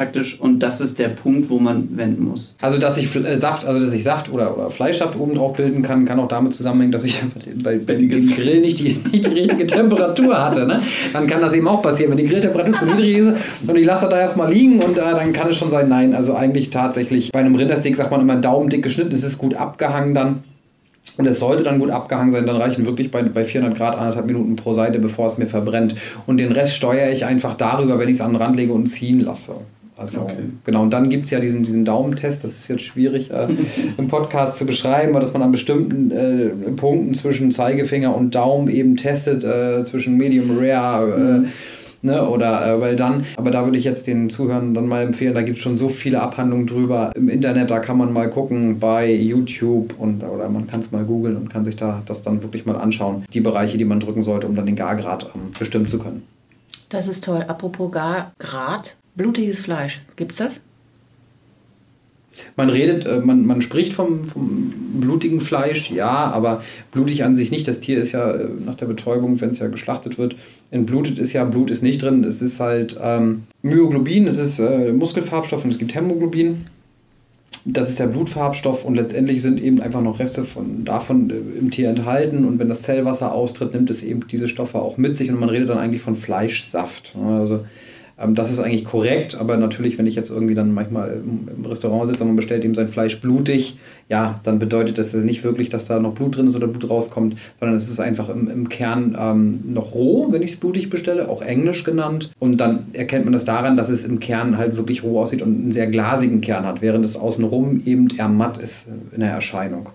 praktisch 0.01 0.41
und 0.41 0.61
das 0.61 0.81
ist 0.81 0.99
der 0.99 1.09
Punkt, 1.09 1.51
wo 1.51 1.59
man 1.59 1.95
wenden 1.95 2.25
muss. 2.25 2.55
Also 2.63 2.79
dass 2.79 2.97
ich 2.97 3.15
äh, 3.15 3.37
Saft, 3.37 3.67
also 3.67 3.79
dass 3.79 3.93
ich 3.93 4.03
Saft 4.03 4.33
oder, 4.33 4.57
oder 4.57 4.71
Fleischsaft 4.71 5.15
oben 5.15 5.35
drauf 5.35 5.57
bilden 5.57 5.83
kann, 5.83 6.07
kann 6.07 6.19
auch 6.19 6.29
damit 6.29 6.55
zusammenhängen, 6.55 6.91
dass 6.91 7.05
ich 7.05 7.21
bei, 7.63 7.77
bei 7.77 7.97
dem 7.97 8.09
Grill 8.09 8.63
nicht 8.63 8.79
die, 8.79 8.99
nicht 9.13 9.27
die 9.27 9.41
richtige 9.41 9.67
Temperatur 9.67 10.43
hatte. 10.43 10.67
Ne? 10.67 10.81
Dann 11.13 11.27
kann 11.27 11.43
das 11.43 11.53
eben 11.53 11.69
auch 11.69 11.83
passieren, 11.83 12.13
wenn 12.13 12.17
die 12.17 12.25
Grilltemperatur 12.25 12.73
zu 12.73 12.87
niedrig 12.87 13.19
ist 13.19 13.33
und 13.67 13.77
ich 13.77 13.85
lasse 13.85 14.05
das 14.07 14.11
da 14.13 14.19
erstmal 14.19 14.51
liegen 14.51 14.81
und 14.81 14.97
äh, 14.97 15.03
dann 15.03 15.35
kann 15.35 15.51
es 15.51 15.59
schon 15.59 15.69
sein, 15.69 15.91
nein, 15.91 16.15
also 16.15 16.35
eigentlich 16.35 16.71
tatsächlich 16.71 17.31
bei 17.31 17.41
einem 17.41 17.55
Rindersteak 17.55 17.95
sagt 17.95 18.11
man 18.11 18.23
immer 18.23 18.37
daumendick 18.37 18.83
geschnitten, 18.83 19.13
es 19.13 19.23
ist 19.23 19.37
gut 19.37 19.55
abgehangen 19.55 20.15
dann. 20.15 20.41
Und 21.17 21.27
es 21.27 21.41
sollte 21.41 21.65
dann 21.65 21.79
gut 21.79 21.91
abgehangen 21.91 22.33
sein, 22.33 22.47
dann 22.47 22.57
reichen 22.57 22.87
wirklich 22.87 23.11
bei, 23.11 23.23
bei 23.23 23.45
400 23.45 23.77
Grad 23.77 23.99
anderthalb 23.99 24.27
Minuten 24.27 24.57
pro 24.57 24.73
Seite, 24.73 24.99
bevor 24.99 25.27
es 25.27 25.37
mir 25.37 25.47
verbrennt. 25.47 25.95
Und 26.27 26.39
den 26.39 26.53
Rest 26.53 26.75
steuere 26.75 27.11
ich 27.11 27.27
einfach 27.27 27.57
darüber, 27.57 27.99
wenn 27.99 28.09
ich 28.09 28.15
es 28.15 28.21
an 28.23 28.33
den 28.33 28.37
Rand 28.37 28.57
lege 28.57 28.73
und 28.73 28.87
ziehen 28.87 29.21
lasse. 29.21 29.57
Also 30.01 30.23
okay. 30.23 30.37
genau, 30.65 30.83
und 30.83 30.91
dann 30.91 31.11
gibt 31.11 31.27
es 31.27 31.31
ja 31.31 31.41
diesen, 31.41 31.63
diesen 31.63 31.85
Daumentest, 31.85 32.43
das 32.43 32.53
ist 32.53 32.69
jetzt 32.69 32.83
schwierig 32.83 33.31
äh, 33.31 33.49
im 33.99 34.09
Podcast 34.09 34.57
zu 34.57 34.65
beschreiben, 34.65 35.13
weil 35.13 35.21
dass 35.21 35.35
man 35.35 35.43
an 35.43 35.53
bestimmten 35.53 36.11
äh, 36.11 36.71
Punkten 36.71 37.15
zwischen 37.15 37.53
Zeigefinger 37.53 38.17
und 38.17 38.35
Daumen 38.35 38.69
eben 38.69 38.97
testet, 38.97 39.45
äh, 39.45 39.85
zwischen 39.85 40.17
Medium 40.17 40.59
Rare. 40.59 41.13
Äh, 41.13 41.39
mhm. 41.41 41.49
Ne, 42.03 42.27
oder 42.27 42.67
äh, 42.67 42.81
weil 42.81 42.97
dann, 42.97 43.27
aber 43.37 43.51
da 43.51 43.67
würde 43.67 43.77
ich 43.77 43.85
jetzt 43.85 44.07
den 44.07 44.31
Zuhörern 44.31 44.73
dann 44.73 44.89
mal 44.89 45.03
empfehlen, 45.03 45.35
da 45.35 45.43
gibt 45.43 45.59
es 45.59 45.63
schon 45.63 45.77
so 45.77 45.91
viele 45.91 46.23
Abhandlungen 46.23 46.67
drüber 46.67 47.13
im 47.15 47.29
Internet, 47.29 47.71
da 47.71 47.79
kann 47.79 47.99
man 47.99 48.11
mal 48.11 48.31
gucken 48.31 48.81
bei 48.81 49.13
YouTube 49.13 49.95
und 49.99 50.25
oder 50.25 50.49
man 50.49 50.67
kann 50.67 50.81
es 50.81 50.93
mal 50.93 51.05
googeln 51.05 51.37
und 51.37 51.51
kann 51.51 51.67
sich 51.67 51.77
da 51.77 52.01
das 52.07 52.23
dann 52.23 52.43
wirklich 52.43 52.65
mal 52.65 52.77
anschauen, 52.77 53.27
die 53.35 53.41
Bereiche, 53.41 53.77
die 53.77 53.85
man 53.85 54.01
drücken 54.01 54.23
sollte, 54.23 54.47
um 54.47 54.55
dann 54.55 54.65
den 54.65 54.77
Gargrad 54.77 55.31
ähm, 55.35 55.53
bestimmen 55.59 55.89
zu 55.89 55.99
können. 55.99 56.23
Das 56.89 57.07
ist 57.07 57.23
toll. 57.25 57.45
Apropos 57.47 57.93
Gargrad, 57.93 58.97
Blutiges 59.15 59.61
Fleisch, 59.61 60.01
gibt 60.17 60.33
es 60.33 60.39
das? 60.39 60.61
Man 62.57 62.71
redet, 62.71 63.07
äh, 63.07 63.21
man, 63.21 63.45
man 63.47 63.63
spricht 63.63 63.93
vom, 63.93 64.25
vom 64.25 64.73
blutigen 64.95 65.41
Fleisch, 65.41 65.91
ja, 65.91 66.09
aber 66.09 66.63
blutig 66.93 67.25
an 67.25 67.37
sich 67.37 67.51
nicht. 67.51 67.67
Das 67.67 67.81
Tier 67.81 67.99
ist 67.99 68.13
ja 68.13 68.31
äh, 68.33 68.49
nach 68.65 68.77
der 68.77 68.87
Betäubung, 68.87 69.41
wenn 69.41 69.51
es 69.51 69.59
ja 69.59 69.69
geschlachtet 69.69 70.19
wird, 70.19 70.37
entblutet 70.71 71.19
ist 71.19 71.33
ja, 71.33 71.45
Blut 71.45 71.71
ist 71.71 71.83
nicht 71.83 72.03
drin. 72.03 72.25
Es 72.25 72.41
ist 72.43 72.61
halt 72.61 72.97
ähm, 73.03 73.45
Myoglobin, 73.63 74.27
es 74.27 74.39
ist 74.39 74.59
äh, 74.59 74.93
Muskelfarbstoff 74.93 75.65
und 75.65 75.71
es 75.71 75.79
gibt 75.79 75.95
Hämoglobin. 75.95 76.67
Das 77.67 77.91
ist 77.91 77.99
der 77.99 78.07
Blutfarbstoff 78.07 78.87
und 78.87 78.95
letztendlich 78.95 79.43
sind 79.43 79.63
eben 79.63 79.83
einfach 79.83 80.01
noch 80.01 80.19
Reste 80.19 80.45
von, 80.45 80.85
davon 80.85 81.31
äh, 81.31 81.59
im 81.59 81.71
Tier 81.71 81.91
enthalten. 81.91 82.45
Und 82.45 82.59
wenn 82.59 82.69
das 82.69 82.83
Zellwasser 82.83 83.33
austritt, 83.33 83.75
nimmt 83.75 83.91
es 83.91 84.03
eben 84.03 84.27
diese 84.29 84.49
Stoffe 84.49 84.79
auch 84.79 84.97
mit 84.97 85.17
sich 85.17 85.31
und 85.31 85.41
man 85.41 85.51
redet 85.51 85.69
dann 85.69 85.79
eigentlich 85.79 86.03
von 86.03 86.17
Fleischsaft. 86.17 87.15
Also 87.27 87.65
das 88.29 88.51
ist 88.51 88.61
eigentlich 88.61 88.85
korrekt, 88.85 89.37
aber 89.41 89.57
natürlich, 89.57 89.97
wenn 89.97 90.07
ich 90.07 90.15
jetzt 90.15 90.31
irgendwie 90.31 90.55
dann 90.55 90.75
manchmal 90.75 91.23
im 91.25 91.65
Restaurant 91.65 92.07
sitze 92.07 92.23
und 92.23 92.31
man 92.31 92.37
bestellt 92.37 92.65
ihm 92.65 92.75
sein 92.75 92.89
Fleisch 92.89 93.21
blutig, 93.21 93.79
ja, 94.09 94.41
dann 94.43 94.59
bedeutet 94.59 94.99
das 94.99 95.15
nicht 95.15 95.43
wirklich, 95.45 95.71
dass 95.71 95.87
da 95.87 95.99
noch 95.99 96.15
Blut 96.15 96.37
drin 96.37 96.47
ist 96.47 96.57
oder 96.57 96.67
Blut 96.67 96.91
rauskommt, 96.91 97.37
sondern 97.59 97.77
es 97.77 97.89
ist 97.89 98.01
einfach 98.01 98.29
im, 98.29 98.51
im 98.51 98.69
Kern 98.69 99.17
ähm, 99.19 99.61
noch 99.73 99.95
roh, 99.95 100.31
wenn 100.33 100.43
ich 100.43 100.53
es 100.53 100.57
blutig 100.57 100.91
bestelle, 100.91 101.29
auch 101.29 101.41
englisch 101.43 101.85
genannt. 101.85 102.31
Und 102.39 102.59
dann 102.59 102.87
erkennt 102.93 103.25
man 103.25 103.33
das 103.33 103.45
daran, 103.45 103.77
dass 103.77 103.89
es 103.89 104.05
im 104.05 104.21
Kern 104.21 104.59
halt 104.59 104.77
wirklich 104.77 105.03
roh 105.03 105.21
aussieht 105.21 105.43
und 105.43 105.55
einen 105.55 105.73
sehr 105.73 105.87
glasigen 105.87 106.41
Kern 106.41 106.67
hat, 106.67 106.83
während 106.83 107.05
es 107.05 107.17
außenrum 107.17 107.83
eben 107.87 108.09
eher 108.17 108.29
matt 108.29 108.59
ist 108.59 108.87
in 109.13 109.21
der 109.21 109.31
Erscheinung. 109.31 109.91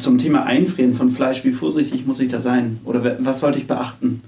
Zum 0.00 0.18
Thema 0.18 0.44
Einfrieren 0.44 0.94
von 0.94 1.10
Fleisch, 1.10 1.44
wie 1.44 1.52
vorsichtig 1.52 2.06
muss 2.06 2.18
ich 2.18 2.28
da 2.28 2.40
sein? 2.40 2.80
Oder 2.84 3.16
was 3.20 3.38
sollte 3.38 3.58
ich 3.58 3.68
beachten? 3.68 4.22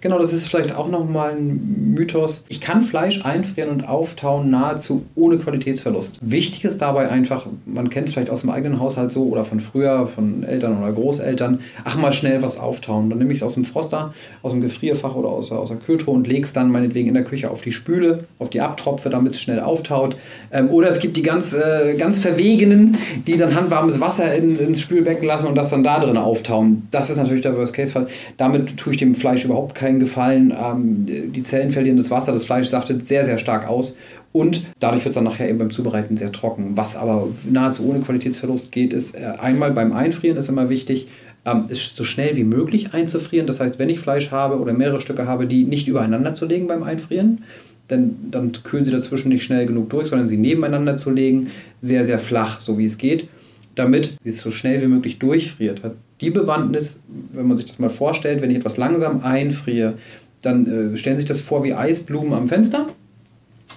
Genau, 0.00 0.18
das 0.18 0.32
ist 0.32 0.48
vielleicht 0.48 0.74
auch 0.74 0.88
nochmal 0.88 1.32
ein 1.32 1.92
Mythos. 1.94 2.44
Ich 2.48 2.60
kann 2.60 2.82
Fleisch 2.82 3.24
einfrieren 3.24 3.70
und 3.70 3.88
auftauen 3.88 4.50
nahezu 4.50 5.04
ohne 5.14 5.38
Qualitätsverlust. 5.38 6.18
Wichtig 6.20 6.64
ist 6.64 6.82
dabei 6.82 7.08
einfach, 7.08 7.46
man 7.64 7.88
kennt 7.90 8.08
es 8.08 8.14
vielleicht 8.14 8.30
aus 8.30 8.42
dem 8.42 8.50
eigenen 8.50 8.80
Haushalt 8.80 9.12
so 9.12 9.24
oder 9.24 9.44
von 9.44 9.60
früher, 9.60 10.06
von 10.06 10.42
Eltern 10.42 10.78
oder 10.82 10.92
Großeltern, 10.92 11.60
ach 11.84 11.96
mal 11.96 12.12
schnell 12.12 12.42
was 12.42 12.58
auftauen. 12.58 13.10
Dann 13.10 13.18
nehme 13.18 13.32
ich 13.32 13.38
es 13.38 13.42
aus 13.42 13.54
dem 13.54 13.64
Froster, 13.64 14.12
aus 14.42 14.52
dem 14.52 14.60
Gefrierfach 14.60 15.14
oder 15.14 15.28
aus, 15.28 15.52
aus 15.52 15.68
der 15.68 15.78
Kühltruhe 15.78 16.14
und 16.14 16.26
lege 16.26 16.44
es 16.44 16.52
dann 16.52 16.70
meinetwegen 16.70 17.08
in 17.08 17.14
der 17.14 17.24
Küche 17.24 17.50
auf 17.50 17.62
die 17.62 17.72
Spüle, 17.72 18.24
auf 18.38 18.50
die 18.50 18.60
Abtropfe, 18.60 19.08
damit 19.10 19.34
es 19.34 19.40
schnell 19.40 19.60
auftaut. 19.60 20.16
Ähm, 20.50 20.70
oder 20.70 20.88
es 20.88 20.98
gibt 20.98 21.16
die 21.16 21.22
ganz, 21.22 21.52
äh, 21.52 21.94
ganz 21.96 22.18
Verwegenen, 22.18 22.98
die 23.26 23.36
dann 23.36 23.54
handwarmes 23.54 24.00
Wasser 24.00 24.34
in, 24.34 24.56
ins 24.56 24.80
Spülbecken 24.80 25.26
lassen 25.26 25.46
und 25.46 25.54
das 25.54 25.70
dann 25.70 25.84
da 25.84 25.98
drin 25.98 26.16
auftauen. 26.16 26.88
Das 26.90 27.10
ist 27.10 27.18
natürlich 27.18 27.42
der 27.42 27.56
Worst-Case-Fall. 27.56 28.08
Damit 28.36 28.76
tue 28.76 28.92
ich 28.92 28.98
dem 28.98 29.14
Fleisch 29.14 29.44
überhaupt 29.44 29.61
überhaupt 29.62 29.74
keinen 29.76 30.00
Gefallen. 30.00 30.52
Ähm, 30.52 31.32
die 31.32 31.42
Zellen 31.42 31.70
verlieren 31.70 31.96
das 31.96 32.10
Wasser, 32.10 32.32
das 32.32 32.44
Fleisch 32.44 32.68
saftet 32.68 33.06
sehr, 33.06 33.24
sehr 33.24 33.38
stark 33.38 33.68
aus 33.68 33.96
und 34.32 34.62
dadurch 34.80 35.04
wird 35.04 35.10
es 35.10 35.14
dann 35.14 35.24
nachher 35.24 35.48
eben 35.48 35.58
beim 35.58 35.70
Zubereiten 35.70 36.16
sehr 36.16 36.32
trocken. 36.32 36.72
Was 36.76 36.96
aber 36.96 37.28
nahezu 37.48 37.88
ohne 37.88 38.00
Qualitätsverlust 38.00 38.72
geht, 38.72 38.92
ist 38.92 39.14
äh, 39.14 39.24
einmal 39.38 39.70
beim 39.72 39.92
Einfrieren 39.92 40.36
ist 40.36 40.48
immer 40.48 40.68
wichtig, 40.68 41.06
ähm, 41.44 41.66
ist 41.68 41.96
so 41.96 42.02
schnell 42.02 42.36
wie 42.36 42.44
möglich 42.44 42.92
einzufrieren. 42.92 43.46
Das 43.46 43.60
heißt, 43.60 43.78
wenn 43.78 43.88
ich 43.88 44.00
Fleisch 44.00 44.32
habe 44.32 44.58
oder 44.58 44.72
mehrere 44.72 45.00
Stücke 45.00 45.26
habe, 45.26 45.46
die 45.46 45.64
nicht 45.64 45.86
übereinander 45.86 46.34
zu 46.34 46.46
legen 46.46 46.66
beim 46.66 46.82
Einfrieren, 46.82 47.44
denn 47.88 48.16
dann 48.30 48.52
kühlen 48.64 48.84
sie 48.84 48.90
dazwischen 48.90 49.28
nicht 49.28 49.44
schnell 49.44 49.66
genug 49.66 49.90
durch, 49.90 50.08
sondern 50.08 50.26
sie 50.26 50.38
nebeneinander 50.38 50.96
zu 50.96 51.10
legen, 51.10 51.48
sehr, 51.80 52.04
sehr 52.04 52.18
flach, 52.18 52.58
so 52.58 52.78
wie 52.78 52.86
es 52.86 52.96
geht, 52.96 53.28
damit 53.74 54.14
sie 54.22 54.30
es 54.30 54.38
so 54.38 54.50
schnell 54.50 54.80
wie 54.82 54.86
möglich 54.86 55.18
durchfriert. 55.18 55.82
Die 56.22 56.30
Bewandtnis, 56.30 57.02
wenn 57.32 57.46
man 57.48 57.56
sich 57.58 57.66
das 57.66 57.78
mal 57.78 57.90
vorstellt, 57.90 58.40
wenn 58.40 58.50
ich 58.50 58.56
etwas 58.56 58.78
langsam 58.78 59.22
einfriere, 59.22 59.94
dann 60.40 60.94
äh, 60.94 60.96
stellen 60.96 61.18
sich 61.18 61.26
das 61.26 61.40
vor 61.40 61.62
wie 61.64 61.74
Eisblumen 61.74 62.32
am 62.32 62.48
Fenster 62.48 62.86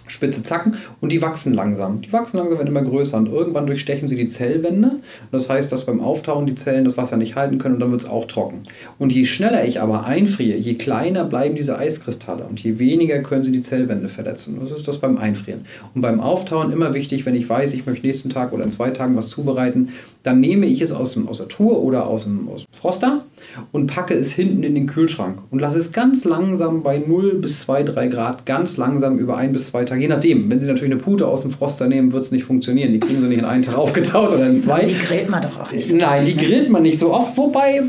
spitze 0.07 0.43
Zacken 0.43 0.75
und 1.01 1.11
die 1.11 1.21
wachsen 1.21 1.53
langsam. 1.53 2.01
Die 2.01 2.11
wachsen 2.13 2.37
langsam, 2.37 2.57
werden 2.57 2.67
immer 2.67 2.83
größer 2.83 3.17
und 3.17 3.27
irgendwann 3.27 3.67
durchstechen 3.67 4.07
sie 4.07 4.15
die 4.15 4.27
Zellwände. 4.27 4.87
Und 4.89 5.01
das 5.31 5.49
heißt, 5.49 5.71
dass 5.71 5.85
beim 5.85 6.01
Auftauen 6.01 6.45
die 6.45 6.55
Zellen 6.55 6.85
das 6.85 6.97
Wasser 6.97 7.17
nicht 7.17 7.35
halten 7.35 7.57
können 7.57 7.75
und 7.75 7.79
dann 7.79 7.91
wird 7.91 8.01
es 8.01 8.09
auch 8.09 8.25
trocken. 8.25 8.61
Und 8.99 9.13
je 9.13 9.25
schneller 9.25 9.65
ich 9.65 9.81
aber 9.81 10.05
einfriere, 10.05 10.57
je 10.57 10.75
kleiner 10.75 11.25
bleiben 11.25 11.55
diese 11.55 11.77
Eiskristalle 11.77 12.43
und 12.43 12.59
je 12.59 12.79
weniger 12.79 13.19
können 13.19 13.43
sie 13.43 13.51
die 13.51 13.61
Zellwände 13.61 14.09
verletzen. 14.09 14.57
Das 14.61 14.71
ist 14.71 14.87
das 14.87 14.99
beim 14.99 15.17
Einfrieren. 15.17 15.65
Und 15.93 16.01
beim 16.01 16.19
Auftauen 16.19 16.71
immer 16.71 16.93
wichtig, 16.93 17.25
wenn 17.25 17.35
ich 17.35 17.49
weiß, 17.49 17.73
ich 17.73 17.85
möchte 17.85 18.05
nächsten 18.05 18.29
Tag 18.29 18.53
oder 18.53 18.63
in 18.63 18.71
zwei 18.71 18.91
Tagen 18.91 19.15
was 19.15 19.29
zubereiten, 19.29 19.89
dann 20.23 20.39
nehme 20.39 20.65
ich 20.65 20.81
es 20.81 20.91
aus, 20.91 21.13
dem, 21.13 21.27
aus 21.27 21.37
der 21.37 21.47
Truhe 21.47 21.79
oder 21.79 22.07
aus 22.07 22.23
dem, 22.23 22.49
aus 22.49 22.65
dem 22.65 22.73
Froster 22.73 23.23
und 23.71 23.87
packe 23.87 24.13
es 24.13 24.31
hinten 24.31 24.63
in 24.63 24.75
den 24.75 24.87
Kühlschrank 24.87 25.39
und 25.51 25.59
lasse 25.59 25.79
es 25.79 25.91
ganz 25.91 26.25
langsam 26.25 26.83
bei 26.83 26.97
0 26.97 27.35
bis 27.35 27.61
2, 27.61 27.83
3 27.83 28.07
Grad 28.07 28.45
ganz 28.45 28.77
langsam 28.77 29.17
über 29.19 29.37
ein 29.37 29.51
bis 29.51 29.67
zwei 29.67 29.85
Tage, 29.85 30.01
je 30.01 30.07
nachdem. 30.07 30.49
Wenn 30.49 30.59
Sie 30.59 30.67
natürlich 30.67 30.91
eine 30.91 31.01
Pute 31.01 31.27
aus 31.27 31.41
dem 31.41 31.51
Froster 31.51 31.87
nehmen, 31.87 32.11
wird 32.11 32.23
es 32.23 32.31
nicht 32.31 32.45
funktionieren. 32.45 32.93
Die 32.93 32.99
kriegen 32.99 33.21
Sie 33.21 33.27
nicht 33.27 33.39
in 33.39 33.45
einen 33.45 33.63
Tag 33.63 33.77
aufgetaut 33.77 34.33
oder 34.33 34.47
in 34.47 34.57
zwei. 34.57 34.83
Die 34.83 34.93
grillt 34.93 35.29
man 35.29 35.41
doch 35.41 35.59
auch 35.59 35.71
nicht 35.71 35.87
so 35.87 35.95
Nein, 35.95 36.25
die 36.25 36.35
ne? 36.35 36.43
grillt 36.43 36.69
man 36.69 36.83
nicht 36.83 36.99
so 36.99 37.13
oft, 37.13 37.37
wobei 37.37 37.83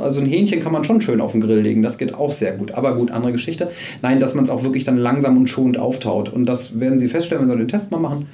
also 0.00 0.20
ein 0.20 0.26
Hähnchen 0.26 0.60
kann 0.60 0.72
man 0.72 0.84
schon 0.84 1.00
schön 1.00 1.20
auf 1.20 1.32
den 1.32 1.40
Grill 1.40 1.60
legen, 1.60 1.82
das 1.82 1.98
geht 1.98 2.14
auch 2.14 2.32
sehr 2.32 2.52
gut. 2.52 2.72
Aber 2.72 2.96
gut, 2.96 3.10
andere 3.10 3.32
Geschichte. 3.32 3.70
Nein, 4.02 4.20
dass 4.20 4.34
man 4.34 4.44
es 4.44 4.50
auch 4.50 4.62
wirklich 4.62 4.84
dann 4.84 4.96
langsam 4.96 5.36
und 5.36 5.46
schonend 5.48 5.78
auftaut. 5.78 6.32
Und 6.32 6.46
das 6.46 6.80
werden 6.80 6.98
Sie 6.98 7.08
feststellen, 7.08 7.42
wenn 7.42 7.50
Sie 7.50 7.56
den 7.56 7.68
Test 7.68 7.90
mal 7.90 8.00
machen. 8.00 8.26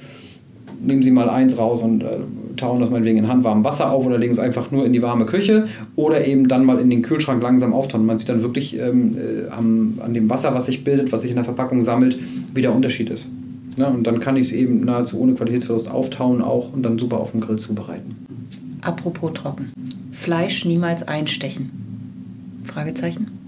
Nehmen 0.81 1.03
Sie 1.03 1.11
mal 1.11 1.29
eins 1.29 1.57
raus 1.57 1.81
und 1.81 2.03
äh, 2.03 2.17
tauen 2.57 2.79
das 2.79 2.89
meinetwegen 2.89 3.17
in 3.17 3.27
handwarmem 3.27 3.63
Wasser 3.63 3.91
auf 3.91 4.05
oder 4.05 4.17
legen 4.17 4.31
es 4.31 4.39
einfach 4.39 4.71
nur 4.71 4.85
in 4.85 4.93
die 4.93 5.01
warme 5.01 5.25
Küche 5.25 5.67
oder 5.95 6.25
eben 6.25 6.47
dann 6.47 6.65
mal 6.65 6.79
in 6.79 6.89
den 6.89 7.01
Kühlschrank 7.01 7.41
langsam 7.41 7.73
auftauen. 7.73 8.05
Man 8.05 8.17
sieht 8.17 8.29
dann 8.29 8.41
wirklich 8.41 8.77
ähm, 8.77 9.11
äh, 9.15 9.49
am, 9.49 9.99
an 10.03 10.13
dem 10.13 10.29
Wasser, 10.29 10.53
was 10.53 10.65
sich 10.65 10.83
bildet, 10.83 11.11
was 11.11 11.21
sich 11.21 11.31
in 11.31 11.35
der 11.35 11.45
Verpackung 11.45 11.81
sammelt, 11.81 12.17
wie 12.53 12.61
der 12.61 12.73
Unterschied 12.73 13.09
ist. 13.09 13.31
Ja, 13.77 13.87
und 13.87 14.05
dann 14.05 14.19
kann 14.19 14.35
ich 14.35 14.47
es 14.47 14.53
eben 14.53 14.81
nahezu 14.81 15.19
ohne 15.19 15.33
Qualitätsverlust 15.33 15.89
auftauen 15.89 16.41
auch 16.41 16.73
und 16.73 16.83
dann 16.83 16.99
super 16.99 17.17
auf 17.17 17.31
dem 17.31 17.39
Grill 17.39 17.57
zubereiten. 17.57 18.15
Apropos 18.81 19.31
trocken. 19.33 19.71
Fleisch 20.11 20.65
niemals 20.65 21.07
einstechen. 21.07 21.71
Fragezeichen? 22.65 23.40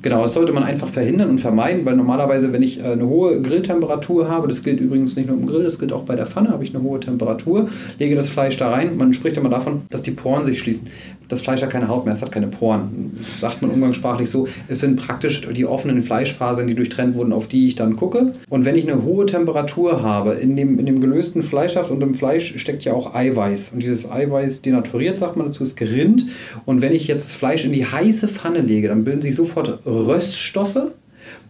Genau, 0.00 0.22
das 0.22 0.34
sollte 0.34 0.52
man 0.52 0.62
einfach 0.62 0.88
verhindern 0.88 1.30
und 1.30 1.40
vermeiden, 1.40 1.84
weil 1.84 1.96
normalerweise, 1.96 2.52
wenn 2.52 2.62
ich 2.62 2.80
äh, 2.80 2.84
eine 2.84 3.06
hohe 3.06 3.42
Grilltemperatur 3.42 4.28
habe, 4.28 4.46
das 4.46 4.62
gilt 4.62 4.80
übrigens 4.80 5.16
nicht 5.16 5.28
nur 5.28 5.36
im 5.36 5.46
Grill, 5.46 5.64
das 5.64 5.78
gilt 5.78 5.92
auch 5.92 6.04
bei 6.04 6.14
der 6.14 6.26
Pfanne, 6.26 6.50
habe 6.50 6.62
ich 6.62 6.74
eine 6.74 6.84
hohe 6.84 7.00
Temperatur, 7.00 7.68
lege 7.98 8.14
das 8.14 8.28
Fleisch 8.28 8.56
da 8.56 8.70
rein. 8.70 8.96
Man 8.96 9.12
spricht 9.12 9.36
immer 9.36 9.48
davon, 9.48 9.82
dass 9.90 10.02
die 10.02 10.12
Poren 10.12 10.44
sich 10.44 10.60
schließen. 10.60 10.88
Das 11.28 11.42
Fleisch 11.42 11.62
hat 11.62 11.70
keine 11.70 11.88
Haut 11.88 12.06
mehr, 12.06 12.14
es 12.14 12.22
hat 12.22 12.32
keine 12.32 12.46
Poren. 12.46 13.12
Sagt 13.38 13.60
man 13.60 13.70
umgangssprachlich 13.70 14.30
so. 14.30 14.48
Es 14.68 14.80
sind 14.80 14.96
praktisch 14.96 15.46
die 15.54 15.66
offenen 15.66 16.02
Fleischfasern, 16.02 16.66
die 16.66 16.74
durchtrennt 16.74 17.16
wurden, 17.16 17.34
auf 17.34 17.48
die 17.48 17.66
ich 17.66 17.74
dann 17.74 17.96
gucke. 17.96 18.32
Und 18.48 18.64
wenn 18.64 18.76
ich 18.76 18.90
eine 18.90 19.02
hohe 19.02 19.26
Temperatur 19.26 20.02
habe, 20.02 20.32
in 20.32 20.56
dem, 20.56 20.78
in 20.78 20.86
dem 20.86 21.00
gelösten 21.00 21.42
Fleischhaft 21.42 21.90
und 21.90 22.02
im 22.02 22.14
Fleisch 22.14 22.58
steckt 22.58 22.84
ja 22.84 22.94
auch 22.94 23.14
Eiweiß. 23.14 23.72
Und 23.74 23.82
dieses 23.82 24.10
Eiweiß 24.10 24.62
denaturiert, 24.62 25.18
sagt 25.18 25.36
man 25.36 25.46
dazu, 25.46 25.62
ist 25.62 25.76
gerinnt. 25.76 26.24
Und 26.64 26.80
wenn 26.80 26.94
ich 26.94 27.06
jetzt 27.06 27.28
das 27.28 27.32
Fleisch 27.36 27.64
in 27.66 27.72
die 27.72 27.84
heiße 27.84 28.28
Pfanne 28.28 28.60
lege, 28.60 28.88
dann 28.88 29.04
bilden 29.04 29.20
sich 29.20 29.36
sofort 29.36 29.80
Röststoffe. 30.06 30.92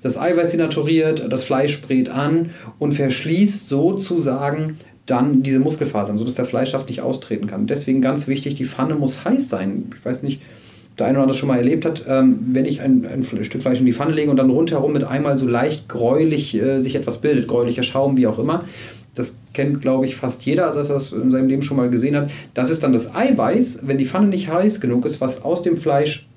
Das 0.02 0.18
Eiweiß 0.18 0.52
denaturiert, 0.52 1.26
das 1.30 1.44
Fleisch 1.44 1.80
brät 1.82 2.08
an 2.08 2.50
und 2.78 2.92
verschließt 2.92 3.68
sozusagen 3.68 4.76
dann 5.06 5.42
diese 5.42 5.60
Muskelfasern, 5.60 6.18
sodass 6.18 6.34
der 6.34 6.44
Fleischsaft 6.44 6.88
nicht 6.88 7.00
austreten 7.00 7.46
kann. 7.46 7.66
Deswegen 7.66 8.00
ganz 8.02 8.28
wichtig, 8.28 8.54
die 8.56 8.64
Pfanne 8.64 8.94
muss 8.94 9.24
heiß 9.24 9.48
sein. 9.48 9.90
Ich 9.96 10.04
weiß 10.04 10.22
nicht, 10.22 10.42
der 10.98 11.06
eine 11.06 11.18
oder 11.18 11.22
andere 11.22 11.38
schon 11.38 11.48
mal 11.48 11.58
erlebt 11.58 11.84
hat, 11.84 12.04
ähm, 12.08 12.38
wenn 12.48 12.64
ich 12.64 12.80
ein, 12.80 13.06
ein 13.06 13.22
Stück 13.22 13.62
Fleisch 13.62 13.80
in 13.80 13.86
die 13.86 13.92
Pfanne 13.92 14.12
lege 14.12 14.30
und 14.30 14.36
dann 14.36 14.50
rundherum 14.50 14.92
mit 14.92 15.04
einmal 15.04 15.38
so 15.38 15.46
leicht 15.46 15.88
gräulich 15.88 16.54
äh, 16.54 16.80
sich 16.80 16.94
etwas 16.94 17.20
bildet, 17.20 17.48
gräulicher 17.48 17.82
Schaum, 17.82 18.16
wie 18.16 18.26
auch 18.26 18.38
immer. 18.38 18.64
Das 19.14 19.36
kennt, 19.52 19.80
glaube 19.80 20.06
ich, 20.06 20.16
fast 20.16 20.44
jeder, 20.44 20.72
dass 20.72 20.90
er 20.90 20.94
das 20.94 21.12
in 21.12 21.30
seinem 21.30 21.48
Leben 21.48 21.62
schon 21.62 21.76
mal 21.76 21.90
gesehen 21.90 22.14
hat. 22.14 22.30
Das 22.54 22.70
ist 22.70 22.82
dann 22.82 22.92
das 22.92 23.14
Eiweiß, 23.14 23.80
wenn 23.86 23.98
die 23.98 24.06
Pfanne 24.06 24.28
nicht 24.28 24.48
heiß 24.48 24.80
genug 24.80 25.04
ist, 25.04 25.20
was 25.20 25.42
aus 25.42 25.62
dem 25.62 25.76
Fleisch 25.76 26.27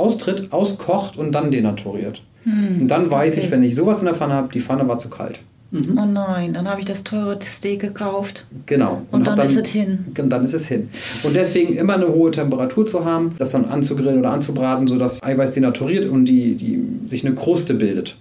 austritt, 0.00 0.52
auskocht 0.52 1.16
und 1.16 1.32
dann 1.32 1.50
denaturiert. 1.50 2.22
und 2.44 2.88
dann 2.88 3.10
weiß 3.10 3.34
okay. 3.34 3.46
ich, 3.46 3.50
wenn 3.50 3.62
ich 3.62 3.74
sowas 3.74 4.00
in 4.00 4.06
der 4.06 4.14
Pfanne 4.14 4.34
habe, 4.34 4.52
die 4.52 4.60
Pfanne 4.60 4.88
war 4.88 4.98
zu 4.98 5.10
kalt. 5.10 5.40
Oh 5.72 6.04
nein, 6.04 6.52
dann 6.52 6.68
habe 6.68 6.80
ich 6.80 6.86
das 6.86 7.04
teure 7.04 7.38
Steak 7.40 7.80
gekauft. 7.80 8.44
Genau. 8.66 9.02
Und 9.12 9.28
hab 9.28 9.36
dann 9.36 9.46
ist 9.46 9.56
es 9.56 9.68
hin. 9.68 10.06
Und 10.18 10.30
dann 10.30 10.44
ist 10.44 10.52
es 10.52 10.66
hin. 10.66 10.88
Und 11.22 11.36
deswegen 11.36 11.76
immer 11.76 11.94
eine 11.94 12.08
hohe 12.08 12.32
Temperatur 12.32 12.86
zu 12.86 13.04
haben, 13.04 13.36
das 13.38 13.52
dann 13.52 13.66
anzugrillen 13.66 14.18
oder 14.18 14.32
anzubraten, 14.32 14.88
sodass 14.88 15.22
Eiweiß 15.22 15.52
denaturiert 15.52 16.10
und 16.10 16.24
die, 16.24 16.56
die 16.56 17.08
sich 17.08 17.24
eine 17.24 17.36
Kruste 17.36 17.74
bildet. 17.74 18.16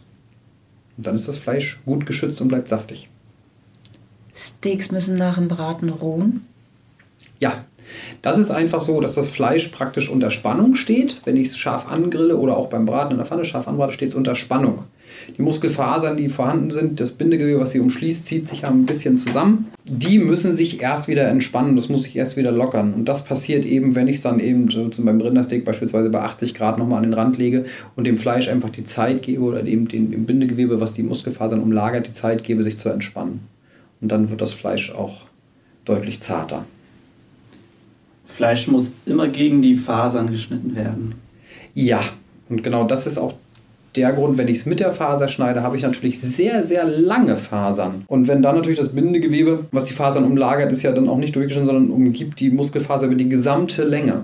Und 0.98 1.08
dann 1.08 1.16
ist 1.16 1.28
das 1.28 1.38
Fleisch 1.38 1.80
gut 1.86 2.06
geschützt 2.06 2.40
und 2.40 2.50
bleibt 2.50 2.70
saftig. 2.70 3.10
Steaks 4.36 4.92
müssen 4.92 5.16
nach 5.16 5.36
dem 5.36 5.48
Braten 5.48 5.90
ruhen. 5.90 6.46
Ja, 7.40 7.66
das 8.22 8.38
ist 8.38 8.52
einfach 8.52 8.82
so, 8.82 9.02
dass 9.02 9.16
das 9.16 9.30
Fleisch 9.30 9.70
praktisch 9.70 10.10
unter 10.10 10.32
Spannung 10.32 10.76
steht. 10.76 11.18
Wenn 11.26 11.38
ich 11.38 11.50
es 11.50 11.58
scharf 11.58 11.88
angrille 11.90 12.38
oder 12.38 12.58
auch 12.58 12.68
beim 12.68 12.86
Braten 12.86 13.12
in 13.12 13.18
der 13.18 13.26
Pfanne 13.26 13.46
scharf 13.46 13.68
anbrate, 13.68 13.94
steht 13.94 14.10
es 14.10 14.16
unter 14.16 14.36
Spannung. 14.36 14.84
Die 15.38 15.42
Muskelfasern, 15.42 16.18
die 16.18 16.30
vorhanden 16.30 16.72
sind, 16.72 17.00
das 17.00 17.12
Bindegewebe, 17.12 17.60
was 17.60 17.72
sie 17.72 17.80
umschließt, 17.80 18.26
zieht 18.26 18.48
sich 18.48 18.66
ein 18.66 18.86
bisschen 18.86 19.18
zusammen. 19.18 19.68
Die 19.86 20.20
müssen 20.20 20.56
sich 20.56 20.82
erst 20.82 21.08
wieder 21.08 21.28
entspannen, 21.28 21.76
das 21.76 21.90
muss 21.90 22.04
sich 22.04 22.16
erst 22.16 22.38
wieder 22.38 22.52
lockern. 22.52 22.94
Und 22.94 23.06
das 23.06 23.24
passiert 23.24 23.66
eben, 23.66 23.96
wenn 23.96 24.08
ich 24.08 24.18
es 24.18 24.22
dann 24.22 24.40
eben 24.40 24.70
so 24.70 24.90
beim 25.00 25.20
Rindersteak 25.20 25.66
beispielsweise 25.66 26.10
bei 26.10 26.22
80 26.22 26.54
Grad 26.54 26.78
nochmal 26.78 26.98
an 26.98 27.04
den 27.04 27.14
Rand 27.14 27.38
lege 27.38 27.66
und 27.96 28.06
dem 28.06 28.18
Fleisch 28.18 28.50
einfach 28.50 28.70
die 28.70 28.86
Zeit 28.86 29.22
gebe 29.22 29.42
oder 29.42 29.64
dem, 29.64 29.88
dem, 29.88 30.12
dem 30.12 30.26
Bindegewebe, 30.26 30.80
was 30.80 30.94
die 30.94 31.04
Muskelfasern 31.04 31.62
umlagert, 31.62 32.08
die 32.08 32.14
Zeit 32.14 32.44
gebe, 32.44 32.64
sich 32.64 32.78
zu 32.78 32.90
entspannen. 32.90 33.42
Und 34.02 34.12
dann 34.12 34.30
wird 34.30 34.42
das 34.42 34.52
Fleisch 34.52 34.92
auch 34.92 35.26
deutlich 35.86 36.22
zarter. 36.22 36.66
Fleisch 38.40 38.70
muss 38.70 38.94
immer 39.06 39.28
gegen 39.28 39.62
die 39.62 39.76
Fasern 39.76 40.32
geschnitten 40.32 40.74
werden. 40.74 41.16
Ja, 41.74 42.00
und 42.48 42.64
genau 42.64 42.86
das 42.86 43.06
ist 43.06 43.18
auch 43.18 43.34
der 43.98 44.14
Grund, 44.14 44.38
wenn 44.38 44.48
ich 44.48 44.60
es 44.60 44.66
mit 44.66 44.80
der 44.80 44.94
Faser 44.94 45.28
schneide, 45.28 45.62
habe 45.62 45.76
ich 45.76 45.84
natürlich 45.84 46.22
sehr, 46.22 46.66
sehr 46.66 46.86
lange 46.86 47.36
Fasern. 47.36 48.06
Und 48.08 48.30
wenn 48.30 48.42
dann 48.42 48.56
natürlich 48.56 48.80
das 48.80 48.96
Bindegewebe, 48.96 49.66
was 49.74 49.88
die 49.88 49.94
Fasern 49.94 50.24
umlagert, 50.24 50.72
ist 50.72 50.84
ja 50.84 50.94
dann 50.94 51.10
auch 51.10 51.18
nicht 51.18 51.36
durchgeschnitten, 51.36 51.68
sondern 51.68 51.92
umgibt 51.92 52.40
die 52.40 52.50
Muskelfaser 52.50 53.08
über 53.08 53.16
die 53.16 53.28
gesamte 53.28 53.84
Länge. 53.84 54.24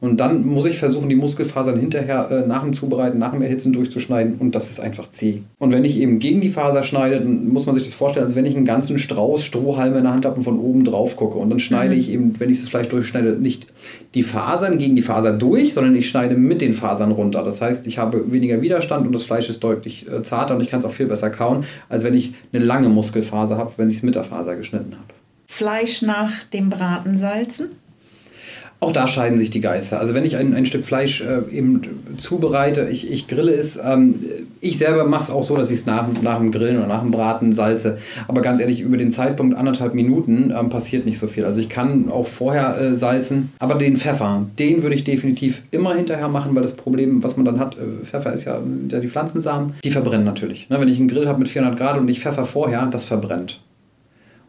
Und 0.00 0.18
dann 0.20 0.46
muss 0.46 0.64
ich 0.66 0.78
versuchen, 0.78 1.08
die 1.08 1.16
Muskelfasern 1.16 1.78
hinterher 1.78 2.30
äh, 2.30 2.46
nach 2.46 2.62
dem 2.62 2.72
Zubereiten, 2.72 3.18
nach 3.18 3.32
dem 3.32 3.42
Erhitzen 3.42 3.72
durchzuschneiden 3.72 4.36
und 4.38 4.54
das 4.54 4.70
ist 4.70 4.80
einfach 4.80 5.10
zäh. 5.10 5.42
Und 5.58 5.72
wenn 5.72 5.84
ich 5.84 5.98
eben 5.98 6.18
gegen 6.18 6.40
die 6.40 6.48
Faser 6.48 6.82
schneide, 6.82 7.18
dann 7.18 7.48
muss 7.48 7.66
man 7.66 7.74
sich 7.74 7.84
das 7.84 7.94
vorstellen, 7.94 8.24
als 8.26 8.36
wenn 8.36 8.46
ich 8.46 8.56
einen 8.56 8.64
ganzen 8.64 8.98
Strauß 8.98 9.44
Strohhalme 9.44 9.98
in 9.98 10.04
der 10.04 10.12
Hand 10.12 10.24
habe 10.24 10.36
und 10.36 10.44
von 10.44 10.58
oben 10.58 10.84
drauf 10.84 11.16
gucke. 11.16 11.38
Und 11.38 11.50
dann 11.50 11.60
schneide 11.60 11.94
Mhm. 11.94 12.00
ich 12.00 12.10
eben, 12.10 12.40
wenn 12.40 12.50
ich 12.50 12.60
das 12.60 12.68
Fleisch 12.68 12.88
durchschneide, 12.88 13.32
nicht 13.32 13.66
die 14.14 14.22
Fasern 14.22 14.78
gegen 14.78 14.96
die 14.96 15.02
Faser 15.02 15.32
durch, 15.32 15.74
sondern 15.74 15.94
ich 15.96 16.08
schneide 16.08 16.34
mit 16.36 16.60
den 16.60 16.72
Fasern 16.74 17.12
runter. 17.12 17.42
Das 17.44 17.60
heißt, 17.60 17.86
ich 17.86 17.98
habe 17.98 18.32
weniger 18.32 18.60
Widerstand 18.62 19.06
und 19.06 19.12
das 19.12 19.22
Fleisch 19.24 19.48
ist 19.48 19.62
deutlich 19.64 20.06
äh, 20.08 20.22
zarter 20.22 20.54
und 20.54 20.60
ich 20.60 20.70
kann 20.70 20.78
es 20.78 20.84
auch 20.84 20.92
viel 20.92 21.06
besser 21.06 21.30
kauen, 21.30 21.64
als 21.88 22.04
wenn 22.04 22.14
ich 22.14 22.34
eine 22.52 22.64
lange 22.64 22.88
Muskelfaser 22.88 23.56
habe, 23.58 23.72
wenn 23.76 23.90
ich 23.90 23.96
es 23.98 24.02
mit 24.02 24.14
der 24.14 24.24
Faser 24.24 24.56
geschnitten 24.56 24.92
habe. 24.92 25.14
Fleisch 25.46 26.02
nach 26.02 26.42
dem 26.44 26.68
Braten 26.70 27.16
salzen. 27.16 27.68
Auch 28.80 28.92
da 28.92 29.08
scheiden 29.08 29.38
sich 29.38 29.50
die 29.50 29.60
Geister. 29.60 29.98
Also 29.98 30.14
wenn 30.14 30.24
ich 30.24 30.36
ein, 30.36 30.54
ein 30.54 30.64
Stück 30.64 30.84
Fleisch 30.84 31.20
äh, 31.20 31.40
eben 31.52 31.82
zubereite, 32.18 32.88
ich, 32.88 33.10
ich 33.10 33.26
grille 33.26 33.52
es, 33.52 33.76
ähm, 33.76 34.20
ich 34.60 34.78
selber 34.78 35.04
mache 35.04 35.24
es 35.24 35.30
auch 35.30 35.42
so, 35.42 35.56
dass 35.56 35.70
ich 35.70 35.80
es 35.80 35.86
nach, 35.86 36.06
nach 36.22 36.38
dem 36.38 36.52
Grillen 36.52 36.78
oder 36.78 36.86
nach 36.86 37.02
dem 37.02 37.10
Braten 37.10 37.52
salze. 37.52 37.98
Aber 38.28 38.40
ganz 38.40 38.60
ehrlich, 38.60 38.80
über 38.80 38.96
den 38.96 39.10
Zeitpunkt 39.10 39.56
anderthalb 39.56 39.94
Minuten 39.94 40.54
ähm, 40.56 40.68
passiert 40.68 41.06
nicht 41.06 41.18
so 41.18 41.26
viel. 41.26 41.44
Also 41.44 41.58
ich 41.58 41.68
kann 41.68 42.08
auch 42.08 42.28
vorher 42.28 42.80
äh, 42.80 42.94
salzen, 42.94 43.52
aber 43.58 43.74
den 43.74 43.96
Pfeffer, 43.96 44.46
den 44.60 44.84
würde 44.84 44.94
ich 44.94 45.02
definitiv 45.02 45.62
immer 45.72 45.94
hinterher 45.94 46.28
machen, 46.28 46.54
weil 46.54 46.62
das 46.62 46.76
Problem, 46.76 47.24
was 47.24 47.36
man 47.36 47.46
dann 47.46 47.58
hat, 47.58 47.76
äh, 47.76 48.04
Pfeffer 48.04 48.32
ist 48.32 48.44
ja, 48.44 48.60
ja 48.90 49.00
die 49.00 49.08
Pflanzensamen, 49.08 49.74
die 49.82 49.90
verbrennen 49.90 50.24
natürlich. 50.24 50.68
Ne, 50.70 50.80
wenn 50.80 50.88
ich 50.88 50.98
einen 50.98 51.08
Grill 51.08 51.26
habe 51.26 51.40
mit 51.40 51.48
400 51.48 51.76
Grad 51.76 51.98
und 51.98 52.08
ich 52.08 52.20
Pfeffer 52.20 52.44
vorher, 52.44 52.86
das 52.86 53.04
verbrennt. 53.04 53.60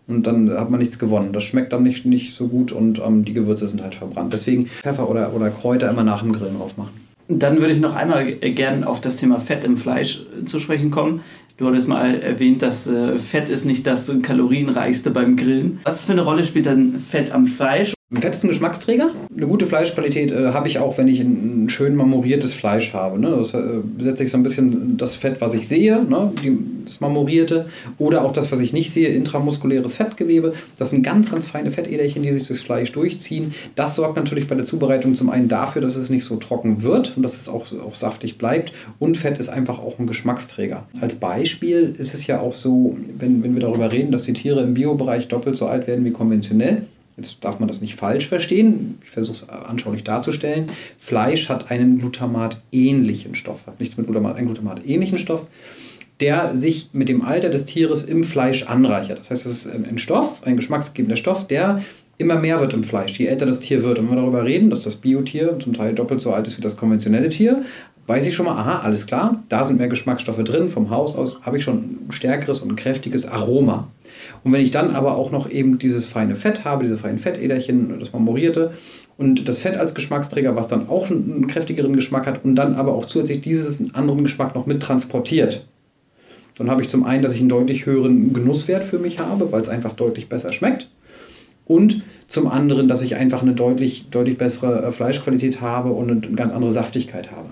Und 0.09 0.25
dann 0.25 0.49
hat 0.49 0.71
man 0.71 0.79
nichts 0.79 0.97
gewonnen. 0.97 1.33
Das 1.33 1.43
schmeckt 1.43 1.71
dann 1.71 1.83
nicht, 1.83 2.05
nicht 2.05 2.35
so 2.35 2.47
gut 2.47 2.71
und 2.71 2.99
ähm, 2.99 3.23
die 3.23 3.33
Gewürze 3.33 3.67
sind 3.67 3.83
halt 3.83 3.93
verbrannt. 3.93 4.33
Deswegen 4.33 4.65
Pfeffer 4.65 5.07
oder, 5.07 5.33
oder 5.35 5.51
Kräuter 5.51 5.89
immer 5.89 6.03
nach 6.03 6.23
dem 6.23 6.33
Grillen 6.33 6.57
drauf 6.57 6.77
machen. 6.77 6.89
Dann 7.27 7.61
würde 7.61 7.73
ich 7.73 7.79
noch 7.79 7.95
einmal 7.95 8.27
äh, 8.41 8.49
gern 8.49 8.83
auf 8.83 9.01
das 9.01 9.17
Thema 9.17 9.39
Fett 9.39 9.63
im 9.63 9.77
Fleisch 9.77 10.21
äh, 10.41 10.45
zu 10.45 10.59
sprechen 10.59 10.89
kommen. 10.89 11.21
Du 11.57 11.67
hattest 11.67 11.87
mal 11.87 12.15
erwähnt, 12.15 12.63
dass 12.63 12.87
äh, 12.87 13.19
Fett 13.19 13.49
ist 13.49 13.65
nicht 13.65 13.85
das 13.85 14.11
kalorienreichste 14.23 15.11
beim 15.11 15.37
Grillen. 15.37 15.79
Was 15.83 16.05
für 16.05 16.13
eine 16.13 16.21
Rolle 16.21 16.43
spielt 16.43 16.65
dann 16.65 16.97
Fett 16.97 17.31
am 17.31 17.45
Fleisch? 17.45 17.93
Fett 18.11 18.33
ist 18.33 18.43
ein 18.43 18.47
Geschmacksträger. 18.47 19.11
Eine 19.35 19.47
gute 19.47 19.67
Fleischqualität 19.67 20.31
äh, 20.31 20.47
habe 20.47 20.67
ich 20.67 20.79
auch, 20.79 20.97
wenn 20.97 21.07
ich 21.07 21.19
ein, 21.19 21.69
schön 21.69 21.95
marmoriertes 21.95 22.53
Fleisch 22.53 22.93
habe. 22.93 23.19
Ne? 23.19 23.29
Das 23.29 23.53
äh, 23.53 23.81
setze 23.99 24.23
ich 24.23 24.31
so 24.31 24.37
ein 24.37 24.41
bisschen 24.41 24.97
das 24.97 25.15
Fett, 25.15 25.39
was 25.41 25.53
ich 25.53 25.67
sehe, 25.67 26.03
ne? 26.03 26.33
Die, 26.43 26.57
das 26.85 27.01
marmorierte, 27.01 27.67
oder 27.99 28.25
auch 28.25 28.33
das, 28.33 28.51
was 28.51 28.61
ich 28.61 28.73
nicht 28.73 28.91
sehe, 28.91 29.09
intramuskuläres 29.09 29.95
Fettgewebe. 29.95 30.53
Das 30.79 30.89
sind 30.89 31.03
ganz, 31.03 31.29
ganz 31.29 31.45
feine 31.45 31.69
Fettäderchen, 31.69 32.23
die 32.23 32.31
sich 32.33 32.47
durchs 32.47 32.63
Fleisch 32.63 32.91
durchziehen. 32.93 33.53
Das 33.75 33.95
sorgt 33.95 34.15
natürlich 34.15 34.47
bei 34.47 34.55
der 34.55 34.65
Zubereitung 34.65 35.13
zum 35.13 35.29
einen 35.29 35.47
dafür, 35.47 35.83
dass 35.83 35.95
es 35.95 36.09
nicht 36.09 36.25
so 36.25 36.37
trocken 36.37 36.81
wird 36.81 37.15
und 37.15 37.21
dass 37.21 37.39
es 37.39 37.47
auch, 37.47 37.67
auch 37.79 37.93
saftig 37.93 38.39
bleibt. 38.39 38.73
Und 38.97 39.17
Fett 39.17 39.37
ist 39.37 39.49
einfach 39.49 39.77
auch 39.77 39.99
ein 39.99 40.07
Geschmacksträger. 40.07 40.87
Als 40.99 41.13
Beispiel 41.13 41.93
ist 41.99 42.15
es 42.15 42.25
ja 42.25 42.39
auch 42.39 42.55
so, 42.55 42.97
wenn, 43.19 43.43
wenn 43.43 43.53
wir 43.53 43.61
darüber 43.61 43.91
reden, 43.91 44.11
dass 44.11 44.23
die 44.23 44.33
Tiere 44.33 44.63
im 44.63 44.73
Biobereich 44.73 45.27
doppelt 45.27 45.55
so 45.55 45.67
alt 45.67 45.85
werden 45.85 46.03
wie 46.05 46.11
konventionell. 46.11 46.87
Jetzt 47.19 47.43
darf 47.43 47.59
man 47.59 47.67
das 47.67 47.81
nicht 47.81 47.95
falsch 47.95 48.27
verstehen. 48.27 48.97
Ich 49.03 49.09
versuche 49.09 49.35
es 49.35 49.49
anschaulich 49.49 50.03
darzustellen. 50.05 50.67
Fleisch 50.97 51.49
hat 51.49 51.69
einen 51.69 51.99
Glutamat-ähnlichen 51.99 53.35
Stoff, 53.35 53.67
hat 53.67 53.79
nichts 53.79 53.97
mit 53.97 54.07
Glutamat, 54.07 54.37
einen 54.37 54.47
Glutamat-ähnlichen 54.47 55.17
Stoff, 55.17 55.45
der 56.21 56.55
sich 56.55 56.89
mit 56.93 57.09
dem 57.09 57.21
Alter 57.21 57.49
des 57.49 57.65
Tieres 57.65 58.03
im 58.03 58.23
Fleisch 58.23 58.63
anreichert. 58.63 59.19
Das 59.19 59.31
heißt, 59.31 59.45
es 59.45 59.65
ist 59.65 59.73
ein 59.73 59.97
Stoff, 59.97 60.43
ein 60.43 60.55
geschmacksgebender 60.55 61.17
Stoff, 61.17 61.45
der 61.47 61.83
immer 62.17 62.37
mehr 62.37 62.59
wird 62.61 62.73
im 62.73 62.83
Fleisch, 62.83 63.17
je 63.19 63.27
älter 63.27 63.45
das 63.45 63.59
Tier 63.59 63.83
wird. 63.83 63.99
Und 63.99 64.05
wenn 64.05 64.15
wir 64.15 64.21
darüber 64.21 64.45
reden, 64.45 64.69
dass 64.69 64.83
das 64.83 64.95
Biotier 64.95 65.57
zum 65.59 65.73
Teil 65.73 65.93
doppelt 65.93 66.21
so 66.21 66.33
alt 66.33 66.47
ist 66.47 66.57
wie 66.57 66.61
das 66.61 66.77
konventionelle 66.77 67.29
Tier, 67.29 67.63
weiß 68.07 68.25
ich 68.27 68.35
schon 68.35 68.45
mal, 68.45 68.57
aha, 68.57 68.79
alles 68.79 69.07
klar, 69.07 69.43
da 69.49 69.63
sind 69.63 69.77
mehr 69.77 69.87
Geschmacksstoffe 69.87 70.43
drin. 70.43 70.69
Vom 70.69 70.89
Haus 70.89 71.15
aus 71.15 71.41
habe 71.43 71.57
ich 71.57 71.63
schon 71.63 71.77
ein 71.77 72.11
stärkeres 72.11 72.61
und 72.61 72.75
kräftiges 72.75 73.27
Aroma. 73.27 73.87
Und 74.43 74.51
wenn 74.53 74.61
ich 74.61 74.71
dann 74.71 74.95
aber 74.95 75.15
auch 75.15 75.31
noch 75.31 75.49
eben 75.49 75.79
dieses 75.79 76.07
feine 76.07 76.35
Fett 76.35 76.65
habe, 76.65 76.83
diese 76.83 76.97
feinen 76.97 77.19
Fettäderchen, 77.19 77.99
das 77.99 78.13
marmorierte 78.13 78.71
und 79.17 79.47
das 79.47 79.59
Fett 79.59 79.77
als 79.77 79.95
Geschmacksträger, 79.95 80.55
was 80.55 80.67
dann 80.67 80.89
auch 80.89 81.09
einen 81.09 81.47
kräftigeren 81.47 81.93
Geschmack 81.95 82.25
hat 82.25 82.45
und 82.45 82.55
dann 82.55 82.75
aber 82.75 82.93
auch 82.93 83.05
zusätzlich 83.05 83.41
diesen 83.41 83.95
anderen 83.95 84.23
Geschmack 84.23 84.55
noch 84.55 84.65
mit 84.65 84.81
transportiert, 84.81 85.65
dann 86.57 86.69
habe 86.69 86.81
ich 86.81 86.89
zum 86.89 87.05
einen, 87.05 87.23
dass 87.23 87.33
ich 87.33 87.39
einen 87.39 87.49
deutlich 87.49 87.85
höheren 87.85 88.33
Genusswert 88.33 88.83
für 88.83 88.99
mich 88.99 89.19
habe, 89.19 89.51
weil 89.51 89.61
es 89.61 89.69
einfach 89.69 89.93
deutlich 89.93 90.27
besser 90.27 90.51
schmeckt. 90.51 90.89
Und 91.65 92.03
zum 92.27 92.47
anderen, 92.47 92.87
dass 92.87 93.01
ich 93.01 93.15
einfach 93.15 93.41
eine 93.43 93.53
deutlich, 93.53 94.07
deutlich 94.09 94.37
bessere 94.37 94.83
äh, 94.83 94.91
Fleischqualität 94.91 95.61
habe 95.61 95.91
und 95.91 96.09
eine 96.25 96.35
ganz 96.35 96.51
andere 96.51 96.71
Saftigkeit 96.71 97.31
habe. 97.31 97.49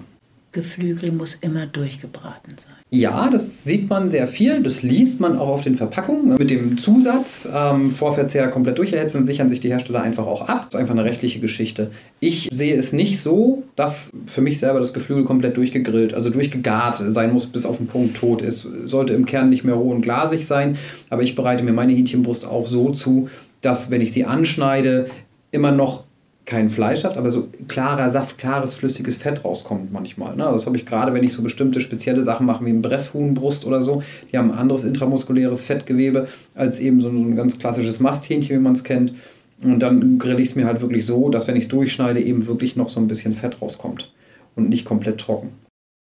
Geflügel 0.57 1.11
muss 1.11 1.35
immer 1.35 1.67
durchgebraten 1.67 2.55
sein. 2.57 2.73
Ja, 2.89 3.29
das 3.29 3.63
sieht 3.63 3.91
man 3.91 4.09
sehr 4.09 4.27
viel. 4.27 4.63
Das 4.63 4.81
liest 4.81 5.19
man 5.19 5.37
auch 5.37 5.49
auf 5.49 5.61
den 5.61 5.77
Verpackungen. 5.77 6.35
Mit 6.39 6.49
dem 6.49 6.79
Zusatz 6.79 7.47
ähm, 7.53 7.91
Vorverzehr 7.91 8.47
komplett 8.47 8.79
durcherhitzen, 8.79 9.27
sichern 9.27 9.49
sich 9.49 9.59
die 9.59 9.69
Hersteller 9.69 10.01
einfach 10.01 10.25
auch 10.25 10.49
ab. 10.49 10.65
Das 10.65 10.73
ist 10.73 10.79
einfach 10.79 10.95
eine 10.95 11.03
rechtliche 11.03 11.39
Geschichte. 11.39 11.91
Ich 12.19 12.49
sehe 12.51 12.75
es 12.75 12.91
nicht 12.91 13.21
so, 13.21 13.65
dass 13.75 14.11
für 14.25 14.41
mich 14.41 14.57
selber 14.57 14.79
das 14.79 14.95
Geflügel 14.95 15.25
komplett 15.25 15.57
durchgegrillt, 15.57 16.15
also 16.15 16.31
durchgegart 16.31 17.03
sein 17.07 17.33
muss, 17.33 17.45
bis 17.45 17.67
auf 17.67 17.77
den 17.77 17.85
Punkt 17.85 18.17
tot 18.17 18.41
ist. 18.41 18.67
Sollte 18.85 19.13
im 19.13 19.25
Kern 19.25 19.51
nicht 19.51 19.63
mehr 19.63 19.75
roh 19.75 19.91
und 19.91 20.01
glasig 20.01 20.47
sein. 20.47 20.79
Aber 21.11 21.21
ich 21.21 21.35
bereite 21.35 21.63
mir 21.63 21.73
meine 21.73 21.93
Hähnchenbrust 21.93 22.45
auch 22.45 22.65
so 22.65 22.93
zu, 22.93 23.29
dass, 23.61 23.91
wenn 23.91 24.01
ich 24.01 24.11
sie 24.11 24.25
anschneide, 24.25 25.05
immer 25.51 25.71
noch 25.71 26.06
kein 26.47 26.69
Fleisch 26.69 27.03
hat, 27.03 27.17
aber 27.17 27.29
so 27.29 27.49
klarer 27.67 28.09
Saft, 28.09 28.37
klares, 28.37 28.73
flüssiges 28.73 29.17
Fett 29.17 29.43
rauskommt 29.43 29.91
manchmal. 29.91 30.35
Ne? 30.37 30.43
Das 30.43 30.65
habe 30.65 30.77
ich 30.77 30.85
gerade, 30.85 31.13
wenn 31.13 31.23
ich 31.23 31.33
so 31.33 31.43
bestimmte 31.43 31.81
spezielle 31.81 32.23
Sachen 32.23 32.45
mache, 32.45 32.65
wie 32.65 32.69
ein 32.69 32.81
Bresshuhnbrust 32.81 33.65
oder 33.65 33.81
so. 33.81 34.01
Die 34.31 34.37
haben 34.37 34.51
ein 34.51 34.57
anderes 34.57 34.85
intramuskuläres 34.85 35.65
Fettgewebe 35.65 36.29
als 36.55 36.79
eben 36.79 37.01
so 37.01 37.09
ein 37.09 37.35
ganz 37.35 37.59
klassisches 37.59 37.99
Masthähnchen, 37.99 38.55
wie 38.55 38.61
man 38.61 38.73
es 38.73 38.85
kennt. 38.85 39.13
Und 39.61 39.79
dann 39.79 40.17
grill 40.19 40.39
ich 40.39 40.49
es 40.49 40.55
mir 40.55 40.65
halt 40.65 40.79
wirklich 40.79 41.05
so, 41.05 41.29
dass 41.29 41.47
wenn 41.49 41.57
ich 41.57 41.63
es 41.65 41.69
durchschneide, 41.69 42.21
eben 42.21 42.47
wirklich 42.47 42.77
noch 42.77 42.87
so 42.87 43.01
ein 43.01 43.09
bisschen 43.09 43.33
Fett 43.33 43.61
rauskommt 43.61 44.13
und 44.55 44.69
nicht 44.69 44.85
komplett 44.85 45.19
trocken. 45.19 45.49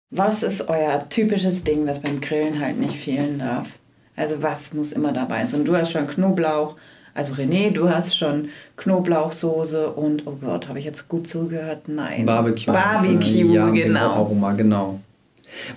Was 0.10 0.42
ist 0.42 0.68
euer 0.68 1.08
typisches 1.10 1.64
Ding, 1.64 1.86
was 1.86 2.00
beim 2.00 2.22
Grillen 2.22 2.60
halt 2.60 2.80
nicht 2.80 2.96
fehlen 2.96 3.38
darf? 3.38 3.78
Also 4.16 4.42
was 4.42 4.74
muss 4.74 4.92
immer 4.92 5.14
dabei 5.14 5.46
sein? 5.46 5.60
Und 5.60 5.68
du 5.68 5.76
hast 5.76 5.92
schon 5.92 6.08
Knoblauch, 6.08 6.76
also 7.14 7.34
René, 7.34 7.72
du 7.72 7.90
hast 7.90 8.18
schon 8.18 8.50
Knoblauchsoße 8.78 9.92
und, 9.92 10.26
oh 10.26 10.38
Gott, 10.42 10.68
habe 10.68 10.80
ich 10.80 10.86
jetzt 10.86 11.08
gut 11.08 11.28
zugehört? 11.28 11.88
Nein. 11.88 12.26
Barbecue. 12.26 12.74
Barbecue, 12.74 13.54
ja, 13.54 13.70
genau. 13.70 14.14
Aroma, 14.14 14.54
genau. 14.54 15.00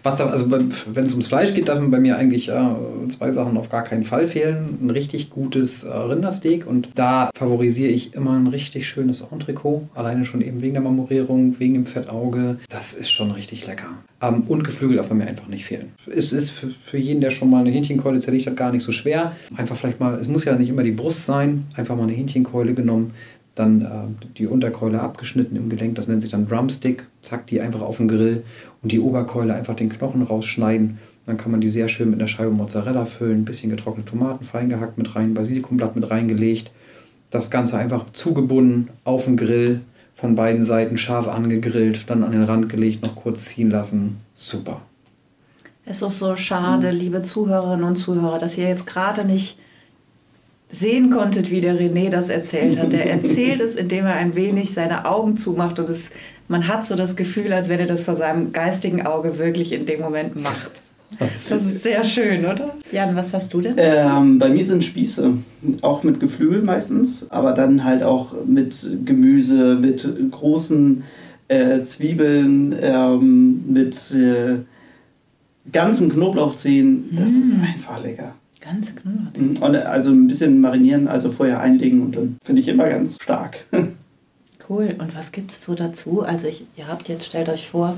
Was 0.03 0.17
da, 0.17 0.27
also 0.27 0.51
wenn 0.51 1.05
es 1.05 1.13
ums 1.13 1.27
Fleisch 1.27 1.55
geht, 1.55 1.69
dürfen 1.69 1.91
bei 1.91 2.01
mir 2.01 2.17
eigentlich 2.17 2.49
äh, 2.49 2.75
zwei 3.09 3.31
Sachen 3.31 3.57
auf 3.57 3.69
gar 3.69 3.85
keinen 3.85 4.05
Fall 4.05 4.29
fehlen. 4.29 4.79
Ein 4.83 4.91
richtig 4.91 5.31
gutes 5.31 5.85
äh, 5.85 5.89
Rindersteak 5.89 6.67
und 6.67 6.89
da 6.95 7.31
favorisiere 7.37 7.91
ich 7.91 8.15
immer 8.15 8.33
ein 8.33 8.47
richtig 8.47 8.89
schönes 8.89 9.23
Entrecot. 9.23 9.83
Alleine 9.95 10.25
schon 10.25 10.41
eben 10.41 10.63
wegen 10.63 10.75
der 10.75 10.83
Marmorierung, 10.83 11.59
wegen 11.59 11.75
dem 11.75 11.87
Fettauge. 11.87 12.59
Das 12.69 12.95
ist 12.95 13.11
schon 13.11 13.31
richtig 13.31 13.67
lecker. 13.67 13.89
Ähm, 14.23 14.45
und 14.49 14.65
Geflügel 14.65 14.97
darf 14.97 15.09
bei 15.09 15.15
mir 15.15 15.27
einfach 15.27 15.49
nicht 15.49 15.65
fehlen. 15.65 15.93
Es 16.15 16.33
ist 16.33 16.51
für, 16.51 16.69
für 16.71 16.99
jeden, 16.99 17.21
der 17.21 17.31
schon 17.31 17.51
mal 17.51 17.61
eine 17.61 17.71
Hähnchenkeule 17.71 18.19
zerlegt 18.19 18.47
hat, 18.47 18.57
gar 18.57 18.73
nicht 18.73 18.83
so 18.83 18.93
schwer. 18.93 19.33
Einfach 19.57 19.77
vielleicht 19.77 20.01
mal, 20.01 20.19
es 20.19 20.29
muss 20.29 20.45
ja 20.45 20.55
nicht 20.57 20.71
immer 20.71 20.83
die 20.83 20.93
Brust 20.93 21.27
sein, 21.27 21.67
einfach 21.75 21.97
mal 21.97 22.05
eine 22.05 22.13
Hähnchenkeule 22.13 22.75
genommen 22.75 23.13
dann 23.57 23.81
äh, 23.83 24.27
die 24.37 24.47
Unterkeule 24.47 25.01
abgeschnitten 25.01 25.57
im 25.57 25.69
Gelenk, 25.69 25.97
das 25.97 26.09
nennt 26.09 26.23
sich 26.23 26.31
dann 26.31 26.47
Drumstick, 26.47 27.07
zack, 27.23 27.47
die 27.47 27.61
einfach 27.61 27.81
auf 27.81 27.97
den 27.97 28.07
Grill 28.07 28.45
und 28.87 28.93
die 28.93 29.01
Oberkeule 29.01 29.53
einfach 29.53 29.75
den 29.75 29.89
Knochen 29.89 30.23
rausschneiden. 30.23 30.99
Dann 31.27 31.37
kann 31.37 31.51
man 31.51 31.61
die 31.61 31.69
sehr 31.69 31.89
schön 31.89 32.09
mit 32.09 32.21
einer 32.21 32.29
Scheibe 32.29 32.53
Mozzarella 32.53 33.05
füllen, 33.05 33.41
ein 33.41 33.45
bisschen 33.45 33.69
getrocknete 33.69 34.11
Tomaten 34.11 34.45
fein 34.45 34.69
gehackt 34.69 34.97
mit 34.97 35.17
rein, 35.17 35.35
Basilikumblatt 35.35 35.97
mit 35.97 36.09
reingelegt. 36.09 36.71
Das 37.33 37.51
Ganze 37.51 37.79
einfach 37.79 38.05
zugebunden 38.13 38.91
auf 39.03 39.25
den 39.25 39.37
Grill, 39.37 39.81
von 40.15 40.37
beiden 40.37 40.63
Seiten 40.63 40.99
scharf 40.99 41.27
angegrillt, 41.27 42.09
dann 42.09 42.23
an 42.23 42.31
den 42.31 42.45
Rand 42.45 42.69
gelegt, 42.69 43.05
noch 43.05 43.17
kurz 43.17 43.47
ziehen 43.47 43.73
lassen. 43.73 44.19
Super. 44.35 44.83
Es 45.85 46.01
ist 46.01 46.21
so 46.21 46.37
schade, 46.37 46.93
liebe 46.93 47.23
Zuhörerinnen 47.23 47.85
und 47.85 47.97
Zuhörer, 47.97 48.39
dass 48.39 48.57
ihr 48.57 48.69
jetzt 48.69 48.87
gerade 48.87 49.25
nicht 49.25 49.59
sehen 50.69 51.11
konntet, 51.11 51.51
wie 51.51 51.61
der 51.61 51.75
René 51.75 52.09
das 52.09 52.29
erzählt 52.29 52.79
hat. 52.79 52.95
Er 52.95 53.07
erzählt 53.11 53.61
es, 53.61 53.75
indem 53.75 54.05
er 54.05 54.15
ein 54.15 54.37
wenig 54.37 54.75
seine 54.75 55.07
Augen 55.07 55.37
zumacht 55.37 55.81
und 55.81 55.89
es, 55.89 56.11
man 56.49 56.69
hat 56.69 56.87
so 56.87 56.97
das 56.97 57.17
Gefühl, 57.17 57.53
als 57.53 57.69
wenn 57.69 57.81
er 57.81 57.87
das 57.87 58.05
vor 58.05 58.15
seinem 58.15 58.53
geistigen 58.53 59.07
Auge 59.07 59.39
wirklich 59.39 59.73
in 59.73 59.87
dem 59.87 60.01
Moment 60.01 60.41
macht. 60.41 60.83
Das 61.49 61.65
ist 61.65 61.83
sehr 61.83 62.03
schön, 62.05 62.45
oder? 62.45 62.75
Jan, 62.91 63.15
was 63.15 63.33
hast 63.33 63.55
du 63.55 63.61
denn? 63.61 63.75
Ähm, 63.79 64.39
bei 64.39 64.49
mir 64.49 64.65
sind 64.65 64.85
Spieße, 64.85 65.35
auch 65.83 66.03
mit 66.03 66.19
Geflügel 66.19 66.63
meistens, 66.63 67.31
aber 67.31 67.53
dann 67.53 67.85
halt 67.85 68.03
auch 68.03 68.35
mit 68.45 68.87
Gemüse, 69.05 69.77
mit 69.77 70.07
großen 70.33 71.05
äh, 71.49 71.81
Zwiebeln, 71.83 72.75
ähm, 72.81 73.73
mit 73.73 74.13
äh, 74.13 74.59
ganzen 75.73 76.11
Knoblauchzehen. 76.11 77.17
Das 77.17 77.31
mm. 77.31 77.43
ist 77.43 77.55
einfach 77.63 78.03
lecker. 78.03 78.35
Ganz 78.61 78.95
Knoblauch. 78.97 79.37
Mhm. 79.39 79.63
Und 79.63 79.77
also 79.77 80.11
ein 80.11 80.27
bisschen 80.27 80.61
marinieren, 80.61 81.07
also 81.07 81.31
vorher 81.31 81.61
einlegen 81.61 82.03
und 82.03 82.17
dann 82.17 82.37
finde 82.43 82.63
ich 82.63 82.69
immer 82.69 82.89
ganz 82.89 83.17
stark. 83.23 83.65
Cool. 84.69 84.95
Und 84.99 85.17
was 85.17 85.33
gibt 85.33 85.53
es 85.53 85.65
so 85.65 85.75
dazu? 85.75 86.23
Also 86.23 86.49
ich, 86.49 86.65
ihr 86.77 86.89
habt 86.89 87.09
jetzt, 87.09 87.27
stellt 87.27 87.49
euch 87.49 87.69
vor, 87.69 87.97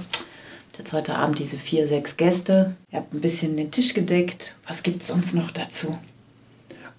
jetzt 0.77 0.93
heute 0.93 1.17
Abend 1.17 1.39
diese 1.39 1.57
vier, 1.57 1.87
sechs 1.87 2.17
Gäste. 2.17 2.75
Ihr 2.93 2.99
habt 2.99 3.13
ein 3.13 3.21
bisschen 3.21 3.57
den 3.57 3.71
Tisch 3.71 3.95
gedeckt. 3.95 4.55
Was 4.67 4.83
gibt 4.83 5.03
es 5.03 5.09
sonst 5.09 5.35
noch 5.35 5.51
dazu? 5.51 5.99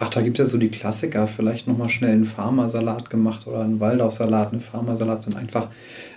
Ach, 0.01 0.09
da 0.09 0.21
gibt 0.21 0.39
es 0.39 0.47
ja 0.47 0.51
so 0.51 0.57
die 0.57 0.69
Klassiker. 0.69 1.27
Vielleicht 1.27 1.67
nochmal 1.67 1.89
schnell 1.89 2.13
einen 2.13 2.25
Farmersalat 2.25 3.09
gemacht 3.09 3.47
oder 3.47 3.61
einen 3.61 3.81
Waldorfsalat. 3.81 4.53
Ein 4.53 4.61
Farmersalat 4.61 5.23
sind 5.23 5.35
einfach 5.35 5.67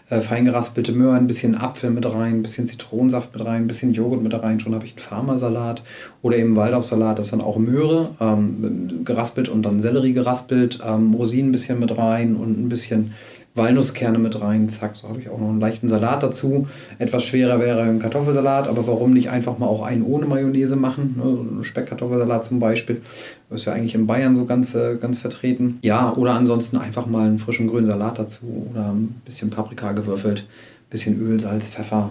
äh, 0.08 0.20
fein 0.20 0.44
geraspelte 0.44 0.92
Möhren, 0.92 1.16
ein 1.16 1.26
bisschen 1.26 1.56
Apfel 1.56 1.90
mit 1.90 2.06
rein, 2.06 2.34
ein 2.34 2.42
bisschen 2.42 2.68
Zitronensaft 2.68 3.34
mit 3.34 3.44
rein, 3.44 3.62
ein 3.62 3.66
bisschen 3.66 3.92
Joghurt 3.92 4.22
mit 4.22 4.34
rein. 4.34 4.60
Schon 4.60 4.74
habe 4.74 4.84
ich 4.84 4.92
einen 4.92 5.00
Farmersalat 5.00 5.82
oder 6.22 6.36
eben 6.36 6.54
Waldorfsalat. 6.54 7.18
Das 7.18 7.26
ist 7.26 7.32
dann 7.32 7.40
auch 7.40 7.56
Möhre, 7.58 8.10
ähm, 8.20 9.00
geraspelt 9.04 9.48
und 9.48 9.62
dann 9.62 9.82
Sellerie 9.82 10.12
geraspelt, 10.12 10.78
ähm, 10.86 11.14
Rosinen 11.14 11.48
ein 11.48 11.52
bisschen 11.52 11.80
mit 11.80 11.96
rein 11.98 12.36
und 12.36 12.62
ein 12.62 12.68
bisschen 12.68 13.14
Walnusskerne 13.54 14.18
mit 14.18 14.40
rein, 14.40 14.70
zack, 14.70 14.96
so 14.96 15.08
habe 15.08 15.20
ich 15.20 15.28
auch 15.28 15.38
noch 15.38 15.50
einen 15.50 15.60
leichten 15.60 15.88
Salat 15.88 16.22
dazu. 16.22 16.66
Etwas 16.98 17.24
schwerer 17.24 17.60
wäre 17.60 17.82
ein 17.82 17.98
Kartoffelsalat, 17.98 18.66
aber 18.66 18.86
warum 18.86 19.12
nicht 19.12 19.28
einfach 19.28 19.58
mal 19.58 19.66
auch 19.66 19.82
einen 19.82 20.04
ohne 20.04 20.24
Mayonnaise 20.24 20.76
machen? 20.76 21.16
Ne? 21.18 21.58
Ein 21.58 21.64
Speckkartoffelsalat 21.64 22.46
zum 22.46 22.60
Beispiel, 22.60 23.02
ist 23.50 23.66
ja 23.66 23.74
eigentlich 23.74 23.94
in 23.94 24.06
Bayern 24.06 24.36
so 24.36 24.46
ganz, 24.46 24.74
äh, 24.74 24.96
ganz 24.96 25.18
vertreten. 25.18 25.78
Ja, 25.82 26.14
oder 26.14 26.32
ansonsten 26.32 26.78
einfach 26.78 27.04
mal 27.06 27.26
einen 27.26 27.38
frischen 27.38 27.68
grünen 27.68 27.86
Salat 27.86 28.18
dazu 28.18 28.68
oder 28.70 28.92
ein 28.92 29.20
bisschen 29.26 29.50
Paprika 29.50 29.92
gewürfelt, 29.92 30.40
ein 30.40 30.90
bisschen 30.90 31.20
Öl, 31.20 31.38
Salz, 31.38 31.68
Pfeffer. 31.68 32.08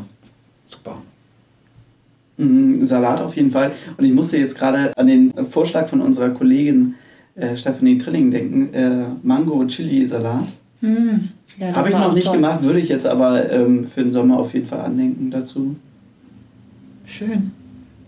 Super. 0.67 0.97
Mm, 2.37 2.85
Salat 2.85 3.19
auf 3.19 3.35
jeden 3.35 3.49
Fall. 3.49 3.71
Und 3.97 4.05
ich 4.05 4.13
musste 4.13 4.37
jetzt 4.37 4.55
gerade 4.55 4.95
an 4.95 5.07
den 5.07 5.33
Vorschlag 5.45 5.87
von 5.87 6.01
unserer 6.01 6.29
Kollegin 6.29 6.93
äh, 7.33 7.57
Stephanie 7.57 7.97
Trilling 7.97 8.29
denken: 8.29 8.73
äh, 8.73 9.05
Mango-Chili-Salat. 9.23 10.53
Hm. 10.81 11.29
Ja, 11.57 11.75
Habe 11.75 11.89
ich 11.89 11.95
noch 11.95 12.13
nicht 12.13 12.25
toll. 12.27 12.35
gemacht, 12.35 12.63
würde 12.63 12.79
ich 12.79 12.89
jetzt 12.89 13.05
aber 13.05 13.51
ähm, 13.51 13.83
für 13.85 14.01
den 14.01 14.11
Sommer 14.11 14.39
auf 14.39 14.53
jeden 14.53 14.65
Fall 14.65 14.81
andenken 14.81 15.31
dazu. 15.31 15.75
Schön. 17.05 17.51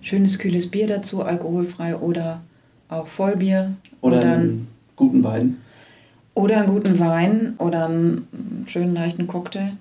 Schönes 0.02 0.38
kühles 0.38 0.68
Bier 0.68 0.88
dazu, 0.88 1.24
alkoholfrei 1.24 1.96
oder 1.96 2.42
auch 2.90 3.08
Vollbier. 3.08 3.74
Oder 4.02 4.20
dann, 4.20 4.40
einen 4.40 4.68
guten 4.96 5.24
Wein. 5.24 5.58
Oder 6.34 6.58
einen 6.58 6.68
guten 6.68 7.00
Wein 7.00 7.54
oder 7.60 7.86
einen 7.86 8.28
schönen 8.66 8.94
leichten 8.94 9.28
Cocktail. 9.28 9.74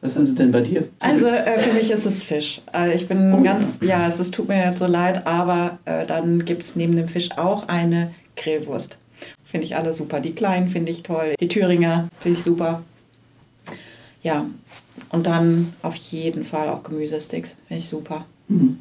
Was 0.00 0.16
ist 0.16 0.28
es 0.28 0.34
denn 0.36 0.52
bei 0.52 0.60
dir? 0.60 0.86
Also 1.00 1.26
äh, 1.26 1.58
für 1.58 1.72
mich 1.72 1.90
ist 1.90 2.06
es 2.06 2.22
Fisch. 2.22 2.60
Also 2.70 2.94
ich 2.94 3.08
bin 3.08 3.32
oh, 3.32 3.42
ganz, 3.42 3.78
ja, 3.80 3.88
ja 3.88 4.08
es, 4.08 4.20
es, 4.20 4.30
tut 4.30 4.46
mir 4.48 4.64
jetzt 4.64 4.78
so 4.78 4.86
leid, 4.86 5.26
aber 5.26 5.78
äh, 5.84 6.06
dann 6.06 6.44
gibt 6.44 6.62
es 6.62 6.76
neben 6.76 6.94
dem 6.94 7.08
Fisch 7.08 7.30
auch 7.36 7.66
eine 7.68 8.12
Grillwurst. 8.36 8.96
Finde 9.56 9.68
ich 9.68 9.76
alle 9.76 9.94
super. 9.94 10.20
Die 10.20 10.34
kleinen 10.34 10.68
finde 10.68 10.92
ich 10.92 11.02
toll. 11.02 11.32
Die 11.40 11.48
Thüringer 11.48 12.08
finde 12.20 12.36
ich 12.36 12.44
super. 12.44 12.82
Ja, 14.22 14.44
und 15.08 15.26
dann 15.26 15.72
auf 15.80 15.96
jeden 15.96 16.44
Fall 16.44 16.68
auch 16.68 16.82
Gemüsesticks. 16.82 17.56
Finde 17.66 17.78
ich 17.78 17.88
super. 17.88 18.26
Mhm. 18.48 18.80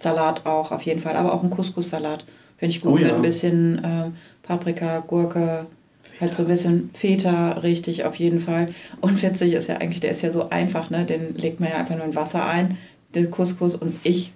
Salat 0.00 0.46
auch, 0.46 0.70
auf 0.70 0.82
jeden 0.82 1.00
Fall. 1.00 1.16
Aber 1.16 1.34
auch 1.34 1.42
ein 1.42 1.50
Couscous-Salat 1.50 2.24
finde 2.56 2.76
ich 2.76 2.82
gut. 2.82 2.92
Oh, 2.92 2.98
ja. 2.98 3.06
Mit 3.06 3.14
ein 3.14 3.22
bisschen 3.22 3.84
äh, 3.84 4.10
Paprika, 4.44 5.00
Gurke, 5.00 5.66
Feta. 6.04 6.20
halt 6.20 6.34
so 6.36 6.44
ein 6.44 6.48
bisschen 6.48 6.90
Feta, 6.94 7.50
richtig, 7.54 8.04
auf 8.04 8.14
jeden 8.14 8.38
Fall. 8.38 8.72
Und 9.00 9.20
witzig 9.24 9.54
ist 9.54 9.66
ja 9.66 9.78
eigentlich, 9.78 9.98
der 9.98 10.12
ist 10.12 10.22
ja 10.22 10.30
so 10.30 10.50
einfach, 10.50 10.90
ne? 10.90 11.04
Den 11.04 11.34
legt 11.36 11.58
man 11.58 11.70
ja 11.70 11.78
einfach 11.78 11.96
nur 11.96 12.04
in 12.04 12.14
Wasser 12.14 12.46
ein, 12.46 12.78
den 13.16 13.28
Couscous. 13.32 13.74
Und 13.74 13.96
ich 14.04 14.32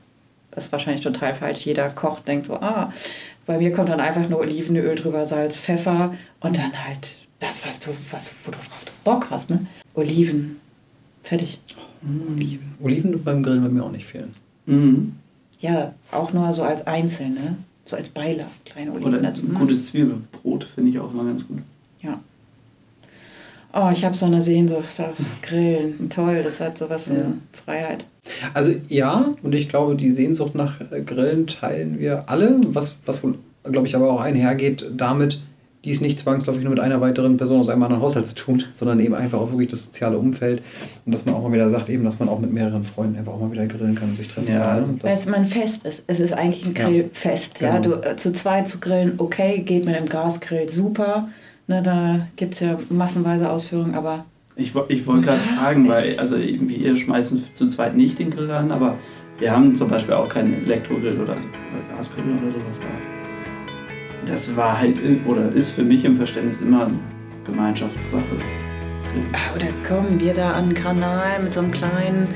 das 0.54 0.66
ist 0.66 0.72
wahrscheinlich 0.72 1.02
total 1.02 1.34
falsch. 1.34 1.66
Jeder 1.66 1.90
kocht, 1.90 2.28
denkt 2.28 2.46
so, 2.46 2.54
ah, 2.54 2.92
bei 3.46 3.58
mir 3.58 3.72
kommt 3.72 3.88
dann 3.88 4.00
einfach 4.00 4.28
nur 4.28 4.40
Olivenöl 4.40 4.94
drüber, 4.94 5.26
Salz, 5.26 5.56
Pfeffer 5.56 6.14
und 6.40 6.58
dann 6.58 6.84
halt 6.84 7.18
das, 7.40 7.66
was 7.66 7.80
du, 7.80 7.90
was, 8.10 8.32
wo 8.44 8.50
du 8.50 8.58
drauf 8.58 8.84
Bock 9.04 9.26
hast, 9.30 9.50
ne? 9.50 9.66
Oliven. 9.94 10.60
Fertig. 11.22 11.60
Oliven. 12.02 12.74
Oliven 12.82 13.22
beim 13.22 13.42
Grillen 13.42 13.62
bei 13.62 13.68
mir 13.68 13.84
auch 13.84 13.90
nicht 13.90 14.06
fehlen. 14.06 14.34
Mhm. 14.66 15.16
Ja, 15.60 15.94
auch 16.10 16.32
nur 16.32 16.52
so 16.52 16.62
als 16.62 16.86
Einzelne, 16.86 17.34
ne? 17.34 17.56
so 17.84 17.96
als 17.96 18.08
Beiler, 18.08 18.46
kleine 18.64 18.92
Oliven 18.92 19.14
Oder 19.14 19.28
ein 19.28 19.54
gutes 19.54 19.86
Zwiebelbrot 19.86 20.64
finde 20.64 20.90
ich 20.90 20.98
auch 20.98 21.12
immer 21.12 21.24
ganz 21.24 21.46
gut. 21.46 21.58
Ja. 22.02 22.20
Oh, 23.76 23.90
ich 23.92 24.04
habe 24.04 24.14
so 24.14 24.26
eine 24.26 24.40
Sehnsucht 24.40 25.00
auf 25.00 25.14
Grillen. 25.42 26.08
Toll, 26.08 26.42
das 26.44 26.60
hat 26.60 26.78
sowas 26.78 27.04
von 27.04 27.16
Ja. 27.16 27.22
Freiheit. 27.64 28.04
Also 28.54 28.72
ja, 28.88 29.34
und 29.42 29.54
ich 29.54 29.68
glaube, 29.68 29.96
die 29.96 30.10
Sehnsucht 30.10 30.54
nach 30.54 30.80
äh, 30.92 31.00
Grillen 31.02 31.46
teilen 31.46 31.98
wir 31.98 32.28
alle, 32.28 32.56
was, 32.68 32.96
was 33.04 33.22
wohl, 33.22 33.36
glaube 33.64 33.86
ich, 33.86 33.96
aber 33.96 34.10
auch 34.12 34.20
einhergeht 34.20 34.86
damit, 34.96 35.40
dies 35.84 36.00
nicht 36.00 36.18
zwangsläufig 36.18 36.62
nur 36.62 36.70
mit 36.70 36.80
einer 36.80 37.02
weiteren 37.02 37.36
Person 37.36 37.60
aus 37.60 37.68
einem 37.68 37.82
anderen 37.82 38.00
Haushalt 38.02 38.26
zu 38.26 38.34
tun, 38.34 38.62
sondern 38.72 39.00
eben 39.00 39.12
einfach 39.14 39.38
auch 39.40 39.50
wirklich 39.50 39.68
das 39.68 39.84
soziale 39.84 40.16
Umfeld 40.16 40.62
und 41.04 41.12
dass 41.14 41.26
man 41.26 41.34
auch 41.34 41.42
mal 41.42 41.52
wieder 41.52 41.68
sagt, 41.68 41.90
eben, 41.90 42.04
dass 42.04 42.18
man 42.20 42.28
auch 42.30 42.38
mit 42.38 42.52
mehreren 42.52 42.84
Freunden 42.84 43.18
einfach 43.18 43.32
auch 43.34 43.40
mal 43.40 43.50
wieder 43.52 43.66
grillen 43.66 43.94
kann 43.96 44.10
und 44.10 44.16
sich 44.16 44.28
treffen 44.28 44.50
Ja, 44.54 44.76
kann. 44.76 44.92
ne? 44.92 44.98
Weil 45.02 45.12
es 45.12 45.26
immer 45.26 45.36
ein 45.36 45.44
Fest 45.46 45.84
ist. 45.84 46.02
Es 46.06 46.20
ist 46.20 46.32
eigentlich 46.32 46.64
ein 46.64 46.74
Ja. 46.74 46.84
Grillfest. 46.88 47.60
Ja, 47.60 47.76
Genau. 47.78 47.96
du, 47.96 48.08
äh, 48.08 48.16
zu 48.16 48.32
zweit 48.32 48.66
zu 48.68 48.78
grillen, 48.78 49.14
okay, 49.18 49.58
geht 49.58 49.84
mit 49.84 49.98
dem 49.98 50.08
Gasgrill 50.08 50.68
super. 50.70 51.28
Ne, 51.66 51.82
da 51.82 52.26
gibt 52.36 52.54
es 52.54 52.60
ja 52.60 52.76
massenweise 52.90 53.48
Ausführungen, 53.50 53.94
aber 53.94 54.24
Ich, 54.56 54.74
ich 54.88 55.06
wollte 55.06 55.22
gerade 55.24 55.40
fragen, 55.58 55.88
weil 55.88 56.06
echt? 56.08 56.18
also 56.18 56.36
ihr 56.36 56.96
schmeißen 56.96 57.42
zu 57.54 57.68
zweit 57.68 57.96
nicht 57.96 58.18
den 58.18 58.30
Grill 58.30 58.50
an, 58.50 58.70
aber 58.70 58.96
wir 59.38 59.50
haben 59.50 59.74
zum 59.74 59.88
Beispiel 59.88 60.14
auch 60.14 60.28
keinen 60.28 60.64
Elektrogrill 60.64 61.18
oder, 61.20 61.36
Gasgrill 61.96 62.24
oder 62.40 62.50
sowas 62.50 62.78
da. 62.80 64.30
Das 64.30 64.56
war 64.56 64.78
halt 64.78 64.98
oder 65.26 65.50
ist 65.52 65.70
für 65.70 65.82
mich 65.82 66.04
im 66.04 66.14
Verständnis 66.14 66.60
immer 66.60 66.86
eine 66.86 66.94
Gemeinschaftssache. 67.44 68.22
ah, 69.32 69.56
oder 69.56 69.66
kommen 69.86 70.20
wir 70.20 70.32
da 70.34 70.52
an 70.52 70.68
den 70.70 70.74
Kanal 70.74 71.42
mit 71.42 71.52
so 71.54 71.60
einem 71.60 71.72
kleinen 71.72 72.28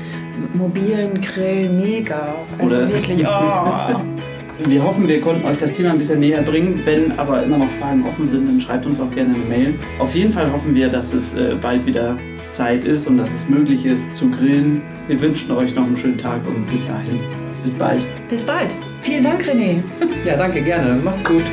mobilen 0.53 1.19
Grill, 1.21 1.69
mega. 1.69 2.35
Also 2.57 2.75
Oder- 2.77 2.89
wirklich, 2.93 3.25
oh. 3.25 4.01
Wir 4.65 4.83
hoffen, 4.83 5.07
wir 5.07 5.21
konnten 5.21 5.45
euch 5.45 5.57
das 5.57 5.73
Thema 5.73 5.91
ein 5.91 5.97
bisschen 5.97 6.19
näher 6.19 6.41
bringen. 6.41 6.79
Wenn 6.83 7.17
aber 7.17 7.43
immer 7.43 7.57
noch 7.57 7.69
Fragen 7.79 8.05
offen 8.05 8.27
sind, 8.27 8.47
dann 8.47 8.59
schreibt 8.59 8.85
uns 8.85 8.99
auch 8.99 9.09
gerne 9.11 9.33
eine 9.33 9.43
Mail. 9.45 9.73
Auf 9.99 10.13
jeden 10.13 10.33
Fall 10.33 10.51
hoffen 10.51 10.75
wir, 10.75 10.89
dass 10.89 11.13
es 11.13 11.33
äh, 11.33 11.55
bald 11.61 11.85
wieder 11.85 12.17
Zeit 12.49 12.83
ist 12.83 13.07
und 13.07 13.17
dass 13.17 13.31
es 13.31 13.47
möglich 13.47 13.85
ist 13.85 14.15
zu 14.15 14.29
grillen. 14.29 14.81
Wir 15.07 15.21
wünschen 15.21 15.51
euch 15.51 15.73
noch 15.75 15.85
einen 15.85 15.97
schönen 15.97 16.17
Tag 16.17 16.45
und 16.45 16.65
bis 16.67 16.85
dahin. 16.85 17.19
Bis 17.63 17.73
bald. 17.73 18.01
Bis 18.29 18.41
bald. 18.41 18.73
Vielen 19.01 19.23
Dank, 19.23 19.43
René. 19.43 19.81
ja, 20.25 20.35
danke, 20.35 20.61
gerne. 20.61 20.99
Macht's 21.01 21.23
gut. 21.23 21.43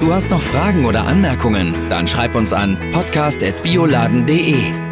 Du 0.00 0.12
hast 0.12 0.30
noch 0.30 0.40
Fragen 0.40 0.84
oder 0.84 1.06
Anmerkungen? 1.06 1.74
Dann 1.88 2.06
schreib 2.06 2.34
uns 2.34 2.52
an 2.52 2.78
podcast.bioladen.de. 2.92 4.91